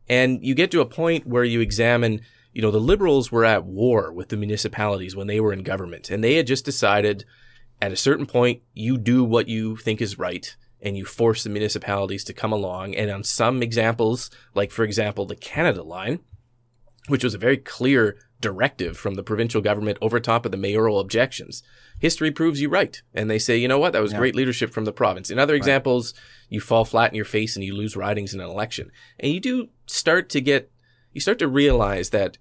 And 0.08 0.44
you 0.44 0.54
get 0.54 0.70
to 0.72 0.80
a 0.80 0.86
point 0.86 1.26
where 1.26 1.44
you 1.44 1.60
examine, 1.60 2.22
you 2.54 2.62
know, 2.62 2.70
the 2.70 2.78
liberals 2.78 3.30
were 3.30 3.44
at 3.44 3.66
war 3.66 4.10
with 4.12 4.30
the 4.30 4.36
municipalities 4.36 5.14
when 5.14 5.26
they 5.26 5.40
were 5.40 5.52
in 5.52 5.62
government, 5.62 6.08
and 6.08 6.24
they 6.24 6.36
had 6.36 6.46
just 6.46 6.64
decided 6.64 7.26
at 7.82 7.92
a 7.92 7.96
certain 7.96 8.24
point, 8.24 8.62
you 8.72 8.96
do 8.96 9.22
what 9.22 9.48
you 9.48 9.76
think 9.76 10.00
is 10.00 10.18
right, 10.18 10.56
and 10.80 10.96
you 10.96 11.04
force 11.04 11.44
the 11.44 11.50
municipalities 11.50 12.24
to 12.24 12.32
come 12.32 12.52
along. 12.52 12.94
And 12.94 13.10
on 13.10 13.24
some 13.24 13.62
examples, 13.62 14.30
like 14.54 14.70
for 14.70 14.84
example, 14.84 15.26
the 15.26 15.36
Canada 15.36 15.82
line, 15.82 16.20
which 17.08 17.24
was 17.24 17.34
a 17.34 17.38
very 17.38 17.56
clear 17.56 18.16
directive 18.40 18.96
from 18.96 19.14
the 19.14 19.22
provincial 19.22 19.62
government 19.62 19.98
over 20.00 20.20
top 20.20 20.44
of 20.44 20.52
the 20.52 20.58
mayoral 20.58 21.00
objections. 21.00 21.62
History 21.98 22.30
proves 22.30 22.60
you 22.60 22.68
right. 22.68 23.00
And 23.14 23.30
they 23.30 23.38
say, 23.38 23.56
you 23.56 23.68
know 23.68 23.78
what? 23.78 23.94
That 23.94 24.02
was 24.02 24.12
great 24.12 24.34
leadership 24.34 24.72
from 24.72 24.84
the 24.84 24.92
province. 24.92 25.30
In 25.30 25.38
other 25.38 25.54
examples, 25.54 26.12
you 26.50 26.60
fall 26.60 26.84
flat 26.84 27.10
in 27.10 27.16
your 27.16 27.24
face 27.24 27.56
and 27.56 27.64
you 27.64 27.74
lose 27.74 27.96
ridings 27.96 28.34
in 28.34 28.40
an 28.40 28.50
election. 28.50 28.90
And 29.18 29.32
you 29.32 29.40
do 29.40 29.68
start 29.86 30.28
to 30.30 30.42
get, 30.42 30.70
you 31.12 31.22
start 31.22 31.38
to 31.38 31.48
realize 31.48 32.10
that 32.10 32.36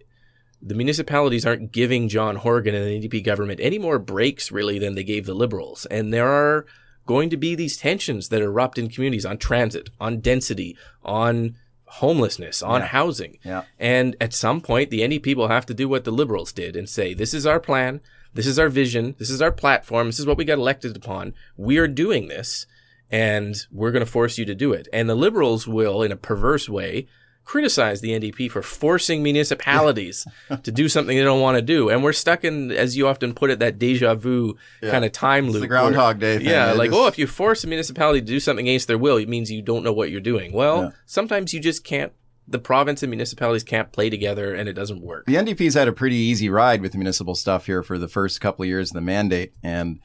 the 0.65 0.75
municipalities 0.75 1.45
aren't 1.45 1.71
giving 1.71 2.07
John 2.07 2.37
Horgan 2.37 2.73
and 2.73 2.85
the 2.85 3.07
NDP 3.07 3.23
government 3.23 3.59
any 3.61 3.77
more 3.77 3.99
breaks 3.99 4.51
really 4.51 4.79
than 4.79 4.95
they 4.95 5.03
gave 5.03 5.25
the 5.25 5.33
Liberals. 5.33 5.85
And 5.87 6.13
there 6.13 6.29
are 6.29 6.65
going 7.05 7.29
to 7.29 7.37
be 7.37 7.53
these 7.53 7.75
tensions 7.75 8.29
that 8.29 8.41
erupt 8.41 8.77
in 8.77 8.89
communities 8.89 9.25
on 9.25 9.37
transit, 9.37 9.89
on 9.99 10.21
density, 10.21 10.77
on 11.03 11.57
homelessness, 11.85 12.63
on 12.63 12.81
housing. 12.81 13.37
Yeah. 13.43 13.63
And 13.77 14.15
at 14.21 14.33
some 14.33 14.61
point, 14.61 14.89
the 14.89 15.01
NDP 15.01 15.35
will 15.35 15.49
have 15.49 15.65
to 15.65 15.73
do 15.73 15.89
what 15.89 16.05
the 16.05 16.11
Liberals 16.11 16.53
did 16.53 16.77
and 16.77 16.87
say, 16.87 17.13
this 17.13 17.33
is 17.33 17.45
our 17.45 17.59
plan. 17.59 17.99
This 18.33 18.47
is 18.47 18.57
our 18.57 18.69
vision. 18.69 19.15
This 19.19 19.29
is 19.29 19.41
our 19.41 19.51
platform. 19.51 20.07
This 20.07 20.19
is 20.19 20.25
what 20.25 20.37
we 20.37 20.45
got 20.45 20.57
elected 20.57 20.95
upon. 20.95 21.33
We 21.57 21.77
are 21.77 21.87
doing 21.87 22.29
this 22.29 22.65
and 23.11 23.55
we're 23.69 23.91
going 23.91 24.03
to 24.03 24.11
force 24.11 24.37
you 24.37 24.45
to 24.45 24.55
do 24.55 24.71
it. 24.73 24.87
And 24.91 25.09
the 25.09 25.15
Liberals 25.15 25.67
will, 25.67 26.01
in 26.01 26.11
a 26.11 26.17
perverse 26.17 26.67
way, 26.67 27.05
criticize 27.45 28.01
the 28.01 28.09
NDP 28.09 28.49
for 28.49 28.61
forcing 28.61 29.21
municipalities 29.23 30.25
to 30.63 30.71
do 30.71 30.87
something 30.89 31.15
they 31.17 31.23
don't 31.23 31.41
want 31.41 31.57
to 31.57 31.61
do. 31.61 31.89
And 31.89 32.03
we're 32.03 32.13
stuck 32.13 32.43
in, 32.43 32.71
as 32.71 32.95
you 32.97 33.07
often 33.07 33.33
put 33.33 33.49
it, 33.49 33.59
that 33.59 33.77
deja 33.79 34.15
vu 34.15 34.55
kind 34.81 35.05
of 35.05 35.11
time 35.11 35.49
loop. 35.49 35.61
the 35.61 35.67
Groundhog 35.67 36.21
where- 36.21 36.37
Day 36.37 36.43
thing. 36.43 36.47
Yeah, 36.49 36.71
It 36.71 36.77
like, 36.77 36.89
is- 36.89 36.95
oh, 36.95 37.07
if 37.07 37.17
you 37.17 37.27
force 37.27 37.63
a 37.63 37.67
municipality 37.67 38.19
to 38.21 38.25
do 38.25 38.39
something 38.39 38.67
against 38.67 38.87
their 38.87 38.97
will, 38.97 39.17
it 39.17 39.29
means 39.29 39.51
you 39.51 39.61
don't 39.61 39.83
know 39.83 39.93
what 39.93 40.09
you're 40.11 40.21
doing. 40.21 40.51
Well, 40.53 40.93
sometimes 41.05 41.53
you 41.53 41.59
just 41.59 41.83
can't, 41.83 42.13
the 42.47 42.59
province 42.59 43.01
and 43.03 43.09
municipalities 43.09 43.63
can't 43.63 43.91
play 43.91 44.09
together 44.09 44.53
and 44.53 44.67
it 44.67 44.73
doesn't 44.73 45.01
work. 45.01 45.25
The 45.25 45.35
NDP's 45.35 45.75
had 45.75 45.87
a 45.87 45.93
pretty 45.93 46.15
easy 46.17 46.49
ride 46.49 46.81
with 46.81 46.91
the 46.91 46.97
municipal 46.97 47.35
stuff 47.35 47.65
here 47.67 47.83
for 47.83 47.97
the 47.97 48.07
first 48.09 48.41
couple 48.41 48.63
of 48.63 48.67
years 48.69 48.89
of 48.91 48.95
the 48.95 49.01
mandate. 49.01 49.53
And, 49.63 49.99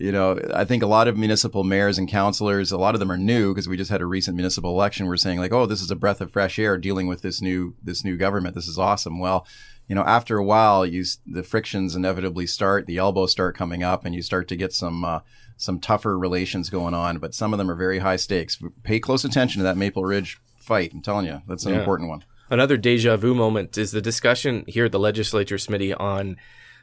you 0.00 0.10
know, 0.12 0.38
I 0.54 0.64
think 0.64 0.82
a 0.82 0.86
lot 0.86 1.08
of 1.08 1.16
municipal 1.16 1.62
mayors 1.62 1.98
and 1.98 2.08
councilors, 2.08 2.72
a 2.72 2.78
lot 2.78 2.94
of 2.94 3.00
them 3.00 3.12
are 3.12 3.18
new 3.18 3.52
because 3.52 3.68
we 3.68 3.76
just 3.76 3.90
had 3.90 4.00
a 4.00 4.06
recent 4.06 4.34
municipal 4.36 4.70
election. 4.70 5.06
We're 5.06 5.16
saying 5.18 5.38
like, 5.38 5.52
oh, 5.52 5.66
this 5.66 5.82
is 5.82 5.90
a 5.90 5.96
breath 5.96 6.20
of 6.20 6.32
fresh 6.32 6.58
air 6.58 6.78
dealing 6.78 7.06
with 7.06 7.22
this 7.22 7.40
new, 7.42 7.74
this 7.82 8.02
new 8.04 8.16
government. 8.16 8.54
This 8.54 8.66
is 8.66 8.78
awesome. 8.78 9.18
Well, 9.18 9.46
you 9.88 9.94
know, 9.94 10.02
after 10.04 10.38
a 10.38 10.44
while, 10.44 10.86
you, 10.86 11.04
the 11.26 11.42
frictions 11.42 11.94
inevitably 11.94 12.46
start, 12.46 12.86
the 12.86 12.96
elbows 12.98 13.32
start 13.32 13.56
coming 13.56 13.82
up 13.82 14.04
and 14.04 14.14
you 14.14 14.22
start 14.22 14.48
to 14.48 14.56
get 14.56 14.72
some, 14.72 15.04
uh, 15.04 15.20
some 15.56 15.78
tougher 15.80 16.18
relations 16.18 16.70
going 16.70 16.94
on, 16.94 17.18
but 17.18 17.34
some 17.34 17.52
of 17.52 17.58
them 17.58 17.70
are 17.70 17.74
very 17.74 17.98
high 17.98 18.16
stakes. 18.16 18.58
Pay 18.82 19.00
close 19.00 19.24
attention 19.24 19.58
to 19.58 19.64
that 19.64 19.76
Maple 19.76 20.04
Ridge 20.04 20.40
fight. 20.56 20.92
I'm 20.94 21.02
telling 21.02 21.26
you, 21.26 21.42
that's 21.46 21.66
an 21.66 21.72
Yeah. 21.74 21.80
important 21.80 22.08
one. 22.08 22.24
Another 22.48 22.76
deja 22.76 23.16
vu 23.16 23.34
moment 23.34 23.76
is 23.76 23.90
the 23.92 24.00
discussion 24.00 24.64
here 24.66 24.86
at 24.86 24.92
the 24.92 24.98
legislature, 24.98 25.56
Smitty, 25.56 25.94
on 26.00 26.36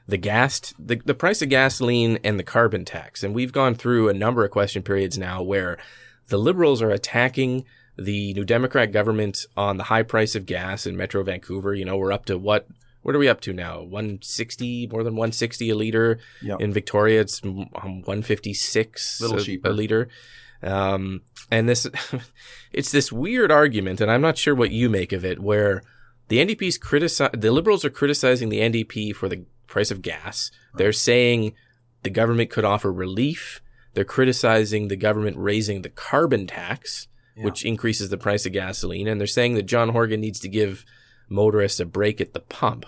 the 0.07 0.17
gas, 0.17 0.73
the, 0.79 1.01
the 1.03 1.13
price 1.13 1.41
of 1.41 1.49
gasoline 1.49 2.17
and 2.23 2.39
the 2.39 2.43
carbon 2.43 2.85
tax. 2.85 3.23
And 3.23 3.35
we've 3.35 3.51
gone 3.51 3.75
through 3.75 4.09
a 4.09 4.13
number 4.13 4.45
of 4.45 4.51
question 4.51 4.81
periods 4.81 5.17
now 5.17 5.43
where 5.43 5.77
the 6.29 6.37
liberals 6.37 6.81
are 6.81 6.91
attacking 6.91 7.65
the 7.97 8.33
New 8.33 8.45
Democrat 8.45 8.91
government 8.91 9.45
on 9.57 9.77
the 9.77 9.85
high 9.85 10.03
price 10.03 10.35
of 10.35 10.45
gas 10.45 10.85
in 10.85 10.95
Metro 10.95 11.23
Vancouver. 11.23 11.73
You 11.73 11.85
know, 11.85 11.97
we're 11.97 12.11
up 12.11 12.25
to 12.25 12.37
what? 12.37 12.67
What 13.01 13.15
are 13.15 13.19
we 13.19 13.29
up 13.29 13.39
to 13.41 13.53
now? 13.53 13.79
160, 13.81 14.87
more 14.87 15.01
than 15.01 15.13
160 15.13 15.69
a 15.69 15.75
liter. 15.75 16.19
Yep. 16.41 16.59
In 16.59 16.73
Victoria, 16.73 17.21
it's 17.21 17.41
um, 17.43 17.69
156 17.71 19.21
Little 19.21 19.37
a, 19.37 19.41
cheaper. 19.41 19.69
a 19.69 19.71
liter. 19.71 20.09
Um, 20.61 21.21
and 21.49 21.69
this, 21.69 21.87
it's 22.73 22.91
this 22.91 23.09
weird 23.11 23.49
argument, 23.49 24.01
and 24.01 24.11
I'm 24.11 24.19
not 24.21 24.37
sure 24.37 24.53
what 24.53 24.71
you 24.71 24.89
make 24.89 25.13
of 25.13 25.23
it, 25.23 25.39
where 25.39 25.83
the 26.27 26.45
NDP's 26.45 26.77
criticize, 26.77 27.31
the 27.33 27.51
Liberals 27.51 27.85
are 27.85 27.89
criticizing 27.89 28.49
the 28.49 28.59
NDP 28.59 29.15
for 29.15 29.29
the 29.29 29.45
price 29.67 29.91
of 29.91 30.01
gas. 30.01 30.51
They're 30.75 30.93
saying 30.93 31.53
the 32.03 32.09
government 32.09 32.49
could 32.49 32.65
offer 32.65 32.91
relief. 32.91 33.61
They're 33.93 34.03
criticizing 34.03 34.87
the 34.87 34.95
government 34.95 35.37
raising 35.37 35.81
the 35.81 35.89
carbon 35.89 36.47
tax, 36.47 37.07
which 37.35 37.65
increases 37.65 38.09
the 38.09 38.17
price 38.17 38.45
of 38.45 38.53
gasoline. 38.53 39.07
And 39.07 39.19
they're 39.19 39.27
saying 39.27 39.55
that 39.55 39.67
John 39.67 39.89
Horgan 39.89 40.21
needs 40.21 40.39
to 40.39 40.49
give 40.49 40.85
motorists 41.29 41.79
a 41.79 41.85
break 41.85 42.19
at 42.19 42.33
the 42.33 42.39
pump. 42.39 42.85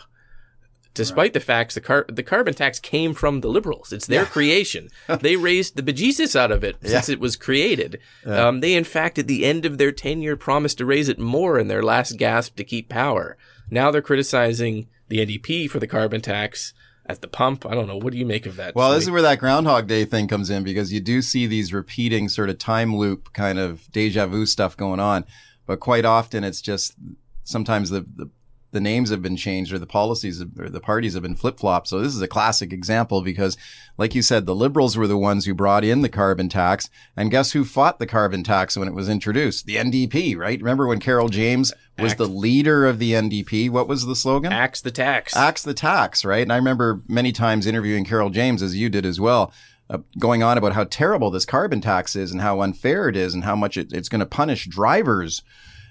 Despite 0.93 1.33
the 1.33 1.39
facts, 1.39 1.75
the 1.75 1.81
car- 1.81 2.05
the 2.09 2.23
carbon 2.23 2.53
tax 2.53 2.79
came 2.79 3.13
from 3.13 3.41
the 3.41 3.47
liberals. 3.47 3.93
It's 3.93 4.07
their 4.07 4.25
creation. 4.25 4.89
they 5.21 5.35
raised 5.35 5.75
the 5.75 5.83
bejesus 5.83 6.35
out 6.35 6.51
of 6.51 6.63
it 6.63 6.77
since 6.83 7.09
it 7.09 7.19
was 7.19 7.35
created. 7.35 7.99
Um, 8.25 8.59
they, 8.59 8.73
in 8.73 8.83
fact, 8.83 9.17
at 9.17 9.27
the 9.27 9.45
end 9.45 9.65
of 9.65 9.77
their 9.77 9.91
tenure, 9.91 10.35
promised 10.35 10.79
to 10.79 10.85
raise 10.85 11.07
it 11.07 11.19
more 11.19 11.57
in 11.59 11.67
their 11.67 11.83
last 11.83 12.17
gasp 12.17 12.55
to 12.57 12.63
keep 12.63 12.89
power. 12.89 13.37
Now 13.71 13.91
they're 13.91 14.01
criticizing 14.01 14.87
the 15.07 15.25
NDP 15.25 15.69
for 15.69 15.79
the 15.79 15.87
carbon 15.87 16.21
tax 16.21 16.73
at 17.05 17.21
the 17.21 17.27
pump. 17.27 17.65
I 17.65 17.73
don't 17.73 17.87
know. 17.87 17.97
What 17.97 18.13
do 18.13 18.19
you 18.19 18.25
make 18.25 18.45
of 18.45 18.55
that? 18.57 18.75
Well, 18.75 18.91
this 18.91 19.03
is 19.03 19.11
where 19.11 19.21
that 19.23 19.39
Groundhog 19.39 19.87
Day 19.87 20.05
thing 20.05 20.27
comes 20.27 20.49
in 20.49 20.63
because 20.63 20.93
you 20.93 20.99
do 20.99 21.21
see 21.21 21.47
these 21.47 21.73
repeating 21.73 22.29
sort 22.29 22.49
of 22.49 22.59
time 22.59 22.95
loop 22.95 23.33
kind 23.33 23.57
of 23.57 23.91
deja 23.91 24.27
vu 24.27 24.45
stuff 24.45 24.77
going 24.77 24.99
on. 24.99 25.25
But 25.65 25.79
quite 25.79 26.05
often 26.05 26.43
it's 26.43 26.61
just 26.61 26.95
sometimes 27.43 27.89
the, 27.89 28.01
the, 28.01 28.29
the 28.71 28.79
names 28.79 29.09
have 29.09 29.21
been 29.21 29.35
changed 29.35 29.73
or 29.73 29.79
the 29.79 29.85
policies 29.85 30.41
or 30.41 30.69
the 30.69 30.79
parties 30.79 31.13
have 31.13 31.23
been 31.23 31.35
flip 31.35 31.59
flopped. 31.59 31.87
So 31.87 31.99
this 31.99 32.13
is 32.13 32.21
a 32.21 32.27
classic 32.27 32.71
example 32.71 33.21
because, 33.21 33.57
like 33.97 34.13
you 34.13 34.21
said, 34.21 34.45
the 34.45 34.55
liberals 34.55 34.95
were 34.95 35.07
the 35.07 35.17
ones 35.17 35.45
who 35.45 35.53
brought 35.53 35.83
in 35.83 36.01
the 36.01 36.09
carbon 36.09 36.49
tax. 36.49 36.89
And 37.15 37.31
guess 37.31 37.51
who 37.51 37.65
fought 37.65 37.99
the 37.99 38.05
carbon 38.05 38.43
tax 38.43 38.77
when 38.77 38.87
it 38.87 38.93
was 38.93 39.09
introduced? 39.09 39.65
The 39.65 39.77
NDP, 39.77 40.37
right? 40.37 40.59
Remember 40.59 40.87
when 40.87 40.99
Carole 40.99 41.29
James 41.29 41.73
was 41.97 42.15
the 42.15 42.27
leader 42.27 42.85
of 42.85 42.99
the 42.99 43.13
NDP? 43.13 43.69
What 43.69 43.87
was 43.87 44.05
the 44.05 44.15
slogan? 44.15 44.53
axe 44.53 44.81
the 44.81 44.91
tax. 44.91 45.35
axe 45.35 45.63
the 45.63 45.73
tax, 45.73 46.23
right? 46.23 46.43
And 46.43 46.53
I 46.53 46.57
remember 46.57 47.01
many 47.07 47.31
times 47.31 47.65
interviewing 47.65 48.05
Carole 48.05 48.29
James, 48.29 48.61
as 48.61 48.75
you 48.75 48.89
did 48.89 49.05
as 49.05 49.19
well, 49.19 49.51
uh, 49.89 49.97
going 50.19 50.43
on 50.43 50.57
about 50.57 50.73
how 50.73 50.83
terrible 50.83 51.31
this 51.31 51.45
carbon 51.45 51.81
tax 51.81 52.15
is 52.15 52.31
and 52.31 52.41
how 52.41 52.61
unfair 52.61 53.09
it 53.09 53.15
is 53.15 53.33
and 53.33 53.43
how 53.43 53.55
much 53.55 53.75
it, 53.77 53.91
it's 53.91 54.09
going 54.09 54.19
to 54.19 54.25
punish 54.25 54.67
drivers. 54.67 55.41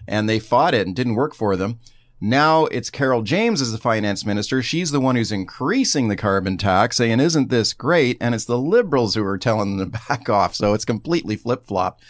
And 0.07 0.29
they 0.29 0.39
fought 0.39 0.73
it 0.75 0.87
and 0.87 0.97
didn't 0.97 1.17
work 1.17 1.35
for 1.35 1.57
them. 1.57 1.81
Now 2.21 2.65
it's 2.67 2.91
Carole 2.91 3.23
James 3.23 3.61
as 3.61 3.71
the 3.71 3.79
finance 3.79 4.27
minister. 4.27 4.63
She's 4.63 4.91
the 4.91 5.01
one 5.01 5.15
who's 5.15 5.31
increasing 5.31 6.09
the 6.09 6.17
carbon 6.17 6.57
tax, 6.57 6.97
saying, 6.97 7.21
isn't 7.21 7.49
this 7.49 7.73
great? 7.73 8.17
And 8.21 8.35
it's 8.35 8.45
the 8.45 8.59
liberals 8.59 9.15
who 9.15 9.25
are 9.25 9.39
telling 9.39 9.77
them 9.77 9.93
to 9.93 9.99
back 10.09 10.29
off. 10.29 10.55
So 10.55 10.75
it's 10.75 10.85
completely 10.85 11.37
flip 11.37 11.67
flopped. 11.67 12.03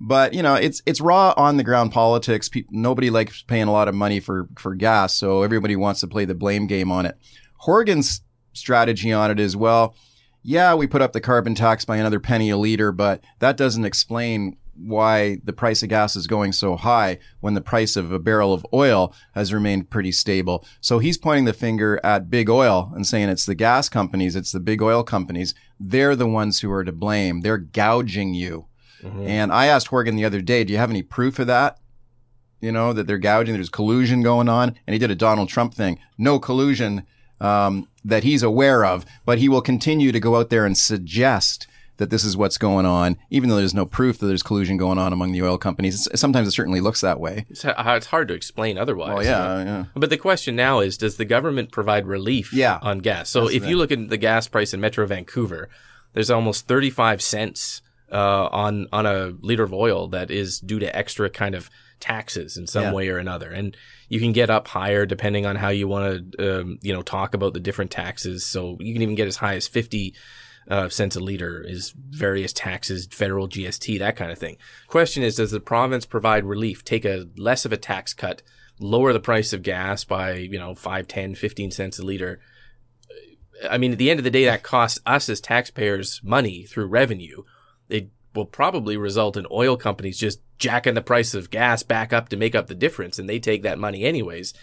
But 0.00 0.32
you 0.32 0.42
know, 0.42 0.54
it's 0.54 0.80
it's 0.86 1.00
raw 1.00 1.34
on 1.36 1.58
the 1.58 1.64
ground 1.64 1.92
politics. 1.92 2.48
Pe- 2.48 2.64
nobody 2.70 3.10
likes 3.10 3.42
paying 3.42 3.68
a 3.68 3.72
lot 3.72 3.86
of 3.86 3.94
money 3.94 4.18
for 4.18 4.48
for 4.56 4.74
gas, 4.74 5.14
so 5.14 5.42
everybody 5.42 5.76
wants 5.76 6.00
to 6.00 6.06
play 6.06 6.24
the 6.24 6.34
blame 6.34 6.66
game 6.66 6.90
on 6.90 7.04
it. 7.04 7.18
Horgan's 7.56 8.22
strategy 8.54 9.12
on 9.12 9.30
it 9.30 9.38
is 9.38 9.56
well, 9.56 9.94
yeah, 10.42 10.74
we 10.74 10.86
put 10.86 11.02
up 11.02 11.12
the 11.12 11.20
carbon 11.20 11.54
tax 11.54 11.84
by 11.84 11.98
another 11.98 12.18
penny 12.18 12.48
a 12.48 12.56
liter, 12.56 12.92
but 12.92 13.22
that 13.40 13.58
doesn't 13.58 13.84
explain 13.84 14.56
why 14.82 15.38
the 15.44 15.52
price 15.52 15.82
of 15.82 15.88
gas 15.88 16.16
is 16.16 16.26
going 16.26 16.52
so 16.52 16.76
high 16.76 17.18
when 17.40 17.54
the 17.54 17.60
price 17.60 17.96
of 17.96 18.12
a 18.12 18.18
barrel 18.18 18.52
of 18.52 18.66
oil 18.72 19.14
has 19.34 19.52
remained 19.52 19.90
pretty 19.90 20.12
stable. 20.12 20.64
So 20.80 20.98
he's 20.98 21.18
pointing 21.18 21.44
the 21.44 21.52
finger 21.52 22.00
at 22.02 22.30
big 22.30 22.48
oil 22.48 22.90
and 22.94 23.06
saying 23.06 23.28
it's 23.28 23.46
the 23.46 23.54
gas 23.54 23.88
companies, 23.88 24.36
it's 24.36 24.52
the 24.52 24.60
big 24.60 24.82
oil 24.82 25.02
companies. 25.02 25.54
They're 25.78 26.16
the 26.16 26.26
ones 26.26 26.60
who 26.60 26.70
are 26.72 26.84
to 26.84 26.92
blame. 26.92 27.40
They're 27.40 27.58
gouging 27.58 28.34
you. 28.34 28.66
And 29.26 29.52
I 29.52 29.66
asked 29.66 29.88
Horgan 29.88 30.16
the 30.16 30.24
other 30.24 30.40
day, 30.42 30.64
do 30.64 30.72
you 30.72 30.78
have 30.78 30.90
any 30.90 31.02
proof 31.02 31.38
of 31.38 31.46
that? 31.46 31.78
You 32.60 32.72
know, 32.72 32.92
that 32.92 33.06
they're 33.06 33.18
gouging, 33.18 33.54
there's 33.54 33.70
collusion 33.70 34.22
going 34.22 34.48
on. 34.48 34.76
And 34.86 34.92
he 34.92 34.98
did 34.98 35.10
a 35.10 35.14
Donald 35.14 35.48
Trump 35.48 35.72
thing. 35.72 35.98
No 36.18 36.38
collusion 36.38 37.06
um, 37.40 37.88
that 38.04 38.24
he's 38.24 38.42
aware 38.42 38.84
of, 38.84 39.06
but 39.24 39.38
he 39.38 39.48
will 39.48 39.62
continue 39.62 40.12
to 40.12 40.20
go 40.20 40.36
out 40.36 40.50
there 40.50 40.66
and 40.66 40.76
suggest 40.76 41.66
that 42.00 42.10
this 42.10 42.24
is 42.24 42.36
what's 42.36 42.58
going 42.58 42.86
on, 42.86 43.16
even 43.30 43.48
though 43.48 43.56
there's 43.56 43.74
no 43.74 43.86
proof 43.86 44.18
that 44.18 44.26
there's 44.26 44.42
collusion 44.42 44.76
going 44.76 44.98
on 44.98 45.12
among 45.12 45.30
the 45.32 45.42
oil 45.42 45.56
companies. 45.58 46.08
Sometimes 46.14 46.48
it 46.48 46.52
certainly 46.52 46.80
looks 46.80 47.02
that 47.02 47.20
way. 47.20 47.44
It's, 47.48 47.64
it's 47.64 48.06
hard 48.06 48.26
to 48.28 48.34
explain 48.34 48.76
otherwise. 48.78 49.14
Well, 49.14 49.24
yeah, 49.24 49.62
yeah. 49.64 49.84
But 49.94 50.10
the 50.10 50.16
question 50.16 50.56
now 50.56 50.80
is, 50.80 50.96
does 50.98 51.16
the 51.18 51.24
government 51.24 51.70
provide 51.70 52.06
relief 52.06 52.52
Yeah. 52.52 52.78
on 52.82 52.98
gas? 52.98 53.28
So 53.28 53.48
if 53.48 53.64
you 53.66 53.76
look 53.76 53.92
at 53.92 54.08
the 54.08 54.16
gas 54.16 54.48
price 54.48 54.74
in 54.74 54.80
Metro 54.80 55.06
Vancouver, 55.06 55.68
there's 56.14 56.30
almost 56.30 56.66
35 56.66 57.22
cents 57.22 57.82
uh, 58.10 58.48
on 58.50 58.88
on 58.92 59.06
a 59.06 59.34
liter 59.40 59.62
of 59.62 59.72
oil 59.72 60.08
that 60.08 60.32
is 60.32 60.58
due 60.58 60.80
to 60.80 60.96
extra 60.96 61.30
kind 61.30 61.54
of 61.54 61.70
taxes 62.00 62.56
in 62.56 62.66
some 62.66 62.82
Yeah. 62.84 62.92
way 62.92 63.08
or 63.08 63.18
another, 63.18 63.50
and 63.50 63.76
you 64.08 64.18
can 64.18 64.32
get 64.32 64.50
up 64.50 64.66
higher 64.66 65.06
depending 65.06 65.46
on 65.46 65.54
how 65.56 65.68
you 65.68 65.86
want 65.86 66.32
to, 66.32 66.60
um, 66.62 66.78
you 66.82 66.92
know, 66.92 67.02
talk 67.02 67.34
about 67.34 67.52
the 67.52 67.60
different 67.60 67.90
taxes. 67.92 68.44
So 68.44 68.76
you 68.80 68.92
can 68.94 69.02
even 69.02 69.14
get 69.14 69.28
as 69.28 69.36
high 69.36 69.54
as 69.54 69.68
50 69.68 70.14
uh, 70.68 70.88
cents 70.88 71.16
a 71.16 71.20
liter 71.20 71.62
is 71.66 71.94
various 71.96 72.52
taxes, 72.52 73.06
federal 73.10 73.48
GST, 73.48 73.98
that 73.98 74.16
kind 74.16 74.30
of 74.30 74.38
thing. 74.38 74.56
Question 74.86 75.22
is, 75.22 75.36
does 75.36 75.50
the 75.50 75.60
province 75.60 76.06
provide 76.06 76.44
relief? 76.44 76.84
Take 76.84 77.04
a 77.04 77.28
less 77.36 77.64
of 77.64 77.72
a 77.72 77.76
tax 77.76 78.14
cut, 78.14 78.42
lower 78.78 79.12
the 79.12 79.20
price 79.20 79.52
of 79.52 79.62
gas 79.62 80.04
by, 80.04 80.34
you 80.34 80.58
know, 80.58 80.74
5, 80.74 81.08
10, 81.08 81.34
15 81.34 81.70
cents 81.70 81.98
a 81.98 82.02
liter. 82.04 82.40
I 83.68 83.78
mean, 83.78 83.92
at 83.92 83.98
the 83.98 84.10
end 84.10 84.20
of 84.20 84.24
the 84.24 84.30
day, 84.30 84.44
that 84.44 84.62
costs 84.62 85.00
us 85.04 85.28
as 85.28 85.40
taxpayers 85.40 86.20
money 86.22 86.64
through 86.64 86.86
revenue. 86.86 87.42
Will 88.34 88.46
probably 88.46 88.96
result 88.96 89.36
in 89.36 89.46
oil 89.50 89.76
companies 89.76 90.18
just 90.18 90.40
jacking 90.58 90.94
the 90.94 91.02
price 91.02 91.34
of 91.34 91.50
gas 91.50 91.82
back 91.82 92.12
up 92.12 92.28
to 92.28 92.36
make 92.36 92.54
up 92.54 92.68
the 92.68 92.74
difference, 92.74 93.18
and 93.18 93.28
they 93.28 93.40
take 93.40 93.62
that 93.62 93.78
money 93.78 94.04
anyways. 94.04 94.54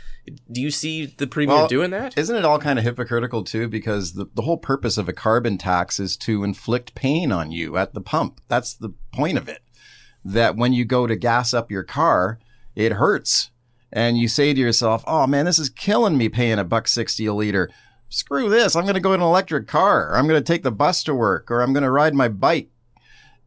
Do 0.50 0.62
you 0.62 0.72
see 0.72 1.06
the 1.06 1.28
premier 1.28 1.56
Well, 1.56 1.68
doing 1.68 1.92
that? 1.92 2.18
Isn't 2.18 2.36
it 2.36 2.46
all 2.46 2.60
kind 2.60 2.80
of 2.80 2.86
hypocritical 2.86 3.44
too? 3.44 3.68
Because 3.68 4.14
the, 4.14 4.28
the 4.34 4.44
whole 4.44 4.58
purpose 4.58 4.98
of 4.98 5.10
a 5.10 5.14
carbon 5.14 5.58
tax 5.58 6.00
is 6.00 6.16
to 6.18 6.44
inflict 6.44 6.96
pain 6.96 7.32
on 7.32 7.52
you 7.52 7.76
at 7.78 7.94
the 7.94 8.02
pump. 8.02 8.40
That's 8.48 8.74
the 8.74 8.94
point 9.12 9.38
of 9.38 9.50
it. 9.50 9.62
That 10.24 10.56
when 10.56 10.72
you 10.72 10.86
go 10.86 11.08
to 11.08 11.16
gas 11.16 11.54
up 11.54 11.72
your 11.72 11.84
car, 11.84 12.40
it 12.76 12.94
hurts. 12.94 13.52
And 13.92 14.18
you 14.18 14.28
say 14.28 14.54
to 14.54 14.60
yourself, 14.60 15.04
oh 15.08 15.28
man, 15.28 15.46
this 15.46 15.60
is 15.60 15.70
killing 15.70 16.18
me 16.18 16.30
paying 16.30 16.60
a 16.60 16.64
buck 16.64 16.88
60 16.88 17.26
a 17.26 17.34
liter. 17.34 17.70
Screw 18.10 18.50
this. 18.50 18.76
I'm 18.76 18.84
going 18.84 18.96
to 18.96 19.02
go 19.02 19.14
in 19.14 19.22
an 19.22 19.28
electric 19.28 19.68
car. 19.68 20.12
Or 20.12 20.16
I'm 20.16 20.28
going 20.28 20.42
to 20.42 20.54
take 20.54 20.64
the 20.64 20.72
bus 20.72 21.04
to 21.04 21.16
work 21.16 21.50
or 21.50 21.62
I'm 21.62 21.74
going 21.74 21.84
to 21.84 21.92
ride 21.92 22.14
my 22.14 22.28
bike. 22.28 22.70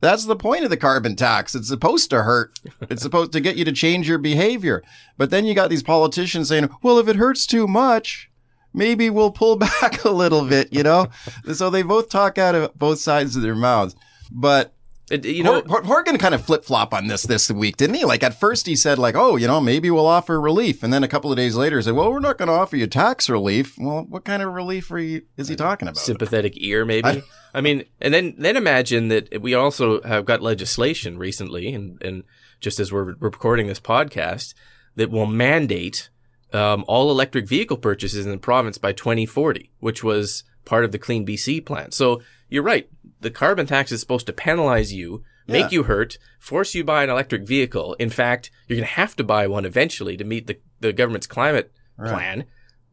That's 0.01 0.25
the 0.25 0.37
point 0.37 0.65
of 0.65 0.71
the 0.71 0.77
carbon 0.77 1.15
tax. 1.17 1.55
It's 1.55 1.69
supposed 1.69 2.11
to 2.11 2.23
hurt. 2.23 2.59
It's 2.89 3.03
supposed 3.03 3.33
to 3.33 3.41
get 3.41 3.57
you 3.57 3.65
to 3.67 3.73
change 3.73 4.09
your 4.09 4.19
behavior. 4.19 4.83
But 5.17 5.31
then 5.31 5.45
you 5.45 5.55
got 5.55 5.71
these 5.71 5.83
politicians 5.83 6.49
saying, 6.49 6.71
well, 6.83 6.99
if 6.99 7.09
it 7.09 7.17
hurts 7.17 7.47
too 7.47 7.69
much, 7.69 8.31
maybe 8.73 9.11
we'll 9.11 9.31
pull 9.31 9.57
back 9.81 10.05
a 10.05 10.11
little 10.11 10.45
bit, 10.47 10.73
you 10.73 10.83
know? 10.83 11.09
so 11.53 11.71
they 11.71 11.83
both 11.83 12.09
talk 12.09 12.39
out 12.39 12.55
of 12.55 12.75
both 12.79 12.99
sides 12.99 13.37
of 13.37 13.43
their 13.43 13.55
mouths. 13.55 13.95
But 14.33 14.75
It, 15.11 15.25
you 15.25 15.43
know, 15.43 15.55
Hor- 15.55 15.69
Hor- 15.69 15.83
Horgan 15.83 16.19
kind 16.19 16.35
of 16.35 16.45
flip 16.45 16.65
flop 16.65 16.95
on 16.95 17.09
this 17.09 17.25
this 17.25 17.51
week, 17.51 17.77
didn't 17.77 17.97
he? 17.97 18.05
Like 18.05 18.23
at 18.23 18.39
first 18.39 18.67
he 18.67 18.77
said 18.77 18.99
like, 18.99 19.17
oh, 19.17 19.37
you 19.37 19.47
know, 19.47 19.61
maybe 19.61 19.91
we'll 19.91 20.07
offer 20.07 20.41
relief, 20.41 20.83
and 20.83 20.93
then 20.93 21.03
a 21.03 21.09
couple 21.09 21.31
of 21.33 21.37
days 21.37 21.57
later 21.57 21.77
he 21.79 21.83
said, 21.83 21.95
well, 21.95 22.11
we're 22.11 22.21
not 22.21 22.39
going 22.39 22.49
to 22.49 22.55
offer 22.55 22.77
you 22.77 22.87
tax 22.87 23.29
relief. 23.29 23.77
Well, 23.77 24.07
what 24.09 24.25
kind 24.25 24.43
of 24.43 24.53
relief 24.53 24.91
are 24.93 24.99
you, 24.99 25.23
is 25.37 25.49
he 25.49 25.57
talking 25.57 25.89
about? 25.89 25.99
sympathetic 25.99 26.53
ear, 26.57 26.85
maybe. 26.85 27.23
I, 27.53 27.61
mean, 27.61 27.85
and 28.01 28.15
then 28.15 28.35
then 28.39 28.57
imagine 28.57 29.09
that 29.09 29.43
we 29.43 29.55
also 29.55 30.01
have 30.03 30.25
got 30.25 30.43
legislation 30.43 31.19
recently, 31.19 31.75
and 31.75 32.01
and 32.03 32.25
just 32.61 32.79
as 32.79 32.93
we're 32.93 33.15
recording 33.19 33.67
this 33.67 33.81
podcast, 33.81 34.55
that 34.97 35.11
will 35.11 35.27
mandate 35.27 36.11
um, 36.53 36.85
all 36.87 37.11
electric 37.11 37.49
vehicle 37.49 37.77
purchases 37.77 38.27
in 38.27 38.33
the 38.33 38.39
province 38.39 38.79
by 38.79 38.93
2040, 38.93 39.71
which 39.81 40.05
was 40.05 40.45
part 40.65 40.85
of 40.85 40.93
the 40.93 40.99
Clean 40.99 41.27
BC 41.27 41.65
plan. 41.65 41.91
So 41.91 42.23
you're 42.49 42.63
right. 42.63 42.89
The 43.21 43.31
carbon 43.31 43.67
tax 43.67 43.93
is 43.93 44.01
supposed 44.01 44.27
to 44.27 44.33
penalize 44.33 44.93
you, 44.93 45.23
make 45.47 45.65
Yeah. 45.65 45.71
you 45.71 45.83
hurt, 45.85 46.17
force 46.39 46.75
you 46.75 46.85
buy 46.85 47.05
an 47.05 47.11
electric 47.11 47.47
vehicle. 47.47 47.95
In 47.99 48.11
fact, 48.11 48.51
you're 48.67 48.77
going 48.77 48.87
to 48.89 48.95
have 48.95 49.15
to 49.17 49.25
buy 49.25 49.47
one 49.47 49.65
eventually 49.65 50.17
to 50.17 50.25
meet 50.25 50.47
the, 50.47 50.59
the 50.81 50.93
government's 50.93 51.27
climate 51.27 51.73
Right. 51.99 52.11
plan. 52.11 52.45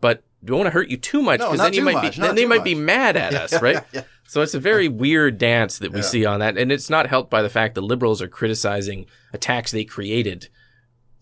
But 0.02 0.24
don't 0.44 0.58
want 0.60 0.68
to 0.68 0.72
hurt 0.74 0.90
you 0.90 0.98
too 0.98 1.22
much 1.22 1.40
No, 1.40 1.48
because 1.48 1.58
not 1.60 1.64
then 1.66 1.74
you 1.74 1.82
might 1.84 1.94
much, 1.94 2.16
be 2.16 2.22
then 2.22 2.36
they 2.36 2.46
might 2.46 2.64
be 2.64 2.76
mad 2.76 3.16
at 3.18 3.34
us, 3.34 3.62
right? 3.62 3.82
So 4.28 4.42
it's 4.42 4.54
a 4.54 4.60
very 4.60 4.88
weird 4.90 5.38
dance 5.38 5.80
that 5.80 5.94
we 5.94 6.02
see 6.02 6.26
on 6.26 6.42
that, 6.42 6.58
and 6.58 6.72
it's 6.72 6.90
not 6.90 7.08
helped 7.08 7.32
by 7.32 7.42
the 7.42 7.50
fact 7.50 7.76
that 7.76 7.82
liberals 7.82 8.22
are 8.22 8.28
criticizing 8.28 9.06
a 9.34 9.38
tax 9.38 9.72
they 9.72 9.86
created 9.86 10.50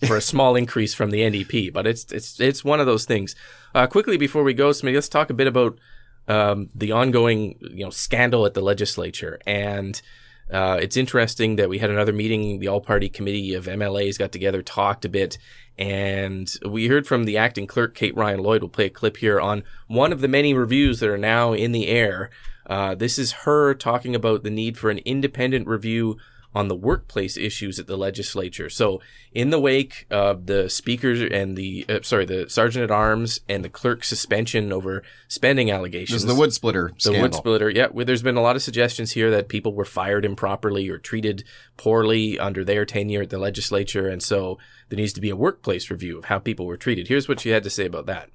for 0.08 0.18
a 0.18 0.22
small 0.32 0.56
increase 0.56 0.94
from 0.96 1.12
the 1.12 1.20
NDP. 1.22 1.72
But 1.72 1.86
it's 1.88 2.12
it's 2.12 2.40
it's 2.40 2.66
one 2.66 2.80
of 2.80 2.88
those 2.88 3.06
things. 3.06 3.36
Uh, 3.76 3.86
quickly 3.88 4.18
before 4.18 4.44
we 4.44 4.54
go, 4.56 4.72
Smitty, 4.72 4.96
let's 4.96 5.08
talk 5.08 5.30
a 5.30 5.34
bit 5.36 5.48
about 5.48 5.78
um, 6.28 6.70
the 6.76 6.92
ongoing 6.92 7.58
you 7.62 7.84
know 7.84 7.90
scandal 7.90 8.46
at 8.46 8.54
the 8.54 8.62
legislature 8.62 9.40
and. 9.46 10.02
Uh, 10.54 10.78
it's 10.80 10.96
interesting 10.96 11.56
that 11.56 11.70
we 11.70 11.80
had 11.80 11.90
another 11.90 12.14
meeting. 12.14 12.60
The 12.60 12.68
all-party 12.68 13.10
committee 13.10 13.56
of 13.56 13.66
MLAs 13.66 14.20
got 14.20 14.32
together, 14.32 14.62
talked 14.62 15.04
a 15.04 15.10
bit, 15.10 15.40
and 15.76 16.54
we 16.64 16.88
heard 16.88 17.08
from 17.08 17.24
the 17.24 17.36
acting 17.36 17.66
clerk, 17.66 17.96
Kate 17.96 18.16
Ryan 18.16 18.44
Lloyd. 18.44 18.62
We'll 18.62 18.70
play 18.70 18.86
a 18.86 18.92
clip 18.92 19.18
here 19.18 19.42
on 19.42 19.64
one 19.88 20.14
of 20.14 20.22
the 20.22 20.28
many 20.28 20.54
reviews 20.54 21.00
that 21.00 21.10
are 21.10 21.18
now 21.18 21.54
in 21.54 21.72
the 21.72 21.88
air. 21.88 22.30
Uh, 22.68 22.96
this 22.96 23.18
is 23.18 23.32
her 23.32 23.74
talking 23.74 24.16
about 24.16 24.44
the 24.44 24.50
need 24.50 24.78
for 24.78 24.90
an 24.90 25.00
independent 25.00 25.68
review 25.68 26.18
on 26.56 26.70
the 26.70 26.76
workplace 26.76 27.36
issues 27.36 27.78
at 27.78 27.86
the 27.86 27.98
legislature. 27.98 28.70
So, 28.70 29.02
in 29.34 29.50
the 29.50 29.60
wake 29.60 30.08
of 30.10 30.46
the 30.46 30.70
speaker 30.70 31.12
and 31.12 31.58
the 31.58 31.86
uh, 31.90 32.00
sorry, 32.02 32.26
the 32.26 32.50
sergeant 32.50 32.86
at 32.86 32.92
arms 32.92 33.42
and 33.50 33.64
the 33.64 33.70
clerk 33.70 34.06
suspension 34.06 34.72
over 34.72 35.04
spending 35.28 35.68
This 35.68 35.76
allegations, 35.76 36.22
is 36.24 36.26
the 36.26 36.34
wood 36.34 36.54
splitter 36.54 36.92
the 36.96 37.02
scandal. 37.02 37.22
wood 37.24 37.36
splitter. 37.36 37.70
Yeah, 37.70 37.88
where 37.88 38.06
there's 38.06 38.24
been 38.24 38.38
a 38.38 38.42
lot 38.42 38.56
of 38.56 38.64
suggestions 38.64 39.12
here 39.12 39.30
that 39.32 39.50
people 39.50 39.74
were 39.74 39.86
fired 39.86 40.24
improperly 40.24 40.90
or 40.90 40.98
treated 40.98 41.44
poorly 41.76 42.40
under 42.40 42.64
their 42.64 42.86
tenure 42.86 43.24
at 43.24 43.30
the 43.30 43.38
legislature, 43.38 44.08
and 44.08 44.24
so 44.24 44.58
there 44.90 44.98
needs 44.98 45.14
to 45.14 45.22
be 45.22 45.30
a 45.30 45.36
workplace 45.36 45.92
review 45.92 46.18
of 46.18 46.26
how 46.26 46.40
people 46.40 46.66
were 46.66 46.78
treated. 46.78 47.10
Here's 47.10 47.28
what 47.28 47.42
she 47.42 47.50
had 47.50 47.64
to 47.64 47.70
say 47.70 47.86
about 47.86 48.06
that. 48.06 48.30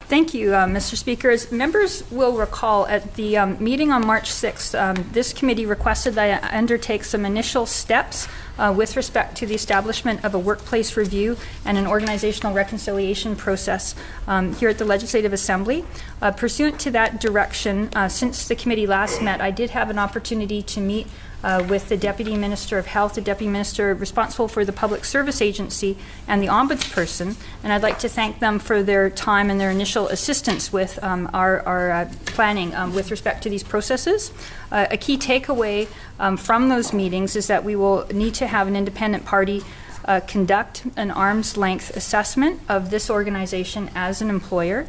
Thank 0.00 0.34
you, 0.34 0.54
uh, 0.54 0.66
Mr. 0.66 0.96
Speaker. 0.96 1.30
As 1.30 1.50
members 1.50 2.08
will 2.12 2.36
recall, 2.36 2.86
at 2.86 3.14
the 3.14 3.36
um, 3.36 3.62
meeting 3.62 3.90
on 3.90 4.06
March 4.06 4.30
6th, 4.30 4.78
um, 4.78 5.04
this 5.10 5.32
committee 5.32 5.66
requested 5.66 6.14
that 6.14 6.44
I 6.44 6.56
undertake 6.56 7.02
some 7.02 7.26
initial 7.26 7.66
steps 7.66 8.28
uh, 8.56 8.72
with 8.76 8.94
respect 8.94 9.36
to 9.38 9.46
the 9.46 9.54
establishment 9.56 10.24
of 10.24 10.32
a 10.32 10.38
workplace 10.38 10.96
review 10.96 11.36
and 11.64 11.76
an 11.76 11.88
organizational 11.88 12.54
reconciliation 12.54 13.34
process 13.34 13.96
um, 14.28 14.54
here 14.54 14.68
at 14.68 14.78
the 14.78 14.84
Legislative 14.84 15.32
Assembly. 15.32 15.84
Uh, 16.22 16.30
pursuant 16.30 16.78
to 16.78 16.92
that 16.92 17.20
direction, 17.20 17.90
uh, 17.96 18.08
since 18.08 18.46
the 18.46 18.54
committee 18.54 18.86
last 18.86 19.20
met, 19.20 19.40
I 19.40 19.50
did 19.50 19.70
have 19.70 19.90
an 19.90 19.98
opportunity 19.98 20.62
to 20.62 20.80
meet 20.80 21.08
uh, 21.46 21.64
with 21.70 21.88
the 21.88 21.96
Deputy 21.96 22.36
Minister 22.36 22.76
of 22.76 22.86
Health, 22.86 23.14
the 23.14 23.20
Deputy 23.20 23.48
Minister 23.48 23.94
responsible 23.94 24.48
for 24.48 24.64
the 24.64 24.72
Public 24.72 25.04
Service 25.04 25.40
Agency, 25.40 25.96
and 26.26 26.42
the 26.42 26.48
Ombudsperson. 26.48 27.36
And 27.62 27.72
I'd 27.72 27.84
like 27.84 28.00
to 28.00 28.08
thank 28.08 28.40
them 28.40 28.58
for 28.58 28.82
their 28.82 29.08
time 29.08 29.48
and 29.48 29.60
their 29.60 29.70
initial 29.70 30.08
assistance 30.08 30.72
with 30.72 31.00
um, 31.04 31.30
our, 31.32 31.60
our 31.60 31.92
uh, 31.92 32.12
planning 32.24 32.74
um, 32.74 32.92
with 32.96 33.12
respect 33.12 33.44
to 33.44 33.48
these 33.48 33.62
processes. 33.62 34.32
Uh, 34.72 34.88
a 34.90 34.96
key 34.96 35.16
takeaway 35.16 35.86
um, 36.18 36.36
from 36.36 36.68
those 36.68 36.92
meetings 36.92 37.36
is 37.36 37.46
that 37.46 37.62
we 37.62 37.76
will 37.76 38.08
need 38.08 38.34
to 38.34 38.48
have 38.48 38.66
an 38.66 38.74
independent 38.74 39.24
party 39.24 39.62
uh, 40.04 40.20
conduct 40.26 40.84
an 40.96 41.12
arm's 41.12 41.56
length 41.56 41.96
assessment 41.96 42.60
of 42.68 42.90
this 42.90 43.08
organization 43.08 43.88
as 43.94 44.20
an 44.20 44.30
employer. 44.30 44.86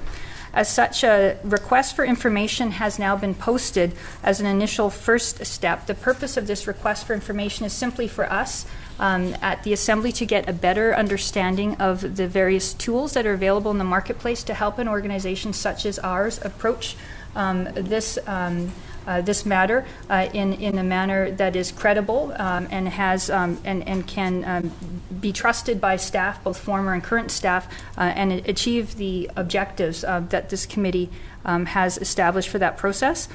As 0.58 0.68
such, 0.68 1.03
a 1.03 1.38
request 1.43 1.95
for 1.95 2.03
information 2.03 2.72
has 2.72 2.97
now 2.97 3.16
been 3.16 3.36
posted 3.36 3.93
as 4.24 4.39
an 4.39 4.47
initial 4.47 4.89
first 4.89 5.45
step. 5.45 5.86
The 5.86 5.93
purpose 5.93 6.36
of 6.36 6.47
this 6.47 6.66
request 6.66 7.05
for 7.05 7.14
information 7.14 7.64
is 7.64 7.74
simply 7.74 8.08
for 8.08 8.26
us 8.26 8.66
um, 8.99 9.36
at 9.43 9.62
the 9.62 9.72
Assembly 9.72 10.12
to 10.14 10.26
get 10.26 10.49
a 10.49 10.53
better 10.53 10.95
understanding 10.95 11.76
of 11.76 12.16
the 12.16 12.28
various 12.28 12.74
tools 12.74 13.14
that 13.14 13.28
are 13.28 13.34
available 13.34 13.70
in 13.70 13.78
the 13.78 13.84
marketplace 13.84 14.41
to 14.45 14.55
help 14.55 14.80
an 14.80 14.88
organization 14.88 15.53
such 15.53 15.86
as 15.86 15.99
ours 15.99 16.39
approach 16.43 16.95
um, 17.36 17.66
this. 17.76 18.18
Um, 18.26 18.72
uh, 19.08 19.22
this 19.22 19.45
matter 19.45 19.86
uh, 20.10 20.30
in 20.34 20.53
in 20.53 20.78
a 20.78 20.84
manner 20.84 21.32
that 21.32 21.55
is 21.55 21.72
credible 21.72 22.34
um, 22.38 22.68
and 22.70 22.89
has 22.89 23.30
um, 23.30 23.60
and 23.64 23.88
and 23.88 24.05
can 24.05 24.43
um, 24.45 24.72
be 25.20 25.32
trusted 25.32 25.82
by 25.82 25.95
staff, 25.95 26.43
both 26.43 26.60
former 26.60 26.93
and 26.93 27.03
current 27.03 27.32
staff, 27.32 27.68
uh, 27.97 28.01
and 28.01 28.32
achieve 28.47 28.95
the 28.97 29.30
objectives 29.36 30.03
uh, 30.03 30.20
that 30.30 30.49
this 30.49 30.66
committee 30.66 31.10
um, 31.45 31.66
has 31.66 31.97
established 31.97 32.49
for 32.49 32.60
that 32.60 32.78
process. 32.78 33.28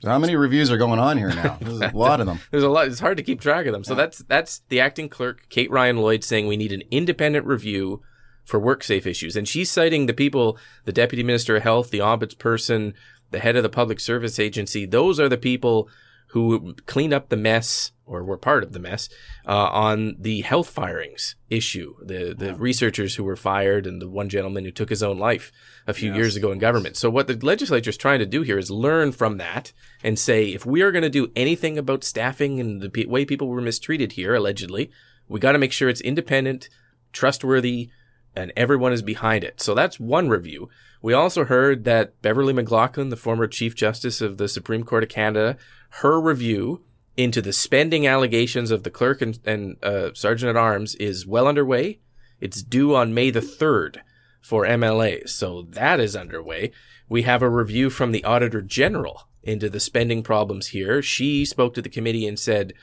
So 0.00 0.10
how 0.10 0.18
many 0.18 0.36
reviews 0.36 0.70
are 0.70 0.76
going 0.76 1.00
on 1.00 1.18
here 1.18 1.30
now? 1.30 1.58
There's 1.60 1.80
a 1.80 1.90
lot 1.96 2.20
of 2.20 2.26
them. 2.26 2.38
There's 2.52 2.62
a 2.62 2.68
lot. 2.68 2.86
It's 2.86 3.00
hard 3.00 3.16
to 3.16 3.22
keep 3.22 3.40
track 3.40 3.66
of 3.66 3.72
them. 3.72 3.82
So 3.82 3.94
that's 3.94 4.18
that's 4.18 4.60
the 4.68 4.80
acting 4.80 5.08
clerk, 5.08 5.48
Kate 5.48 5.70
Ryan 5.70 5.96
Lloyd, 5.96 6.22
saying 6.22 6.46
we 6.46 6.56
need 6.56 6.72
an 6.72 6.82
independent 6.90 7.46
review 7.46 8.02
for 8.44 8.58
work 8.58 8.82
safe 8.82 9.06
issues, 9.06 9.36
and 9.36 9.46
she's 9.46 9.70
citing 9.70 10.06
the 10.06 10.14
people, 10.14 10.56
the 10.84 10.92
deputy 10.92 11.22
minister 11.22 11.56
of 11.56 11.62
health, 11.62 11.90
the 11.90 11.98
ombudsperson, 11.98 12.94
the 13.30 13.40
head 13.40 13.56
of 13.56 13.62
the 13.62 13.68
public 13.68 14.00
service 14.00 14.38
agency. 14.38 14.86
Those 14.86 15.20
are 15.20 15.28
the 15.28 15.36
people 15.36 15.88
who 16.28 16.74
cleaned 16.86 17.14
up 17.14 17.28
the 17.28 17.36
mess 17.36 17.92
or 18.04 18.24
were 18.24 18.38
part 18.38 18.62
of 18.62 18.72
the 18.72 18.78
mess 18.78 19.08
uh, 19.46 19.68
on 19.68 20.16
the 20.18 20.40
health 20.40 20.68
firings 20.68 21.36
issue. 21.48 21.94
The 22.02 22.34
the 22.36 22.54
researchers 22.54 23.14
who 23.14 23.24
were 23.24 23.36
fired 23.36 23.86
and 23.86 24.00
the 24.00 24.08
one 24.08 24.28
gentleman 24.28 24.64
who 24.64 24.70
took 24.70 24.90
his 24.90 25.02
own 25.02 25.18
life 25.18 25.52
a 25.86 25.94
few 25.94 26.14
years 26.14 26.36
ago 26.36 26.50
in 26.52 26.58
government. 26.58 26.96
So 26.96 27.10
what 27.10 27.26
the 27.26 27.34
legislature 27.34 27.90
is 27.90 27.96
trying 27.96 28.18
to 28.18 28.26
do 28.26 28.42
here 28.42 28.58
is 28.58 28.70
learn 28.70 29.12
from 29.12 29.38
that 29.38 29.72
and 30.02 30.18
say 30.18 30.48
if 30.48 30.66
we 30.66 30.82
are 30.82 30.92
going 30.92 31.02
to 31.02 31.10
do 31.10 31.30
anything 31.36 31.78
about 31.78 32.04
staffing 32.04 32.60
and 32.60 32.80
the 32.80 32.90
pe- 32.90 33.06
way 33.06 33.24
people 33.24 33.48
were 33.48 33.60
mistreated 33.60 34.12
here 34.12 34.34
allegedly, 34.34 34.90
we 35.28 35.40
got 35.40 35.52
to 35.52 35.58
make 35.58 35.72
sure 35.72 35.88
it's 35.88 36.00
independent, 36.00 36.68
trustworthy, 37.12 37.90
and 38.38 38.52
everyone 38.56 38.92
is 38.92 39.02
behind 39.02 39.42
it. 39.42 39.60
So 39.60 39.74
that's 39.74 39.98
one 39.98 40.28
review. 40.28 40.68
We 41.02 41.12
also 41.12 41.44
heard 41.44 41.84
that 41.84 42.20
Beverley 42.22 42.54
McLachlin, 42.54 43.10
the 43.10 43.16
former 43.16 43.48
Chief 43.48 43.74
Justice 43.74 44.20
of 44.20 44.36
the 44.36 44.48
Supreme 44.48 44.84
Court 44.84 45.02
of 45.02 45.08
Canada, 45.08 45.56
her 46.02 46.20
review 46.20 46.84
into 47.16 47.42
the 47.42 47.52
spending 47.52 48.06
allegations 48.06 48.70
of 48.70 48.84
the 48.84 48.90
clerk 48.90 49.20
and, 49.20 49.40
and 49.44 49.84
uh, 49.84 50.10
sergeant 50.14 50.50
at 50.50 50.56
arms 50.56 50.94
is 50.96 51.26
well 51.26 51.48
underway. 51.48 51.98
It's 52.40 52.62
due 52.62 52.94
on 52.94 53.12
May 53.12 53.30
the 53.30 53.40
3rd 53.40 53.98
for 54.40 54.64
MLAs. 54.64 55.30
So 55.30 55.62
that 55.70 55.98
is 55.98 56.14
underway. 56.14 56.70
We 57.08 57.22
have 57.22 57.42
a 57.42 57.50
review 57.50 57.90
from 57.90 58.12
the 58.12 58.22
Auditor 58.22 58.62
General 58.62 59.28
into 59.42 59.68
the 59.68 59.80
spending 59.80 60.22
problems 60.22 60.68
here. 60.68 61.02
She 61.02 61.44
spoke 61.44 61.74
to 61.74 61.82
the 61.82 61.88
committee 61.88 62.26
and 62.28 62.38
said 62.38 62.74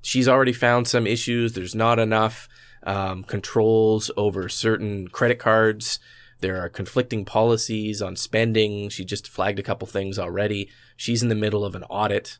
she's 0.00 0.28
already 0.28 0.54
found 0.54 0.88
some 0.88 1.06
issues. 1.06 1.52
There's 1.52 1.74
not 1.74 1.98
enough 1.98 2.48
um, 2.84 3.24
controls 3.24 4.10
over 4.16 4.48
certain 4.48 5.08
credit 5.08 5.38
cards. 5.38 5.98
There 6.40 6.60
are 6.60 6.68
conflicting 6.68 7.24
policies 7.24 8.02
on 8.02 8.16
spending. 8.16 8.88
She 8.88 9.04
just 9.04 9.28
flagged 9.28 9.58
a 9.58 9.62
couple 9.62 9.86
things 9.86 10.18
already. 10.18 10.70
She's 10.96 11.22
in 11.22 11.28
the 11.28 11.34
middle 11.34 11.64
of 11.64 11.74
an 11.74 11.84
audit. 11.84 12.38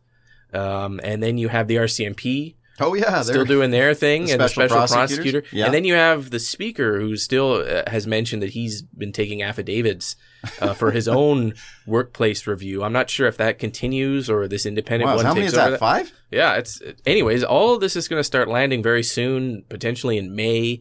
Um, 0.53 1.01
and 1.03 1.23
then 1.23 1.39
you 1.39 1.49
have 1.49 1.69
the 1.69 1.77
RCMP 1.77 2.57
Oh 2.81 2.95
yeah, 2.95 3.23
still 3.23 3.45
doing 3.45 3.71
their 3.71 3.95
thing, 3.95 4.27
the 4.27 4.33
and 4.33 4.41
the 4.41 4.49
special 4.49 4.79
prosecutor. 4.79 5.43
Yeah. 5.53 5.67
And 5.67 5.75
then 5.75 5.85
you 5.85 5.95
have 5.95 6.31
the 6.31 6.39
speaker 6.39 7.01
who 7.01 7.17
still 7.17 7.65
uh, 7.67 7.83
has 7.89 8.07
mentioned 8.07 8.43
that 8.43 8.51
he's 8.51 8.83
been 8.83 9.13
taking 9.13 9.43
affidavits 9.43 10.17
uh, 10.61 10.73
for 10.75 10.91
his 10.91 11.07
own 11.21 11.55
workplace 11.87 12.47
review. 12.47 12.83
I'm 12.83 12.93
not 12.93 13.11
sure 13.11 13.27
if 13.29 13.37
that 13.37 13.59
continues 13.59 14.31
or 14.31 14.49
this 14.49 14.65
independent 14.65 15.09
Wow, 15.11 15.17
one 15.17 15.25
how 15.27 15.35
many 15.35 15.47
is 15.47 15.55
over. 15.55 15.73
that? 15.73 15.79
Five? 15.81 16.13
Yeah, 16.31 16.55
it's 16.55 16.81
anyways. 17.05 17.45
All 17.45 17.75
of 17.75 17.81
this 17.81 17.95
is 17.95 18.09
going 18.09 18.21
to 18.21 18.25
start 18.25 18.49
landing 18.49 18.83
very 18.83 19.03
soon, 19.03 19.65
potentially 19.69 20.17
in 20.17 20.35
May, 20.35 20.81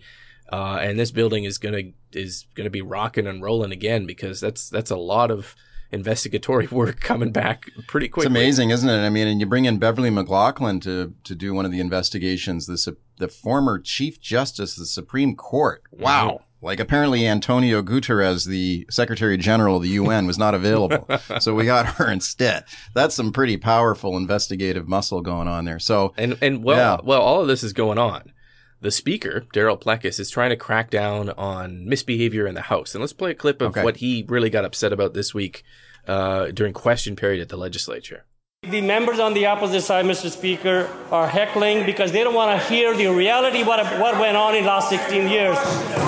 uh, 0.51 0.79
and 0.81 0.97
this 0.97 1.11
building 1.11 1.43
is 1.43 1.57
going 1.57 1.75
to 1.75 2.19
is 2.19 2.45
going 2.55 2.65
to 2.65 2.71
be 2.71 2.81
rocking 2.81 3.27
and 3.27 3.41
rolling 3.41 3.71
again 3.71 4.05
because 4.05 4.39
that's 4.39 4.69
that's 4.69 4.91
a 4.91 4.97
lot 4.97 5.29
of 5.29 5.55
investigatory 5.91 6.67
work 6.71 6.99
coming 6.99 7.31
back 7.31 7.69
pretty 7.87 8.07
quickly. 8.07 8.27
It's 8.27 8.29
amazing, 8.31 8.69
isn't 8.71 8.89
it? 8.89 9.05
I 9.05 9.09
mean, 9.09 9.27
and 9.27 9.39
you 9.39 9.45
bring 9.45 9.65
in 9.65 9.77
Beverley 9.77 10.09
McLachlin 10.09 10.81
to 10.83 11.13
to 11.23 11.35
do 11.35 11.53
one 11.53 11.65
of 11.65 11.71
the 11.71 11.79
investigations. 11.79 12.65
The 12.67 12.95
the 13.17 13.27
former 13.27 13.77
Chief 13.79 14.19
Justice 14.19 14.75
of 14.77 14.81
the 14.81 14.85
Supreme 14.87 15.35
Court. 15.35 15.83
Mm-hmm. 15.93 16.03
Wow, 16.03 16.41
Like 16.61 16.79
apparently 16.79 17.27
Antonio 17.27 17.83
Guterres, 17.83 18.47
the 18.47 18.87
Secretary 18.89 19.37
General 19.37 19.77
of 19.77 19.83
the 19.83 19.89
UN, 19.89 20.25
was 20.25 20.39
not 20.39 20.55
available. 20.55 21.07
so 21.39 21.53
we 21.53 21.65
got 21.65 21.85
her 21.85 22.11
instead. 22.11 22.63
That's 22.95 23.13
some 23.13 23.31
pretty 23.31 23.57
powerful 23.57 24.17
investigative 24.17 24.87
muscle 24.87 25.21
going 25.21 25.47
on 25.47 25.65
there. 25.65 25.77
So 25.79 26.13
And 26.17 26.37
and 26.41 26.63
well, 26.63 26.77
Yeah. 26.77 27.05
well, 27.05 27.21
all 27.21 27.41
of 27.41 27.47
this 27.47 27.63
is 27.63 27.73
going 27.73 27.97
on. 27.99 28.33
The 28.81 28.89
speaker, 28.91 29.45
Darryl 29.53 29.79
Plecas, 29.79 30.19
is 30.19 30.31
trying 30.31 30.49
to 30.49 30.55
crack 30.55 30.89
down 30.89 31.29
on 31.31 31.87
misbehavior 31.87 32.47
in 32.47 32.55
the 32.55 32.61
House. 32.61 32.95
And 32.95 33.01
let's 33.01 33.13
play 33.13 33.29
a 33.31 33.35
clip 33.35 33.61
of 33.61 33.69
Okay. 33.71 33.83
what 33.83 33.97
he 33.97 34.25
really 34.27 34.49
got 34.49 34.65
upset 34.65 34.91
about 34.91 35.13
this 35.13 35.35
week 35.35 35.63
uh, 36.07 36.47
during 36.47 36.73
question 36.73 37.15
period 37.15 37.41
at 37.41 37.49
the 37.49 37.57
legislature. 37.57 38.25
The 38.63 38.81
members 38.81 39.19
on 39.19 39.33
the 39.35 39.45
opposite 39.45 39.81
side, 39.81 40.05
Mr. 40.05 40.29
Speaker, 40.31 40.89
are 41.11 41.27
heckling 41.27 41.85
because 41.85 42.11
they 42.11 42.23
don't 42.23 42.33
want 42.33 42.59
to 42.59 42.67
hear 42.67 42.95
the 42.95 43.07
reality 43.07 43.63
what 43.63 43.85
what 43.99 44.19
went 44.19 44.35
on 44.35 44.55
in 44.55 44.63
the 44.63 44.69
last 44.69 44.89
16 44.89 45.29
years. 45.29 45.57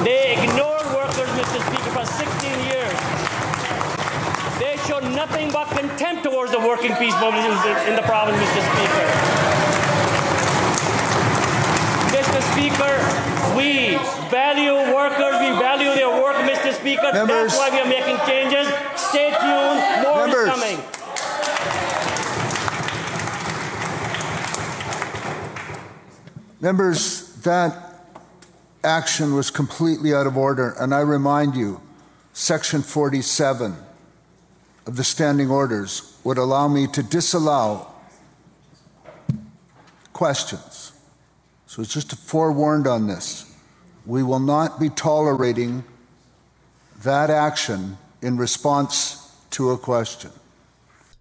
They 0.03 0.33
ignored 0.33 0.85
workers, 0.93 1.29
Mr. 1.37 1.61
Speaker, 1.65 1.91
for 1.93 2.05
16 2.05 2.59
years. 2.73 2.97
They 4.61 4.77
showed 4.89 5.05
nothing 5.15 5.51
but 5.51 5.65
contempt 5.77 6.23
towards 6.23 6.51
the 6.51 6.59
working 6.59 6.93
peace 6.97 7.13
movement 7.21 7.45
in 7.89 7.95
the 7.95 8.03
province, 8.05 8.37
Mr. 8.37 8.61
Speaker. 8.73 9.05
Mr. 12.13 12.41
Speaker, 12.53 12.93
we 13.57 13.97
value 14.29 14.93
workers, 14.93 15.39
we 15.41 15.49
value 15.59 15.93
their 15.95 16.09
work, 16.09 16.35
Mr. 16.37 16.71
Speaker. 16.73 17.11
Members. 17.13 17.51
That's 17.51 17.57
why 17.57 17.69
we 17.71 17.79
are 17.79 17.87
making 17.87 18.17
changes. 18.27 18.67
Stay 18.95 19.31
tuned, 19.31 20.03
more 20.03 20.27
Members. 20.27 20.47
is 20.47 20.53
coming. 20.53 20.79
Members, 26.61 27.33
that 27.43 28.05
action 28.83 29.33
was 29.33 29.49
completely 29.49 30.13
out 30.13 30.27
of 30.27 30.37
order, 30.37 30.75
and 30.79 30.93
I 30.93 31.01
remind 31.01 31.55
you, 31.55 31.81
Section 32.33 32.81
47 32.81 33.75
of 34.85 34.95
the 34.95 35.03
Standing 35.03 35.49
Orders 35.49 36.17
would 36.23 36.37
allow 36.37 36.67
me 36.67 36.87
to 36.87 37.01
disallow 37.03 37.91
questions. 40.13 40.82
So 41.73 41.81
it's 41.81 41.91
just 41.91 42.15
forewarned 42.15 42.85
on 42.85 43.07
this. 43.07 43.51
We 44.05 44.21
will 44.21 44.39
not 44.39 44.79
be 44.79 44.89
tolerating 44.89 45.83
that 47.01 47.31
action 47.31 47.97
in 48.21 48.37
response 48.37 49.35
to 49.49 49.71
a 49.71 49.77
question. 49.79 50.29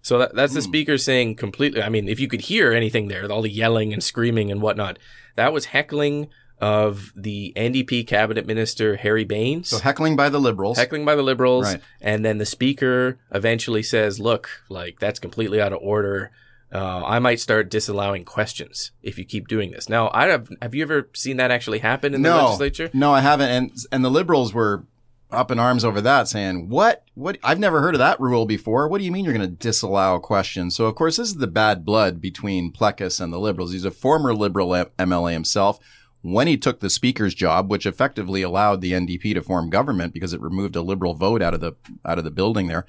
So 0.03 0.19
that, 0.19 0.35
that's 0.35 0.53
the 0.53 0.59
Hmm. 0.59 0.65
speaker 0.67 0.97
saying 0.99 1.37
completely. 1.37 1.81
I 1.81 1.89
mean, 1.89 2.07
if 2.07 2.19
you 2.19 2.27
could 2.27 2.41
hear 2.41 2.71
anything 2.71 3.07
there, 3.07 3.25
all 3.31 3.41
the 3.41 3.49
yelling 3.49 3.93
and 3.93 4.03
screaming 4.03 4.51
and 4.51 4.61
whatnot, 4.61 4.99
that 5.37 5.51
was 5.53 5.65
heckling 5.65 6.27
of 6.61 7.11
the 7.15 7.51
NDP 7.55 8.05
cabinet 8.05 8.45
minister 8.45 8.97
Harry 8.97 9.23
Bains. 9.23 9.69
so 9.69 9.79
heckling 9.79 10.15
by 10.15 10.29
the 10.29 10.39
liberals. 10.39 10.77
heckling 10.77 11.03
by 11.03 11.15
the 11.15 11.23
liberals 11.23 11.65
Right. 11.65 11.81
and 11.99 12.23
then 12.23 12.37
the 12.37 12.45
speaker 12.45 13.17
eventually 13.31 13.81
says 13.81 14.19
look 14.19 14.49
like 14.69 14.99
that's 14.99 15.17
completely 15.19 15.59
out 15.59 15.73
of 15.73 15.79
order 15.81 16.29
uh, 16.73 17.03
i 17.05 17.19
might 17.19 17.39
start 17.39 17.69
disallowing 17.69 18.25
questions 18.25 18.91
if 19.01 19.17
you 19.17 19.25
keep 19.25 19.47
doing 19.47 19.71
this 19.71 19.87
now 19.89 20.09
i 20.13 20.27
have 20.27 20.49
have 20.61 20.73
you 20.75 20.81
ever 20.83 21.09
seen 21.13 21.37
that 21.37 21.51
actually 21.51 21.79
happen 21.79 22.13
in 22.13 22.21
the 22.21 22.29
legislature 22.45 22.89
No, 22.93 23.13
I 23.13 23.21
haven't. 23.21 23.49
And 23.49 23.71
and 23.91 24.03
the 24.03 24.09
liberals 24.11 24.53
were 24.53 24.85
up 25.31 25.49
in 25.49 25.57
arms 25.57 25.83
over 25.83 25.99
that, 26.01 26.27
saying, 26.27 26.69
"What? 26.69 27.03
What? 27.15 27.39
I've 27.43 27.59
never 27.59 27.81
heard 27.81 27.95
of 27.95 27.99
that 27.99 28.19
rule 28.19 28.45
before. 28.45 28.87
What 28.87 28.99
do 28.99 29.03
you 29.05 29.11
mean 29.11 29.25
you're 29.25 29.33
going 29.33 29.49
to 29.49 29.55
disallow 29.55 30.19
questions?" 30.19 30.75
So 30.75 30.85
of 30.85 30.95
course, 30.95 31.17
this 31.17 31.29
is 31.29 31.37
the 31.37 31.47
bad 31.47 31.83
blood 31.83 32.21
between 32.21 32.71
Plecas 32.71 33.19
and 33.19 33.33
the 33.33 33.39
liberals. 33.39 33.73
He's 33.73 33.85
a 33.85 33.91
former 33.91 34.33
liberal 34.33 34.69
MLA 34.69 35.33
himself. 35.33 35.79
When 36.21 36.47
he 36.47 36.55
took 36.55 36.79
the 36.79 36.89
speaker's 36.89 37.33
job, 37.33 37.69
which 37.69 37.85
effectively 37.85 38.43
allowed 38.43 38.79
the 38.79 38.93
NDP 38.93 39.33
to 39.33 39.41
form 39.41 39.69
government 39.69 40.13
because 40.13 40.33
it 40.33 40.39
removed 40.39 40.75
a 40.75 40.81
liberal 40.81 41.15
vote 41.15 41.41
out 41.41 41.53
of 41.53 41.59
the 41.61 41.73
out 42.05 42.17
of 42.17 42.23
the 42.23 42.31
building 42.31 42.67
there, 42.67 42.85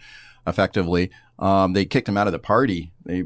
effectively, 0.46 1.10
um, 1.38 1.72
they 1.72 1.84
kicked 1.84 2.08
him 2.08 2.16
out 2.16 2.26
of 2.26 2.32
the 2.32 2.38
party. 2.38 2.92
They 3.04 3.24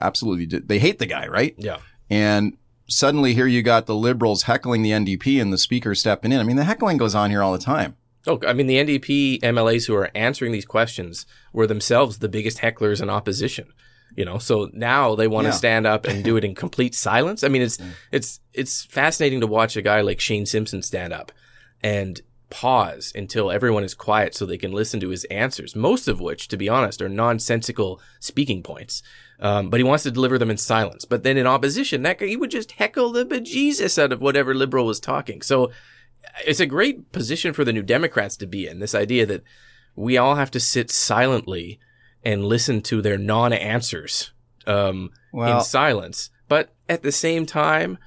absolutely 0.00 0.46
did. 0.46 0.68
They 0.68 0.78
hate 0.78 0.98
the 0.98 1.06
guy, 1.06 1.26
right? 1.26 1.54
yeah 1.58 1.78
And 2.10 2.56
suddenly 2.88 3.34
here 3.34 3.46
you 3.46 3.62
got 3.62 3.86
the 3.86 3.94
liberals 3.94 4.44
heckling 4.44 4.82
the 4.82 4.90
NDP 4.90 5.40
and 5.40 5.52
the 5.52 5.58
speaker 5.58 5.94
stepping 5.94 6.32
in. 6.32 6.40
I 6.40 6.42
mean, 6.44 6.56
the 6.56 6.64
heckling 6.64 6.96
goes 6.96 7.14
on 7.14 7.30
here 7.30 7.42
all 7.42 7.52
the 7.52 7.58
time. 7.58 7.96
oh 8.26 8.38
i 8.46 8.52
mean 8.52 8.66
the 8.66 8.76
ndp 8.76 9.40
mlas 9.42 9.86
who 9.86 9.94
are 9.94 10.10
answering 10.14 10.52
these 10.52 10.66
questions 10.66 11.24
were 11.52 11.66
themselves 11.68 12.18
the 12.18 12.28
biggest 12.28 12.58
hecklers 12.58 13.00
in 13.00 13.08
opposition 13.08 13.66
you 14.16 14.24
know 14.24 14.38
so 14.38 14.68
now 14.72 15.14
they 15.14 15.28
want 15.28 15.46
to 15.46 15.52
stand 15.52 15.86
up 15.86 16.04
and 16.04 16.24
do 16.24 16.36
it 16.36 16.44
in 16.44 16.54
complete 16.54 16.94
silence 16.94 17.44
i 17.44 17.48
mean 17.48 17.62
it's 17.62 17.78
it's 18.12 18.40
it's 18.52 18.84
fascinating 18.84 19.40
to 19.40 19.46
watch 19.46 19.76
a 19.76 19.82
guy 19.82 20.00
like 20.00 20.18
shane 20.20 20.44
simpson 20.46 20.82
stand 20.82 21.12
up 21.12 21.30
and 21.82 22.20
pause 22.50 23.12
until 23.14 23.50
everyone 23.50 23.84
is 23.84 23.94
quiet 23.94 24.34
so 24.34 24.46
they 24.46 24.58
can 24.58 24.72
listen 24.72 25.00
to 25.00 25.10
his 25.10 25.24
answers 25.24 25.76
most 25.76 26.08
of 26.08 26.20
which 26.20 26.48
to 26.48 26.56
be 26.56 26.68
honest 26.68 27.02
are 27.02 27.08
nonsensical 27.08 28.00
speaking 28.20 28.62
points 28.62 29.02
um, 29.40 29.70
but 29.70 29.78
he 29.78 29.84
wants 29.84 30.02
to 30.02 30.10
deliver 30.10 30.38
them 30.38 30.50
in 30.50 30.56
silence 30.56 31.04
but 31.04 31.22
then 31.22 31.36
in 31.36 31.46
opposition 31.46 32.02
that 32.02 32.18
guy 32.18 32.26
he 32.26 32.36
would 32.36 32.50
just 32.50 32.72
heckle 32.72 33.12
the 33.12 33.24
bejesus 33.24 34.02
out 34.02 34.12
of 34.12 34.20
whatever 34.20 34.54
liberal 34.54 34.86
was 34.86 34.98
talking 34.98 35.42
so 35.42 35.70
it's 36.46 36.60
a 36.60 36.66
great 36.66 37.12
position 37.12 37.52
for 37.52 37.64
the 37.64 37.72
new 37.72 37.82
Democrats 37.82 38.36
to 38.38 38.46
be 38.46 38.66
in. 38.66 38.78
This 38.78 38.94
idea 38.94 39.26
that 39.26 39.42
we 39.96 40.16
all 40.16 40.36
have 40.36 40.50
to 40.52 40.60
sit 40.60 40.90
silently 40.90 41.78
and 42.24 42.44
listen 42.44 42.80
to 42.82 43.00
their 43.02 43.18
non-answers 43.18 44.32
um, 44.66 45.10
in 45.32 45.60
silence. 45.60 46.30
But 46.48 46.74
at 46.88 47.02
the 47.02 47.12
same 47.12 47.46
time, 47.46 47.98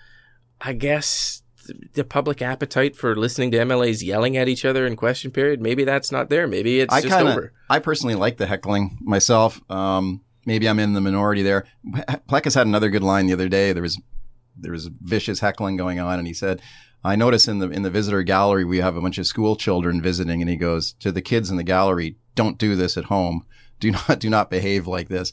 I 0.60 0.74
guess 0.74 1.41
the 1.94 2.04
public 2.04 2.42
appetite 2.42 2.96
for 2.96 3.16
listening 3.16 3.52
to 3.52 3.58
MLAs 3.58 4.04
yelling 4.04 4.38
at 4.38 4.48
each 4.50 4.66
other 4.66 4.86
in 4.86 4.96
question 4.96 5.32
period, 5.32 5.62
maybe 5.62 5.84
that's 5.84 6.12
not 6.12 6.30
there. 6.30 6.48
Maybe 6.48 6.80
it's 6.80 6.94
I 6.94 7.02
just 7.02 7.14
kind 7.14 7.28
over. 7.28 7.54
I 7.70 7.80
personally 7.80 8.16
like 8.16 8.38
the 8.38 8.48
heckling 8.48 8.98
myself. 9.02 9.62
Um, 9.70 10.22
maybe 10.46 10.68
I'm 10.68 10.80
in 10.80 10.94
the 10.94 11.02
minority 11.02 11.44
there. 11.44 11.66
Plecas 12.30 12.56
had 12.56 12.68
another 12.68 12.90
good 12.90 13.04
line 13.04 13.28
the 13.28 13.34
other 13.34 13.50
day. 13.50 13.74
There 13.74 13.84
was, 13.84 14.02
there 14.58 14.72
was 14.72 14.88
vicious 15.02 15.40
heckling 15.40 15.78
going 15.78 16.00
on, 16.00 16.20
and 16.20 16.28
he 16.28 16.34
said, 16.34 16.62
"I 17.04 17.16
notice 17.16 17.48
in 17.48 17.60
the 17.60 17.70
in 17.70 17.84
the 17.84 17.90
visitor 17.90 18.24
gallery 18.24 18.66
we 18.66 18.80
have 18.80 18.96
a 18.96 19.02
bunch 19.02 19.18
of 19.18 19.28
school 19.28 19.56
children 19.56 20.02
visiting," 20.02 20.42
and 20.42 20.50
he 20.50 20.58
goes 20.58 20.94
to 20.94 21.12
the 21.12 21.22
kids 21.22 21.50
in 21.50 21.58
the 21.58 21.64
gallery, 21.64 22.18
"Don't 22.36 22.58
do 22.58 22.76
this 22.76 22.98
at 22.98 23.06
home. 23.06 23.46
Do 23.80 23.92
not 23.92 24.20
do 24.20 24.30
not 24.30 24.50
behave 24.50 24.88
like 24.88 25.08
this." 25.10 25.32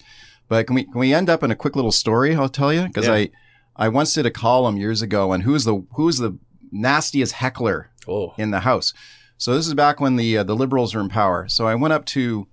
But 0.49 0.67
can 0.67 0.75
we 0.75 0.85
can 0.85 0.99
we 0.99 1.13
end 1.13 1.29
up 1.29 1.43
in 1.43 1.51
a 1.51 1.57
quick 1.57 1.77
little 1.77 1.93
story? 1.93 2.35
I'll 2.35 2.49
tell 2.49 2.73
you 2.73 2.85
because 2.87 3.07
Yeah. 3.07 3.15
I 3.15 3.31
I 3.79 3.89
once 3.89 4.13
did 4.13 4.27
a 4.27 4.31
column 4.31 4.77
years 4.77 5.03
ago 5.03 5.31
on 5.31 5.43
who's 5.43 5.65
the 5.65 5.85
who's 5.95 6.19
the 6.19 6.39
nastiest 6.73 7.35
heckler 7.35 7.91
Oh, 8.07 8.35
in 8.37 8.51
the 8.51 8.61
House. 8.61 8.93
So 9.37 9.55
this 9.55 9.67
is 9.67 9.75
back 9.75 10.01
when 10.01 10.17
the 10.17 10.39
uh, 10.39 10.43
the 10.43 10.57
Liberals 10.57 10.95
were 10.95 11.01
in 11.01 11.09
power. 11.09 11.47
So 11.49 11.67
I 11.67 11.75
went 11.75 11.93
up 11.93 12.05
to 12.07 12.49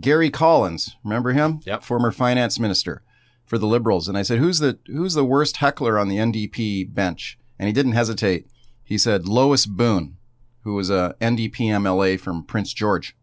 Gary 0.00 0.30
Collins, 0.30 0.96
remember 1.04 1.32
him? 1.32 1.60
Yep. 1.64 1.82
Former 1.82 2.10
finance 2.12 2.58
minister 2.58 3.02
for 3.44 3.58
the 3.58 3.66
Liberals, 3.66 4.08
and 4.08 4.16
I 4.16 4.22
said, 4.22 4.38
"Who's 4.38 4.60
the 4.60 4.78
who's 4.86 5.14
the 5.14 5.24
worst 5.24 5.58
heckler 5.58 5.98
on 5.98 6.08
the 6.08 6.16
NDP 6.16 6.94
bench?" 6.94 7.38
And 7.58 7.66
he 7.66 7.72
didn't 7.72 7.92
hesitate. 7.92 8.46
He 8.82 8.96
said 8.96 9.28
Lois 9.28 9.66
Boone, 9.66 10.16
who 10.62 10.74
was 10.74 10.88
a 10.88 11.14
NDP 11.20 11.66
MLA 11.68 12.18
from 12.18 12.44
Prince 12.44 12.72
George. 12.72 13.14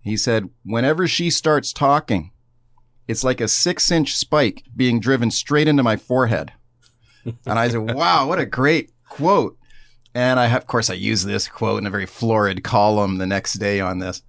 He 0.00 0.16
said, 0.16 0.50
"Whenever 0.64 1.08
she 1.08 1.28
starts 1.30 1.72
talking, 1.72 2.30
it's 3.08 3.24
like 3.24 3.40
a 3.40 3.48
six-inch 3.48 4.14
spike 4.14 4.64
being 4.76 5.00
driven 5.00 5.30
straight 5.30 5.66
into 5.66 5.82
my 5.82 5.96
forehead." 5.96 6.52
And 7.46 7.58
I 7.58 7.68
said, 7.68 7.94
"Wow, 7.94 8.26
what 8.28 8.38
a 8.38 8.46
great 8.46 8.92
quote!" 9.08 9.56
And 10.14 10.40
I, 10.40 10.54
of 10.56 10.66
course, 10.66 10.90
I 10.90 10.94
used 10.94 11.26
this 11.26 11.48
quote 11.48 11.80
in 11.80 11.86
a 11.86 11.90
very 11.90 12.06
florid 12.06 12.64
column 12.64 13.18
the 13.18 13.26
next 13.26 13.54
day 13.54 13.80
on 13.80 13.98
this. 13.98 14.22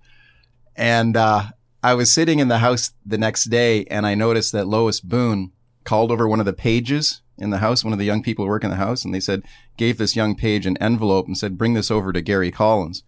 And 0.76 1.18
uh, 1.18 1.44
I 1.84 1.94
was 1.94 2.12
sitting 2.12 2.40
in 2.40 2.48
the 2.48 2.60
house 2.60 2.92
the 3.06 3.18
next 3.18 3.46
day, 3.46 3.86
and 3.86 4.06
I 4.06 4.16
noticed 4.16 4.52
that 4.52 4.68
Lois 4.68 5.00
Boone 5.00 5.52
called 5.84 6.12
over 6.12 6.28
one 6.28 6.40
of 6.40 6.46
the 6.46 6.54
pages 6.54 7.22
in 7.38 7.50
the 7.50 7.58
house, 7.60 7.84
one 7.84 7.94
of 7.94 8.00
the 8.00 8.06
young 8.06 8.22
people 8.22 8.46
who 8.46 8.50
work 8.50 8.64
in 8.64 8.70
the 8.70 8.76
house, 8.76 9.06
and 9.06 9.14
they 9.14 9.20
said, 9.20 9.44
gave 9.78 9.98
this 9.98 10.16
young 10.16 10.36
page 10.36 10.66
an 10.66 10.78
envelope 10.78 11.26
and 11.26 11.38
said, 11.38 11.58
bring 11.58 11.74
this 11.74 11.90
over 11.90 12.12
to 12.12 12.22
Gary 12.22 12.52
Collins. 12.52 13.04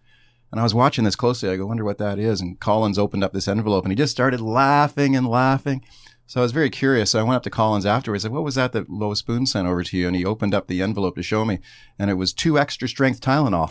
And 0.50 0.58
I 0.58 0.64
was 0.64 0.74
watching 0.74 1.04
this 1.04 1.16
closely. 1.16 1.48
I 1.48 1.56
go, 1.56 1.66
wonder 1.66 1.84
what 1.84 1.98
that 1.98 2.18
is. 2.18 2.40
And 2.40 2.60
Collins 2.60 2.98
opened 2.98 3.24
up 3.24 3.32
this 3.32 3.48
envelope 3.48 3.84
and 3.84 3.92
he 3.92 3.96
just 3.96 4.12
started 4.12 4.40
laughing 4.40 5.16
and 5.16 5.26
laughing. 5.26 5.82
So 6.32 6.40
I 6.40 6.44
was 6.44 6.52
very 6.52 6.70
curious. 6.70 7.10
So 7.10 7.20
I 7.20 7.24
went 7.24 7.36
up 7.36 7.42
to 7.42 7.50
Collins 7.50 7.84
afterwards. 7.84 8.24
I 8.24 8.28
said, 8.28 8.32
what 8.32 8.42
was 8.42 8.54
that 8.54 8.72
that 8.72 8.88
Lois 8.88 9.20
Boone 9.20 9.44
sent 9.44 9.68
over 9.68 9.84
to 9.84 9.98
you? 9.98 10.06
And 10.06 10.16
he 10.16 10.24
opened 10.24 10.54
up 10.54 10.66
the 10.66 10.80
envelope 10.80 11.14
to 11.16 11.22
show 11.22 11.44
me. 11.44 11.58
And 11.98 12.10
it 12.10 12.14
was 12.14 12.32
two 12.32 12.58
extra 12.58 12.88
strength 12.88 13.20
Tylenol. 13.20 13.68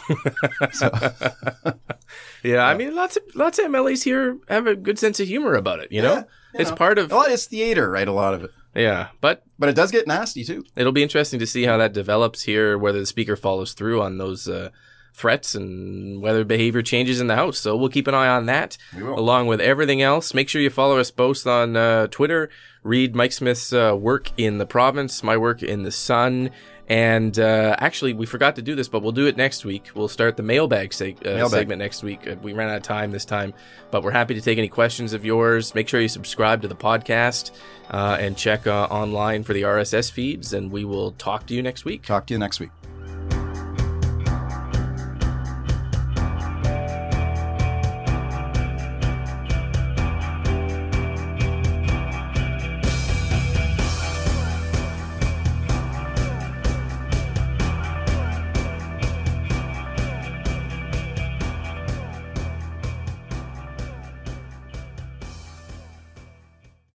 so, 0.71 1.73
yeah. 2.43 2.63
I 2.63 2.75
mean, 2.75 2.93
lots 2.93 3.17
of 3.17 3.23
lots 3.33 3.57
of 3.57 3.65
MLAs 3.65 4.03
here 4.03 4.37
have 4.47 4.67
a 4.67 4.75
good 4.75 4.99
sense 4.99 5.19
of 5.19 5.27
humor 5.27 5.55
about 5.55 5.79
it. 5.79 5.91
You 5.91 6.03
know, 6.03 6.13
Yeah, 6.13 6.19
you 6.19 6.59
it's 6.59 6.69
know. 6.69 6.75
part 6.75 6.99
of 6.99 7.09
well, 7.09 7.23
it's 7.27 7.45
theater, 7.45 7.89
right? 7.89 8.07
A 8.07 8.11
lot 8.11 8.35
of 8.35 8.43
it. 8.43 8.51
yeah. 8.75 9.07
But 9.21 9.41
But 9.57 9.69
it 9.69 9.75
does 9.75 9.89
get 9.89 10.05
nasty 10.05 10.43
too. 10.43 10.63
It'll 10.75 10.91
be 10.91 11.01
interesting 11.01 11.39
to 11.39 11.47
see 11.47 11.63
how 11.63 11.77
that 11.77 11.93
develops 11.93 12.43
here, 12.43 12.77
whether 12.77 12.99
the 12.99 13.07
speaker 13.07 13.35
follows 13.35 13.73
through 13.73 14.03
on 14.03 14.19
those 14.19 14.47
uh, 14.47 14.69
threats 15.13 15.55
and 15.55 16.21
whether 16.21 16.43
behavior 16.43 16.81
changes 16.81 17.19
in 17.21 17.27
the 17.27 17.35
house. 17.35 17.59
So 17.59 17.75
we'll 17.75 17.89
keep 17.89 18.07
an 18.07 18.15
eye 18.15 18.27
on 18.29 18.45
that, 18.47 18.77
along 18.97 19.47
with 19.47 19.61
everything 19.61 20.01
else. 20.01 20.33
Make 20.33 20.49
sure 20.49 20.61
you 20.61 20.69
follow 20.69 20.97
us 20.99 21.11
both 21.11 21.45
on 21.45 21.75
uh, 21.75 22.07
Twitter. 22.07 22.49
Read 22.83 23.15
Mike 23.15 23.31
Smyth's 23.31 23.71
uh, 23.73 23.95
work 23.99 24.31
in 24.37 24.57
the 24.57 24.65
province, 24.65 25.21
my 25.21 25.37
work 25.37 25.61
in 25.61 25.83
the 25.83 25.91
Sun. 25.91 26.49
And 26.87 27.39
uh, 27.39 27.75
actually, 27.79 28.11
we 28.13 28.25
forgot 28.25 28.57
to 28.57 28.61
do 28.61 28.75
this, 28.75 28.89
but 28.89 29.01
we'll 29.01 29.11
do 29.13 29.25
it 29.27 29.37
next 29.37 29.63
week. 29.63 29.91
We'll 29.95 30.09
start 30.09 30.35
the 30.35 30.43
mailbag, 30.43 30.89
seg- 30.89 31.25
uh, 31.25 31.35
Mailbag. 31.35 31.49
segment 31.59 31.79
next 31.79 32.03
week. 32.03 32.27
Uh, 32.27 32.35
We 32.41 32.51
ran 32.51 32.69
out 32.69 32.75
of 32.77 32.83
time 32.83 33.11
this 33.11 33.23
time, 33.23 33.53
but 33.91 34.03
we're 34.03 34.11
happy 34.11 34.33
to 34.33 34.41
take 34.41 34.57
any 34.57 34.67
questions 34.67 35.13
of 35.13 35.23
yours. 35.23 35.73
Make 35.73 35.87
sure 35.87 36.01
you 36.01 36.09
subscribe 36.09 36.61
to 36.63 36.67
the 36.67 36.75
podcast 36.75 37.51
uh, 37.91 38.17
and 38.19 38.35
check 38.35 38.67
uh, 38.67 38.87
online 38.89 39.43
for 39.43 39.53
the 39.53 39.61
RSS 39.61 40.11
feeds, 40.11 40.51
and 40.51 40.69
we 40.69 40.83
will 40.83 41.11
talk 41.13 41.45
to 41.47 41.53
you 41.53 41.61
next 41.61 41.85
week. 41.85 42.03
Talk 42.03 42.25
to 42.27 42.33
you 42.33 42.39
next 42.39 42.59
week. 42.59 42.71